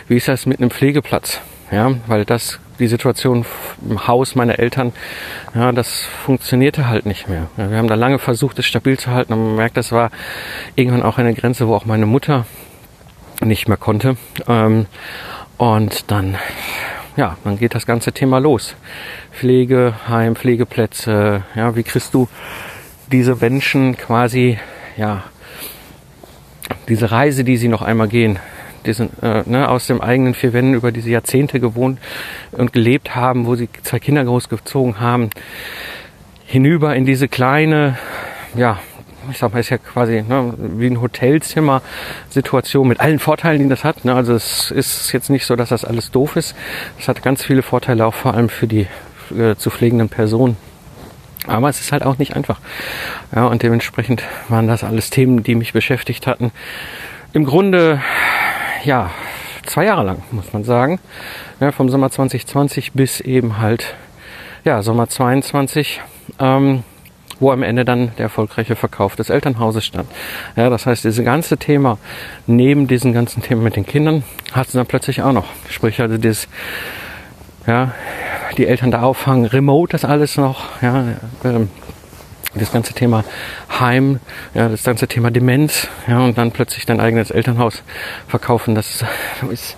Wie 0.08 0.16
ist 0.16 0.28
das 0.28 0.46
mit 0.46 0.58
einem 0.58 0.70
Pflegeplatz? 0.70 1.40
Ja, 1.70 1.92
weil 2.06 2.24
das, 2.24 2.60
die 2.78 2.88
Situation 2.88 3.46
im 3.88 4.06
Haus 4.06 4.34
meiner 4.34 4.58
Eltern, 4.58 4.92
ja, 5.54 5.72
das 5.72 6.02
funktionierte 6.24 6.88
halt 6.88 7.06
nicht 7.06 7.28
mehr. 7.28 7.48
Wir 7.56 7.78
haben 7.78 7.88
da 7.88 7.94
lange 7.94 8.18
versucht, 8.18 8.58
es 8.58 8.66
stabil 8.66 8.98
zu 8.98 9.10
halten 9.10 9.32
und 9.32 9.44
man 9.44 9.56
merkt, 9.56 9.76
das 9.76 9.90
war 9.90 10.10
irgendwann 10.76 11.02
auch 11.02 11.18
eine 11.18 11.34
Grenze, 11.34 11.66
wo 11.66 11.74
auch 11.74 11.86
meine 11.86 12.06
Mutter 12.06 12.44
nicht 13.44 13.68
mehr 13.68 13.76
konnte. 13.76 14.16
Ähm, 14.48 14.86
und 15.56 16.10
dann, 16.10 16.36
ja, 17.16 17.36
dann 17.44 17.58
geht 17.58 17.74
das 17.74 17.86
ganze 17.86 18.12
Thema 18.12 18.38
los. 18.38 18.74
Pflege, 19.32 19.94
Heim, 20.08 20.36
Pflegeplätze, 20.36 21.42
ja, 21.54 21.76
wie 21.76 21.82
kriegst 21.82 22.14
du 22.14 22.28
diese 23.10 23.36
Menschen 23.36 23.96
quasi, 23.96 24.58
ja, 24.96 25.24
diese 26.88 27.10
Reise, 27.10 27.44
die 27.44 27.56
sie 27.56 27.68
noch 27.68 27.82
einmal 27.82 28.08
gehen, 28.08 28.38
diesen, 28.86 29.10
äh, 29.22 29.42
ne, 29.46 29.68
aus 29.68 29.86
dem 29.86 30.00
eigenen 30.00 30.34
vier 30.34 30.52
Wänden 30.52 30.74
über 30.74 30.92
diese 30.92 31.10
Jahrzehnte 31.10 31.60
gewohnt 31.60 31.98
und 32.52 32.72
gelebt 32.72 33.14
haben, 33.14 33.46
wo 33.46 33.54
sie 33.54 33.68
zwei 33.82 33.98
Kinder 33.98 34.24
großgezogen 34.24 35.00
haben, 35.00 35.30
hinüber 36.46 36.94
in 36.94 37.06
diese 37.06 37.28
kleine, 37.28 37.98
ja, 38.54 38.78
ich 39.30 39.38
sag 39.38 39.52
mal, 39.52 39.60
ist 39.60 39.70
ja 39.70 39.78
quasi 39.78 40.22
ne, 40.22 40.54
wie 40.56 40.86
ein 40.86 41.00
Hotelzimmer-Situation 41.00 42.86
mit 42.88 43.00
allen 43.00 43.18
Vorteilen, 43.18 43.62
die 43.62 43.68
das 43.68 43.84
hat. 43.84 44.04
Ne? 44.04 44.14
Also 44.14 44.34
es 44.34 44.70
ist 44.70 45.12
jetzt 45.12 45.30
nicht 45.30 45.46
so, 45.46 45.56
dass 45.56 45.70
das 45.70 45.84
alles 45.84 46.10
doof 46.10 46.36
ist. 46.36 46.54
Es 46.98 47.08
hat 47.08 47.22
ganz 47.22 47.42
viele 47.44 47.62
Vorteile, 47.62 48.06
auch 48.06 48.14
vor 48.14 48.34
allem 48.34 48.48
für 48.48 48.66
die 48.66 48.86
äh, 49.36 49.56
zu 49.56 49.70
pflegenden 49.70 50.08
Personen. 50.08 50.56
Aber 51.46 51.68
es 51.68 51.80
ist 51.80 51.92
halt 51.92 52.04
auch 52.04 52.18
nicht 52.18 52.36
einfach. 52.36 52.60
Ja, 53.34 53.46
und 53.46 53.62
dementsprechend 53.62 54.22
waren 54.48 54.66
das 54.66 54.82
alles 54.82 55.10
Themen, 55.10 55.42
die 55.42 55.54
mich 55.54 55.72
beschäftigt 55.72 56.26
hatten. 56.26 56.52
Im 57.32 57.44
Grunde, 57.44 58.00
ja, 58.84 59.10
zwei 59.66 59.84
Jahre 59.84 60.04
lang, 60.04 60.22
muss 60.30 60.52
man 60.52 60.64
sagen. 60.64 61.00
Ja, 61.60 61.72
vom 61.72 61.88
Sommer 61.88 62.10
2020 62.10 62.92
bis 62.92 63.20
eben 63.20 63.58
halt, 63.58 63.94
ja, 64.64 64.82
Sommer 64.82 65.08
22, 65.08 66.00
ähm, 66.38 66.82
wo 67.40 67.50
am 67.50 67.62
Ende 67.62 67.84
dann 67.84 68.12
der 68.16 68.24
erfolgreiche 68.24 68.76
Verkauf 68.76 69.16
des 69.16 69.30
Elternhauses 69.30 69.84
stand. 69.84 70.08
Ja, 70.56 70.70
das 70.70 70.86
heißt, 70.86 71.04
dieses 71.04 71.24
ganze 71.24 71.56
Thema, 71.56 71.98
neben 72.46 72.86
diesem 72.86 73.12
ganzen 73.12 73.42
Thema 73.42 73.62
mit 73.62 73.76
den 73.76 73.86
Kindern, 73.86 74.24
hat 74.52 74.66
es 74.66 74.72
dann 74.72 74.86
plötzlich 74.86 75.22
auch 75.22 75.32
noch. 75.32 75.46
Sprich, 75.68 76.00
also 76.00 76.16
das, 76.16 76.48
ja, 77.66 77.92
die 78.56 78.66
Eltern 78.66 78.90
da 78.90 79.02
auffangen, 79.02 79.46
remote 79.46 79.92
das 79.92 80.04
alles 80.04 80.36
noch, 80.36 80.80
ja, 80.82 81.04
ähm, 81.44 81.70
das 82.54 82.70
ganze 82.70 82.94
Thema 82.94 83.24
Heim, 83.80 84.20
ja, 84.54 84.68
das 84.68 84.84
ganze 84.84 85.08
Thema 85.08 85.30
Demenz, 85.30 85.88
ja, 86.06 86.20
und 86.20 86.38
dann 86.38 86.52
plötzlich 86.52 86.86
dein 86.86 87.00
eigenes 87.00 87.30
Elternhaus 87.30 87.82
verkaufen. 88.28 88.74
Das 88.74 89.04
ist, 89.50 89.76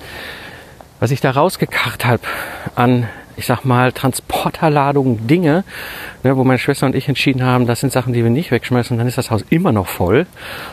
was 1.01 1.11
ich 1.11 1.21
da 1.21 1.31
rausgekarrt 1.31 2.05
habe 2.05 2.23
an, 2.75 3.09
ich 3.37 3.47
sag 3.47 3.65
mal, 3.65 3.93
Transporterladungen 3.93 5.27
Dinge, 5.27 5.65
ne, 6.23 6.37
wo 6.37 6.45
meine 6.45 6.59
Schwester 6.59 6.87
und 6.87 6.95
ich 6.95 7.09
entschieden 7.09 7.43
haben, 7.43 7.67
das 7.67 7.81
sind 7.81 7.93
Sachen, 7.93 8.13
die 8.13 8.23
wir 8.23 8.31
nicht 8.31 8.51
wegschmeißen, 8.51 8.95
und 8.95 8.99
dann 8.99 9.09
ist 9.09 9.19
das 9.19 9.31
Haus 9.31 9.45
immer 9.51 9.73
noch 9.73 9.87
voll. 9.87 10.27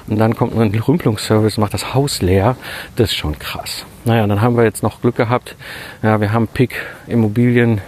Und 0.07 0.17
dann 0.17 0.35
kommt 0.35 0.57
ein 0.57 0.73
Rümpelungsservice, 0.73 1.57
macht 1.57 1.73
das 1.73 1.93
Haus 1.93 2.21
leer. 2.21 2.55
Das 2.95 3.11
ist 3.11 3.17
schon 3.17 3.37
krass. 3.37 3.85
Naja, 4.05 4.25
dann 4.27 4.41
haben 4.41 4.55
wir 4.57 4.63
jetzt 4.63 4.83
noch 4.83 5.01
Glück 5.01 5.15
gehabt. 5.15 5.55
Ja, 6.01 6.21
wir 6.21 6.31
haben 6.31 6.47
Pick 6.47 6.75
Immobilienmarkt 7.07 7.83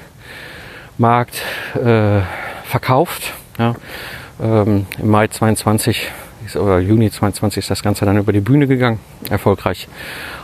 äh, 1.76 2.22
verkauft. 2.66 3.34
Ja, 3.58 3.76
ähm, 4.42 4.86
Im 5.00 5.10
Mai 5.10 5.28
22 5.28 6.12
ist, 6.46 6.56
oder 6.58 6.80
Juni 6.80 7.10
22 7.10 7.60
ist 7.60 7.70
das 7.70 7.82
Ganze 7.84 8.06
dann 8.06 8.18
über 8.18 8.34
die 8.34 8.42
Bühne 8.42 8.68
gegangen, 8.68 9.00
erfolgreich. 9.30 9.88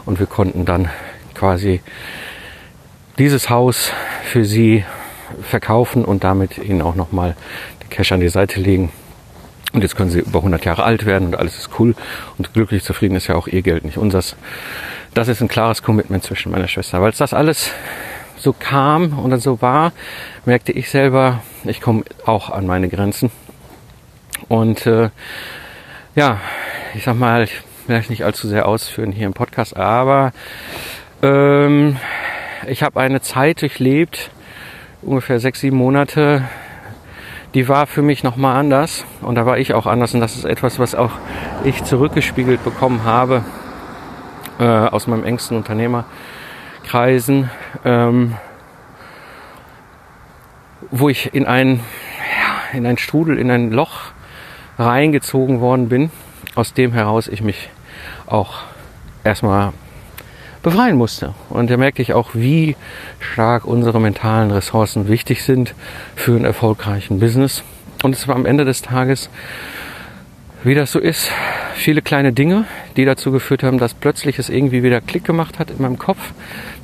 Und 0.05 0.19
wir 0.19 0.27
konnten 0.27 0.65
dann 0.65 0.89
quasi 1.33 1.81
dieses 3.21 3.51
Haus 3.51 3.91
für 4.23 4.43
sie 4.43 4.83
verkaufen 5.43 6.03
und 6.05 6.23
damit 6.23 6.57
ihnen 6.57 6.81
auch 6.81 6.95
nochmal 6.95 7.35
den 7.83 7.89
Cash 7.91 8.11
an 8.11 8.19
die 8.19 8.29
Seite 8.29 8.59
legen. 8.59 8.91
Und 9.73 9.83
jetzt 9.83 9.95
können 9.95 10.09
sie 10.09 10.21
über 10.21 10.39
100 10.39 10.65
Jahre 10.65 10.83
alt 10.83 11.05
werden 11.05 11.27
und 11.27 11.35
alles 11.35 11.55
ist 11.55 11.69
cool 11.77 11.93
und 12.39 12.51
glücklich 12.51 12.83
zufrieden 12.83 13.15
ist 13.15 13.27
ja 13.27 13.35
auch 13.35 13.47
ihr 13.47 13.61
Geld, 13.61 13.85
nicht 13.85 13.97
unseres 13.97 14.35
das 15.13 15.27
ist 15.27 15.39
ein 15.39 15.47
klares 15.47 15.83
Commitment 15.83 16.23
zwischen 16.23 16.51
meiner 16.51 16.67
Schwester. 16.67 16.99
Weil 16.99 17.11
es 17.11 17.17
das 17.19 17.33
alles 17.33 17.71
so 18.37 18.53
kam 18.53 19.19
und 19.19 19.29
dann 19.29 19.39
so 19.39 19.61
war, 19.61 19.91
merkte 20.45 20.71
ich 20.71 20.89
selber, 20.89 21.43
ich 21.63 21.79
komme 21.79 22.03
auch 22.25 22.49
an 22.49 22.65
meine 22.65 22.89
Grenzen. 22.89 23.29
Und 24.47 24.87
äh, 24.87 25.11
ja, 26.15 26.39
ich 26.95 27.03
sag 27.03 27.17
mal, 27.17 27.43
ich 27.43 27.61
will 27.85 28.03
nicht 28.09 28.23
allzu 28.23 28.47
sehr 28.47 28.67
ausführen 28.67 29.11
hier 29.11 29.27
im 29.27 29.33
Podcast, 29.33 29.77
aber 29.77 30.31
ähm, 31.21 31.97
ich 32.67 32.83
habe 32.83 32.99
eine 32.99 33.21
Zeit 33.21 33.61
durchlebt, 33.61 34.31
ungefähr 35.01 35.39
sechs, 35.39 35.61
sieben 35.61 35.77
Monate, 35.77 36.43
die 37.53 37.67
war 37.67 37.87
für 37.87 38.01
mich 38.01 38.23
nochmal 38.23 38.55
anders. 38.55 39.05
Und 39.21 39.35
da 39.35 39.45
war 39.45 39.57
ich 39.57 39.73
auch 39.73 39.85
anders. 39.85 40.13
Und 40.13 40.21
das 40.21 40.35
ist 40.35 40.45
etwas, 40.45 40.79
was 40.79 40.95
auch 40.95 41.11
ich 41.63 41.83
zurückgespiegelt 41.83 42.63
bekommen 42.63 43.03
habe 43.03 43.43
äh, 44.59 44.63
aus 44.63 45.07
meinem 45.07 45.23
engsten 45.23 45.57
Unternehmerkreisen, 45.57 47.49
ähm, 47.83 48.35
wo 50.91 51.09
ich 51.09 51.33
in 51.33 51.45
ein, 51.45 51.79
ja, 51.79 52.77
in 52.77 52.85
ein 52.85 52.97
Strudel, 52.97 53.37
in 53.37 53.51
ein 53.51 53.71
Loch 53.71 54.11
reingezogen 54.77 55.59
worden 55.61 55.89
bin, 55.89 56.11
aus 56.55 56.73
dem 56.73 56.93
heraus 56.93 57.27
ich 57.27 57.41
mich 57.41 57.69
auch 58.27 58.59
erstmal 59.23 59.73
befreien 60.61 60.95
musste. 60.95 61.33
Und 61.49 61.69
da 61.69 61.77
merke 61.77 62.01
ich 62.01 62.13
auch, 62.13 62.31
wie 62.33 62.75
stark 63.19 63.65
unsere 63.65 63.99
mentalen 63.99 64.51
Ressourcen 64.51 65.07
wichtig 65.07 65.43
sind 65.43 65.73
für 66.15 66.35
einen 66.35 66.45
erfolgreichen 66.45 67.19
Business. 67.19 67.63
Und 68.03 68.15
es 68.15 68.27
war 68.27 68.35
am 68.35 68.45
Ende 68.45 68.65
des 68.65 68.81
Tages, 68.81 69.29
wie 70.63 70.75
das 70.75 70.91
so 70.91 70.99
ist, 70.99 71.31
viele 71.73 72.01
kleine 72.01 72.33
Dinge, 72.33 72.65
die 72.95 73.05
dazu 73.05 73.31
geführt 73.31 73.63
haben, 73.63 73.79
dass 73.79 73.93
plötzlich 73.93 74.37
es 74.37 74.49
irgendwie 74.49 74.83
wieder 74.83 75.01
Klick 75.01 75.23
gemacht 75.23 75.57
hat 75.57 75.71
in 75.71 75.81
meinem 75.81 75.97
Kopf. 75.97 76.19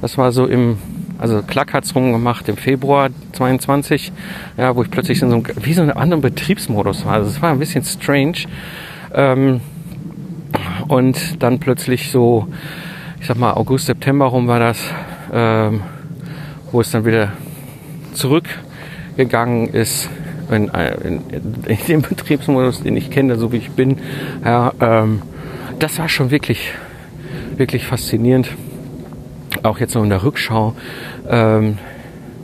Das 0.02 0.18
war 0.18 0.32
so 0.32 0.48
im, 0.48 0.78
also 1.20 1.44
Klack 1.44 1.74
hat's 1.74 1.96
rumgemacht 1.96 2.50
im 2.50 2.58
Februar 2.58 3.10
22, 3.34 4.12
ja, 4.58 4.76
wo 4.76 4.82
ich 4.82 4.90
plötzlich 4.90 5.22
in 5.22 5.30
so 5.30 5.36
einem, 5.36 5.46
wie 5.62 5.74
so 5.74 5.84
einem 5.84 5.98
anderen 5.98 6.22
Betriebsmodus 6.22 7.06
war. 7.06 7.14
Also 7.14 7.30
es 7.30 7.42
war 7.42 7.52
ein 7.52 7.60
bisschen 7.60 7.84
strange. 7.84 8.46
Ähm, 9.14 9.62
und 10.88 11.44
dann 11.44 11.60
plötzlich 11.60 12.12
so, 12.12 12.48
ich 13.20 13.28
sag 13.28 13.38
mal, 13.38 13.53
August, 13.53 13.88
September 13.88 14.26
rum 14.26 14.47
war 14.47 14.59
das, 14.59 14.80
ähm, 15.34 15.82
wo 16.72 16.82
es 16.82 16.91
dann 16.91 17.05
wieder 17.05 17.34
zurückgegangen 18.13 19.70
ist 19.70 20.09
in, 20.51 20.70
in, 20.70 21.22
in 21.65 21.78
dem 21.88 22.01
Betriebsmodus, 22.01 22.84
den 22.84 22.95
ich 22.95 23.09
kenne, 23.09 23.38
so 23.38 23.51
wie 23.51 23.57
ich 23.57 23.72
bin. 23.72 23.97
Ja, 24.43 24.72
ähm, 24.80 25.22
das 25.80 25.99
war 25.99 26.09
schon 26.09 26.32
wirklich, 26.32 26.72
wirklich 27.57 27.86
faszinierend. 27.86 28.49
Auch 29.63 29.80
jetzt 29.80 29.95
noch 29.95 30.03
in 30.03 30.09
der 30.09 30.24
Rückschau, 30.24 30.74
ähm, 31.28 31.78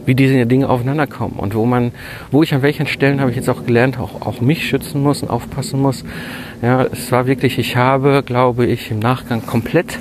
wie 0.06 0.16
diese 0.16 0.46
Dinge 0.46 0.70
aufeinander 0.70 1.08
kommen 1.08 1.36
und 1.38 1.56
wo 1.56 1.66
man, 1.66 1.92
wo 2.32 2.44
ich 2.44 2.54
an 2.54 2.62
welchen 2.62 2.88
Stellen 2.88 3.22
habe 3.22 3.32
ich 3.32 3.38
jetzt 3.38 3.50
auch 3.50 3.66
gelernt, 3.66 4.00
auch, 4.00 4.22
auch 4.22 4.42
mich 4.42 4.68
schützen 4.68 5.02
muss 5.02 5.22
und 5.22 5.30
aufpassen 5.30 5.82
muss. 5.82 6.04
Ja, 6.62 6.84
es 6.84 7.12
war 7.12 7.26
wirklich, 7.26 7.58
ich 7.58 7.78
habe, 7.78 8.24
glaube 8.26 8.66
ich, 8.66 8.92
im 8.92 9.00
Nachgang 9.00 9.46
komplett 9.46 9.98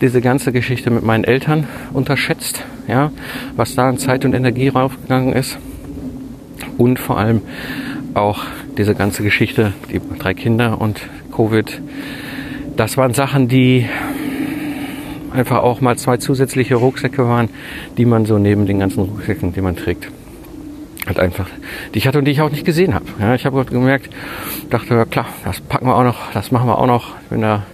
diese 0.00 0.20
ganze 0.20 0.52
Geschichte 0.52 0.90
mit 0.90 1.02
meinen 1.02 1.24
Eltern 1.24 1.66
unterschätzt, 1.92 2.64
ja, 2.88 3.10
was 3.56 3.74
da 3.74 3.88
an 3.88 3.98
Zeit 3.98 4.24
und 4.24 4.34
Energie 4.34 4.68
raufgegangen 4.68 5.32
ist 5.32 5.58
und 6.78 6.98
vor 6.98 7.18
allem 7.18 7.42
auch 8.14 8.44
diese 8.76 8.94
ganze 8.94 9.22
Geschichte, 9.22 9.72
die 9.90 10.00
drei 10.18 10.34
Kinder 10.34 10.80
und 10.80 11.00
Covid, 11.34 11.80
das 12.76 12.96
waren 12.96 13.14
Sachen, 13.14 13.48
die 13.48 13.86
einfach 15.32 15.62
auch 15.62 15.80
mal 15.80 15.96
zwei 15.96 16.16
zusätzliche 16.16 16.76
Rucksäcke 16.76 17.26
waren, 17.26 17.48
die 17.96 18.04
man 18.04 18.26
so 18.26 18.38
neben 18.38 18.66
den 18.66 18.78
ganzen 18.78 19.00
Rucksäcken, 19.04 19.52
die 19.52 19.60
man 19.60 19.76
trägt, 19.76 20.08
halt 21.06 21.18
einfach, 21.18 21.48
die 21.94 21.98
ich 21.98 22.06
hatte 22.06 22.18
und 22.18 22.24
die 22.24 22.30
ich 22.30 22.40
auch 22.40 22.50
nicht 22.50 22.64
gesehen 22.64 22.94
habe. 22.94 23.06
Ja, 23.20 23.34
ich 23.34 23.44
habe 23.46 23.64
gemerkt, 23.64 24.10
dachte, 24.70 24.94
ja 24.94 25.04
klar, 25.04 25.26
das 25.44 25.60
packen 25.60 25.86
wir 25.86 25.96
auch 25.96 26.04
noch, 26.04 26.32
das 26.32 26.50
machen 26.52 26.68
wir 26.68 26.78
auch 26.78 26.86
noch. 26.86 27.14
Bin 27.28 27.42
da 27.42 27.64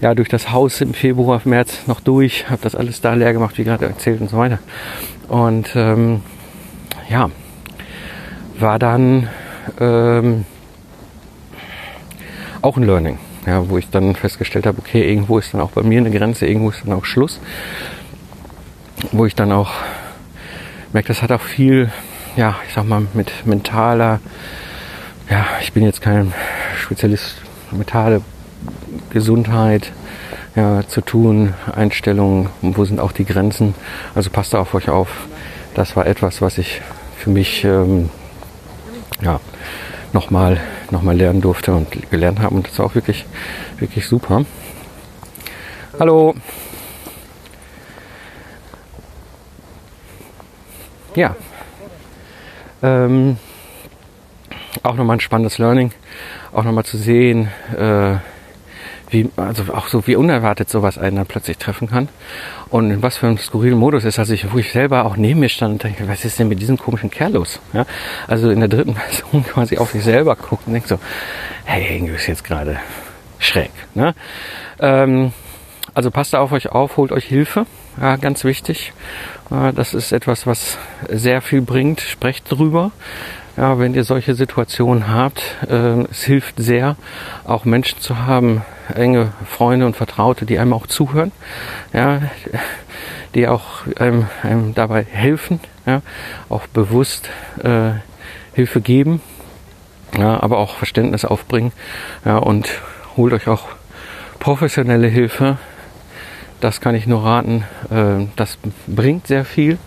ja 0.00 0.14
durch 0.14 0.28
das 0.28 0.50
Haus 0.50 0.80
im 0.80 0.94
Februar, 0.94 1.40
März 1.44 1.86
noch 1.86 2.00
durch, 2.00 2.48
habe 2.50 2.62
das 2.62 2.74
alles 2.74 3.00
da 3.00 3.14
leer 3.14 3.32
gemacht, 3.32 3.56
wie 3.58 3.64
gerade 3.64 3.86
erzählt 3.86 4.20
und 4.20 4.30
so 4.30 4.36
weiter. 4.36 4.58
Und 5.28 5.74
ähm, 5.74 6.22
ja, 7.08 7.30
war 8.58 8.78
dann 8.78 9.28
ähm, 9.80 10.44
auch 12.62 12.76
ein 12.76 12.82
Learning, 12.82 13.18
ja, 13.46 13.68
wo 13.68 13.78
ich 13.78 13.88
dann 13.90 14.14
festgestellt 14.14 14.66
habe, 14.66 14.78
okay, 14.78 15.08
irgendwo 15.08 15.38
ist 15.38 15.54
dann 15.54 15.60
auch 15.60 15.70
bei 15.70 15.82
mir 15.82 16.00
eine 16.00 16.10
Grenze, 16.10 16.46
irgendwo 16.46 16.70
ist 16.70 16.82
dann 16.84 16.92
auch 16.92 17.04
Schluss, 17.04 17.40
wo 19.12 19.26
ich 19.26 19.34
dann 19.34 19.52
auch 19.52 19.72
merke, 20.92 21.08
das 21.08 21.22
hat 21.22 21.32
auch 21.32 21.42
viel, 21.42 21.90
ja, 22.36 22.56
ich 22.66 22.74
sag 22.74 22.84
mal, 22.84 23.06
mit 23.14 23.46
mentaler, 23.46 24.20
ja, 25.28 25.44
ich 25.60 25.72
bin 25.72 25.84
jetzt 25.84 26.00
kein 26.00 26.32
Spezialist, 26.78 27.36
mentale 27.72 28.22
Gesundheit, 29.16 29.92
ja, 30.56 30.86
zu 30.86 31.00
tun, 31.00 31.54
Einstellungen, 31.74 32.50
wo 32.60 32.84
sind 32.84 33.00
auch 33.00 33.12
die 33.12 33.24
Grenzen, 33.24 33.74
also 34.14 34.28
passt 34.28 34.54
auf 34.54 34.74
euch 34.74 34.90
auf. 34.90 35.08
Das 35.74 35.96
war 35.96 36.06
etwas, 36.06 36.42
was 36.42 36.58
ich 36.58 36.82
für 37.16 37.30
mich 37.30 37.64
ähm, 37.64 38.10
ja, 39.22 39.40
nochmal 40.12 40.60
noch 40.90 41.00
mal 41.00 41.16
lernen 41.16 41.40
durfte 41.40 41.72
und 41.72 42.10
gelernt 42.10 42.40
habe. 42.40 42.56
Und 42.56 42.68
das 42.68 42.78
war 42.78 42.84
auch 42.84 42.94
wirklich, 42.94 43.24
wirklich 43.78 44.06
super. 44.06 44.44
Hallo. 45.98 46.34
Ja. 51.14 51.34
Ähm, 52.82 53.38
auch 54.82 54.94
nochmal 54.94 55.16
ein 55.16 55.20
spannendes 55.20 55.56
Learning. 55.56 55.90
Auch 56.52 56.64
nochmal 56.64 56.84
zu 56.84 56.98
sehen, 56.98 57.48
äh, 57.78 58.16
wie, 59.10 59.30
also 59.36 59.72
auch 59.72 59.88
so 59.88 60.06
wie 60.06 60.16
unerwartet 60.16 60.68
sowas 60.68 60.98
einen 60.98 61.16
dann 61.16 61.26
plötzlich 61.26 61.58
treffen 61.58 61.88
kann. 61.88 62.08
Und 62.68 62.90
in 62.90 63.02
was 63.02 63.16
für 63.16 63.26
einem 63.26 63.38
skurrilen 63.38 63.78
Modus 63.78 64.04
ist, 64.04 64.18
also 64.18 64.32
ich, 64.32 64.52
wo 64.52 64.58
ich 64.58 64.72
selber 64.72 65.04
auch 65.04 65.16
neben 65.16 65.40
mir 65.40 65.48
stand 65.48 65.84
und 65.84 65.84
dachte, 65.84 66.08
was 66.08 66.24
ist 66.24 66.38
denn 66.38 66.48
mit 66.48 66.60
diesem 66.60 66.76
komischen 66.76 67.10
Kerl 67.10 67.32
los? 67.32 67.60
Ja? 67.72 67.86
Also 68.26 68.50
in 68.50 68.60
der 68.60 68.68
dritten 68.68 68.94
Person 69.32 69.44
quasi 69.44 69.78
auf 69.78 69.92
sich 69.92 70.02
selber 70.02 70.36
guckt 70.36 70.66
und 70.66 70.72
denkt 70.72 70.88
so, 70.88 70.98
hey, 71.64 71.96
irgendwie 71.96 72.14
ist 72.14 72.26
jetzt 72.26 72.44
gerade 72.44 72.78
schräg. 73.38 73.70
Ne? 73.94 74.14
Ähm, 74.80 75.32
also 75.94 76.10
passt 76.10 76.34
da 76.34 76.40
auf 76.40 76.52
euch 76.52 76.70
auf, 76.70 76.96
holt 76.96 77.12
euch 77.12 77.24
Hilfe, 77.24 77.66
ja, 78.00 78.16
ganz 78.16 78.44
wichtig. 78.44 78.92
Äh, 79.50 79.72
das 79.72 79.94
ist 79.94 80.12
etwas, 80.12 80.46
was 80.46 80.78
sehr 81.08 81.40
viel 81.40 81.62
bringt. 81.62 82.00
Sprecht 82.00 82.50
drüber. 82.50 82.92
Ja, 83.56 83.78
wenn 83.78 83.94
ihr 83.94 84.04
solche 84.04 84.34
Situationen 84.34 85.08
habt, 85.08 85.42
äh, 85.66 86.02
es 86.10 86.24
hilft 86.24 86.56
sehr, 86.58 86.96
auch 87.44 87.64
Menschen 87.64 88.00
zu 88.00 88.18
haben, 88.18 88.60
enge 88.94 89.32
Freunde 89.48 89.86
und 89.86 89.96
Vertraute, 89.96 90.44
die 90.44 90.58
einem 90.58 90.74
auch 90.74 90.86
zuhören, 90.86 91.32
ja, 91.94 92.20
die 93.34 93.48
auch 93.48 93.86
einem, 93.98 94.26
einem 94.42 94.74
dabei 94.74 95.06
helfen, 95.10 95.60
ja, 95.86 96.02
auch 96.50 96.66
bewusst 96.66 97.30
äh, 97.64 97.92
Hilfe 98.52 98.82
geben, 98.82 99.22
ja, 100.18 100.38
aber 100.42 100.58
auch 100.58 100.76
Verständnis 100.76 101.24
aufbringen, 101.24 101.72
ja, 102.26 102.36
und 102.36 102.68
holt 103.16 103.32
euch 103.32 103.48
auch 103.48 103.68
professionelle 104.38 105.08
Hilfe. 105.08 105.56
Das 106.60 106.82
kann 106.82 106.94
ich 106.94 107.06
nur 107.06 107.24
raten. 107.24 107.64
Äh, 107.90 108.26
das 108.36 108.58
bringt 108.86 109.26
sehr 109.28 109.46
viel, 109.46 109.78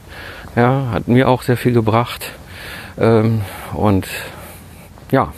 ja, 0.55 0.87
hat 0.91 1.07
mir 1.07 1.29
auch 1.29 1.43
sehr 1.43 1.57
viel 1.57 1.73
gebracht. 1.73 2.31
Ähm, 2.99 3.41
und 3.73 4.07
ja, 5.11 5.33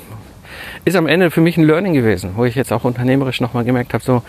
ist 0.84 0.96
am 0.96 1.08
Ende 1.08 1.30
für 1.30 1.42
mich 1.42 1.58
ein 1.58 1.64
Learning 1.64 1.94
gewesen, 1.94 2.32
wo 2.36 2.46
ich 2.46 2.56
jetzt 2.56 2.74
auch 2.74 2.84
unternehmerisch 2.84 3.40
nochmal 3.40 3.64
gemerkt 3.64 3.94
habe, 3.94 4.04
so, 4.04 4.24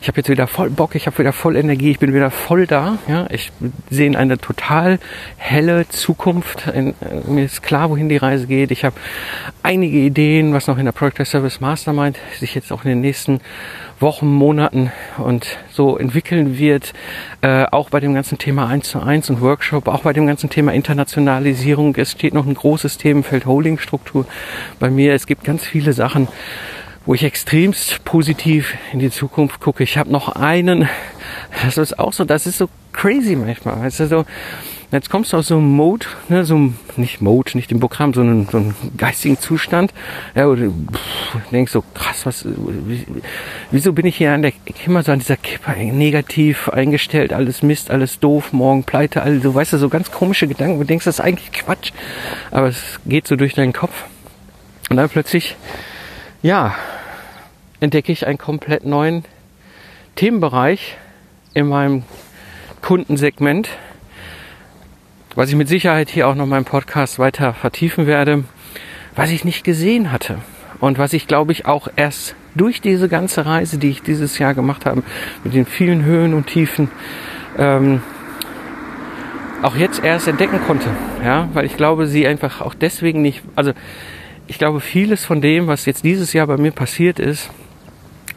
ich 0.00 0.08
habe 0.08 0.18
jetzt 0.18 0.28
wieder 0.28 0.48
voll 0.48 0.68
Bock, 0.68 0.96
ich 0.96 1.06
habe 1.06 1.16
wieder 1.18 1.32
voll 1.32 1.56
Energie, 1.56 1.92
ich 1.92 2.00
bin 2.00 2.12
wieder 2.12 2.30
voll 2.30 2.66
da. 2.66 2.98
Ja, 3.06 3.26
ich 3.30 3.52
sehe 3.88 4.16
eine 4.18 4.38
total 4.38 4.98
helle 5.36 5.88
Zukunft. 5.88 6.66
In, 6.66 6.88
äh, 6.88 6.94
mir 7.28 7.44
ist 7.44 7.62
klar, 7.62 7.90
wohin 7.90 8.08
die 8.08 8.16
Reise 8.16 8.46
geht. 8.46 8.72
Ich 8.72 8.84
habe 8.84 8.96
einige 9.62 9.98
Ideen, 9.98 10.52
was 10.52 10.66
noch 10.66 10.78
in 10.78 10.86
der 10.86 10.92
Project 10.92 11.28
Service 11.28 11.60
Mastermind 11.60 12.18
sich 12.38 12.54
jetzt 12.54 12.72
auch 12.72 12.84
in 12.84 12.90
den 12.90 13.00
nächsten 13.00 13.40
Wochen, 14.02 14.26
Monaten 14.26 14.92
und 15.16 15.58
so 15.72 15.96
entwickeln 15.96 16.58
wird, 16.58 16.92
äh, 17.40 17.64
auch 17.70 17.88
bei 17.88 18.00
dem 18.00 18.14
ganzen 18.14 18.36
Thema 18.36 18.66
1 18.66 18.90
zu 18.90 19.00
1 19.00 19.30
und 19.30 19.40
Workshop, 19.40 19.88
auch 19.88 20.02
bei 20.02 20.12
dem 20.12 20.26
ganzen 20.26 20.50
Thema 20.50 20.72
Internationalisierung. 20.72 21.94
Es 21.96 22.12
steht 22.12 22.34
noch 22.34 22.46
ein 22.46 22.54
großes 22.54 22.98
Themenfeld 22.98 23.46
Holdingstruktur 23.46 24.26
bei 24.78 24.90
mir. 24.90 25.14
Es 25.14 25.26
gibt 25.26 25.44
ganz 25.44 25.64
viele 25.64 25.92
Sachen, 25.92 26.28
wo 27.06 27.14
ich 27.14 27.24
extremst 27.24 28.04
positiv 28.04 28.74
in 28.92 28.98
die 28.98 29.10
Zukunft 29.10 29.60
gucke. 29.60 29.82
Ich 29.82 29.96
habe 29.96 30.10
noch 30.10 30.28
einen, 30.28 30.88
das 31.64 31.78
ist 31.78 31.98
auch 31.98 32.12
so, 32.12 32.24
das 32.24 32.46
ist 32.46 32.58
so 32.58 32.68
crazy 32.92 33.36
manchmal. 33.36 33.80
Weißt 33.80 34.00
du, 34.00 34.24
Jetzt 34.92 35.08
kommst 35.08 35.32
du 35.32 35.38
aus 35.38 35.46
so 35.46 35.56
einem 35.56 35.70
Mode, 35.70 36.04
ne, 36.28 36.44
so 36.44 36.54
einem, 36.54 36.76
nicht 36.96 37.22
Mode, 37.22 37.52
nicht 37.54 37.72
im 37.72 37.80
Programm, 37.80 38.12
sondern 38.12 38.46
so 38.46 38.58
einem 38.58 38.74
geistigen 38.98 39.38
Zustand. 39.38 39.94
Ja, 40.34 40.48
oder 40.48 40.66
pff, 40.66 41.50
denkst 41.50 41.72
so, 41.72 41.82
krass, 41.94 42.26
was, 42.26 42.46
wieso 43.70 43.94
bin 43.94 44.04
ich 44.04 44.18
hier 44.18 44.32
an 44.32 44.42
der, 44.42 44.52
immer 44.84 45.02
so 45.02 45.10
an 45.10 45.20
dieser 45.20 45.38
Kippe 45.38 45.72
negativ 45.72 46.68
eingestellt, 46.68 47.32
alles 47.32 47.62
Mist, 47.62 47.90
alles 47.90 48.20
doof, 48.20 48.52
morgen 48.52 48.84
pleite, 48.84 49.22
all 49.22 49.40
so, 49.40 49.54
weißt 49.54 49.72
du, 49.72 49.78
so 49.78 49.88
ganz 49.88 50.10
komische 50.10 50.46
Gedanken. 50.46 50.78
Du 50.78 50.84
denkst, 50.84 51.06
das 51.06 51.20
ist 51.20 51.24
eigentlich 51.24 51.52
Quatsch. 51.52 51.92
Aber 52.50 52.68
es 52.68 53.00
geht 53.06 53.26
so 53.26 53.36
durch 53.36 53.54
deinen 53.54 53.72
Kopf. 53.72 54.04
Und 54.90 54.98
dann 54.98 55.08
plötzlich, 55.08 55.56
ja, 56.42 56.74
entdecke 57.80 58.12
ich 58.12 58.26
einen 58.26 58.36
komplett 58.36 58.84
neuen 58.84 59.24
Themenbereich 60.16 60.98
in 61.54 61.68
meinem 61.68 62.02
Kundensegment 62.82 63.70
was 65.34 65.48
ich 65.48 65.56
mit 65.56 65.68
Sicherheit 65.68 66.10
hier 66.10 66.28
auch 66.28 66.34
noch 66.34 66.46
meinem 66.46 66.64
Podcast 66.64 67.18
weiter 67.18 67.54
vertiefen 67.54 68.06
werde, 68.06 68.44
was 69.14 69.30
ich 69.30 69.44
nicht 69.44 69.64
gesehen 69.64 70.12
hatte 70.12 70.38
und 70.80 70.98
was 70.98 71.12
ich 71.12 71.26
glaube 71.26 71.52
ich 71.52 71.66
auch 71.66 71.88
erst 71.96 72.34
durch 72.54 72.80
diese 72.80 73.08
ganze 73.08 73.46
Reise, 73.46 73.78
die 73.78 73.88
ich 73.88 74.02
dieses 74.02 74.38
Jahr 74.38 74.54
gemacht 74.54 74.84
habe, 74.84 75.02
mit 75.44 75.54
den 75.54 75.64
vielen 75.64 76.04
Höhen 76.04 76.34
und 76.34 76.46
Tiefen, 76.48 76.90
ähm, 77.56 78.02
auch 79.62 79.76
jetzt 79.76 80.04
erst 80.04 80.28
entdecken 80.28 80.60
konnte, 80.66 80.88
ja, 81.24 81.48
weil 81.52 81.64
ich 81.64 81.76
glaube, 81.76 82.06
sie 82.06 82.26
einfach 82.26 82.60
auch 82.60 82.74
deswegen 82.74 83.22
nicht, 83.22 83.42
also 83.54 83.72
ich 84.48 84.58
glaube, 84.58 84.80
vieles 84.80 85.24
von 85.24 85.40
dem, 85.40 85.66
was 85.66 85.86
jetzt 85.86 86.04
dieses 86.04 86.32
Jahr 86.32 86.46
bei 86.46 86.56
mir 86.56 86.72
passiert 86.72 87.18
ist, 87.18 87.48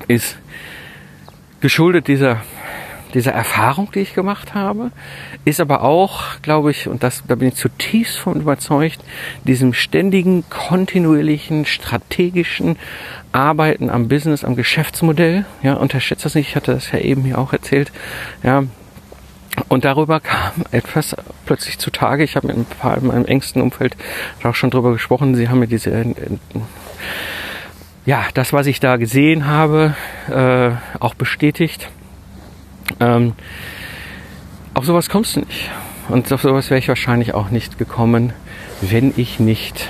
ist 0.08 0.38
geschuldet 1.62 2.08
dieser 2.08 2.42
dieser 3.16 3.32
Erfahrung, 3.32 3.92
die 3.94 4.02
ich 4.02 4.14
gemacht 4.14 4.54
habe, 4.54 4.92
ist 5.46 5.60
aber 5.60 5.82
auch, 5.82 6.42
glaube 6.42 6.70
ich, 6.70 6.88
und 6.88 7.02
das, 7.02 7.24
da 7.28 7.36
bin 7.36 7.48
ich 7.48 7.56
zutiefst 7.56 8.18
von 8.18 8.40
überzeugt, 8.42 9.00
diesem 9.46 9.74
ständigen, 9.74 10.44
kontinuierlichen, 10.50 11.66
strategischen 11.66 12.78
Arbeiten 13.32 13.90
am 13.90 14.08
Business, 14.08 14.44
am 14.44 14.56
Geschäftsmodell. 14.56 15.46
Ja, 15.64 15.74
unterschätzt 15.76 16.26
das 16.26 16.36
nicht, 16.36 16.50
ich 16.50 16.56
hatte 16.56 16.74
das 16.74 16.92
ja 16.92 17.00
eben 17.00 17.24
hier 17.24 17.40
auch 17.40 17.54
erzählt. 17.54 17.92
Ja, 18.44 18.66
und 19.70 19.86
darüber 19.86 20.20
kam 20.20 20.66
etwas 20.72 21.16
plötzlich 21.46 21.80
zutage. 21.80 22.24
Ich 22.24 22.36
habe 22.36 22.48
mit 22.48 22.58
ein 22.58 22.66
paar 22.66 22.98
in 22.98 23.08
meinem 23.08 23.26
engsten 23.26 23.62
Umfeld 23.62 23.96
auch 24.44 24.56
schon 24.56 24.70
drüber 24.70 24.92
gesprochen. 24.92 25.36
Sie 25.36 25.48
haben 25.48 25.60
mir 25.60 25.68
diese, 25.68 25.92
äh, 25.92 26.06
ja, 28.06 28.26
das, 28.34 28.52
was 28.52 28.68
ich 28.68 28.82
da 28.82 28.98
gesehen 28.98 29.48
habe, 29.48 29.96
äh, 30.30 30.72
auch 31.00 31.14
bestätigt. 31.14 31.90
Ähm, 33.00 33.34
auf 34.74 34.86
sowas 34.86 35.10
kommst 35.10 35.36
du 35.36 35.42
nicht. 35.42 35.72
Und 36.10 36.32
auf 36.32 36.42
sowas 36.42 36.70
wäre 36.70 36.80
ich 36.80 36.88
wahrscheinlich 36.88 37.34
auch 37.34 37.50
nicht 37.50 37.78
gekommen, 37.78 38.34
wenn 38.82 39.14
ich 39.18 39.40
nicht 39.40 39.90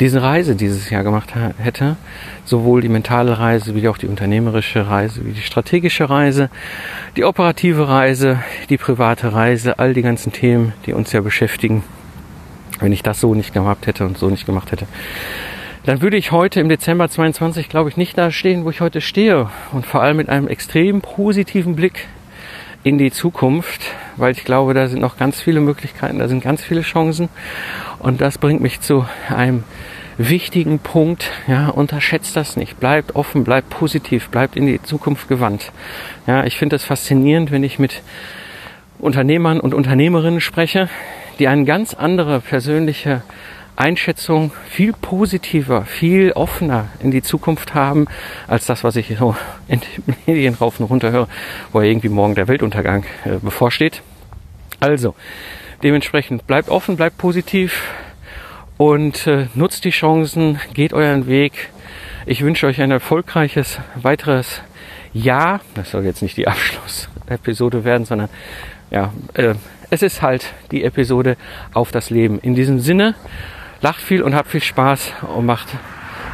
diese 0.00 0.22
Reise 0.22 0.56
dieses 0.56 0.90
Jahr 0.90 1.04
gemacht 1.04 1.34
hätte. 1.58 1.96
Sowohl 2.44 2.80
die 2.80 2.88
mentale 2.88 3.38
Reise 3.38 3.74
wie 3.74 3.88
auch 3.88 3.98
die 3.98 4.08
unternehmerische 4.08 4.88
Reise, 4.88 5.24
wie 5.24 5.32
die 5.32 5.42
strategische 5.42 6.10
Reise, 6.10 6.50
die 7.16 7.24
operative 7.24 7.88
Reise, 7.88 8.40
die 8.68 8.76
private 8.76 9.32
Reise, 9.32 9.78
all 9.78 9.94
die 9.94 10.02
ganzen 10.02 10.32
Themen, 10.32 10.72
die 10.84 10.92
uns 10.92 11.12
ja 11.12 11.20
beschäftigen. 11.20 11.82
Wenn 12.80 12.92
ich 12.92 13.02
das 13.02 13.20
so 13.20 13.34
nicht 13.34 13.54
gehabt 13.54 13.86
hätte 13.86 14.04
und 14.04 14.18
so 14.18 14.28
nicht 14.28 14.44
gemacht 14.44 14.70
hätte, 14.70 14.86
dann 15.84 16.02
würde 16.02 16.16
ich 16.16 16.32
heute 16.32 16.60
im 16.60 16.68
Dezember 16.68 17.08
22, 17.08 17.68
glaube 17.68 17.88
ich, 17.88 17.96
nicht 17.96 18.18
da 18.18 18.30
stehen, 18.30 18.64
wo 18.64 18.70
ich 18.70 18.80
heute 18.80 19.00
stehe. 19.00 19.48
Und 19.72 19.86
vor 19.86 20.02
allem 20.02 20.16
mit 20.16 20.28
einem 20.28 20.48
extrem 20.48 21.00
positiven 21.00 21.76
Blick 21.76 22.08
in 22.86 22.98
die 22.98 23.10
Zukunft, 23.10 23.80
weil 24.14 24.30
ich 24.30 24.44
glaube, 24.44 24.72
da 24.72 24.86
sind 24.86 25.00
noch 25.00 25.16
ganz 25.16 25.40
viele 25.40 25.58
Möglichkeiten, 25.58 26.20
da 26.20 26.28
sind 26.28 26.40
ganz 26.40 26.62
viele 26.62 26.82
Chancen. 26.82 27.28
Und 27.98 28.20
das 28.20 28.38
bringt 28.38 28.60
mich 28.60 28.80
zu 28.80 29.04
einem 29.28 29.64
wichtigen 30.18 30.78
Punkt. 30.78 31.32
Ja, 31.48 31.66
unterschätzt 31.66 32.36
das 32.36 32.56
nicht. 32.56 32.78
Bleibt 32.78 33.16
offen, 33.16 33.42
bleibt 33.42 33.70
positiv, 33.70 34.28
bleibt 34.28 34.54
in 34.54 34.68
die 34.68 34.80
Zukunft 34.80 35.26
gewandt. 35.26 35.72
Ja, 36.28 36.44
ich 36.44 36.58
finde 36.58 36.76
das 36.76 36.84
faszinierend, 36.84 37.50
wenn 37.50 37.64
ich 37.64 37.80
mit 37.80 38.02
Unternehmern 39.00 39.58
und 39.58 39.74
Unternehmerinnen 39.74 40.40
spreche, 40.40 40.88
die 41.40 41.48
eine 41.48 41.64
ganz 41.64 41.92
andere 41.92 42.38
persönliche 42.38 43.22
Einschätzung 43.76 44.52
viel 44.68 44.92
positiver, 44.92 45.84
viel 45.84 46.32
offener 46.32 46.88
in 47.00 47.10
die 47.10 47.22
Zukunft 47.22 47.74
haben, 47.74 48.06
als 48.48 48.66
das, 48.66 48.84
was 48.84 48.96
ich 48.96 49.14
so 49.18 49.36
in 49.68 49.80
den 49.80 50.16
Medien 50.26 50.54
rauf 50.54 50.80
und 50.80 50.86
runter 50.86 51.12
höre, 51.12 51.28
wo 51.72 51.80
irgendwie 51.80 52.08
morgen 52.08 52.34
der 52.34 52.48
Weltuntergang 52.48 53.04
äh, 53.24 53.38
bevorsteht. 53.40 54.02
Also, 54.80 55.14
dementsprechend 55.82 56.46
bleibt 56.46 56.68
offen, 56.68 56.96
bleibt 56.96 57.18
positiv 57.18 57.82
und 58.78 59.26
äh, 59.26 59.46
nutzt 59.54 59.84
die 59.84 59.90
Chancen, 59.90 60.58
geht 60.74 60.92
euren 60.92 61.26
Weg. 61.26 61.70
Ich 62.24 62.42
wünsche 62.42 62.66
euch 62.66 62.80
ein 62.80 62.90
erfolgreiches 62.90 63.78
weiteres 63.94 64.62
Jahr. 65.12 65.60
Das 65.74 65.90
soll 65.90 66.04
jetzt 66.04 66.22
nicht 66.22 66.36
die 66.36 66.48
Abschlussepisode 66.48 67.84
werden, 67.84 68.04
sondern 68.04 68.28
ja, 68.90 69.12
äh, 69.34 69.54
es 69.90 70.02
ist 70.02 70.22
halt 70.22 70.52
die 70.70 70.84
Episode 70.84 71.36
auf 71.72 71.92
das 71.92 72.10
Leben. 72.10 72.38
In 72.40 72.54
diesem 72.54 72.80
Sinne, 72.80 73.14
Lacht 73.86 74.02
viel 74.02 74.22
und 74.22 74.34
habt 74.34 74.48
viel 74.48 74.64
Spaß 74.64 75.12
und 75.36 75.46
macht, 75.46 75.68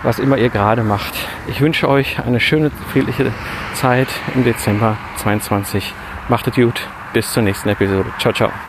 was 0.04 0.18
immer 0.18 0.38
ihr 0.38 0.48
gerade 0.48 0.82
macht. 0.82 1.12
Ich 1.48 1.60
wünsche 1.60 1.86
euch 1.86 2.18
eine 2.24 2.40
schöne, 2.40 2.70
friedliche 2.94 3.30
Zeit 3.74 4.08
im 4.34 4.42
Dezember 4.42 4.96
22. 5.16 5.92
Macht 6.30 6.48
es 6.48 6.54
gut. 6.54 6.80
Bis 7.12 7.30
zur 7.30 7.42
nächsten 7.42 7.68
Episode. 7.68 8.10
Ciao, 8.18 8.32
ciao. 8.32 8.52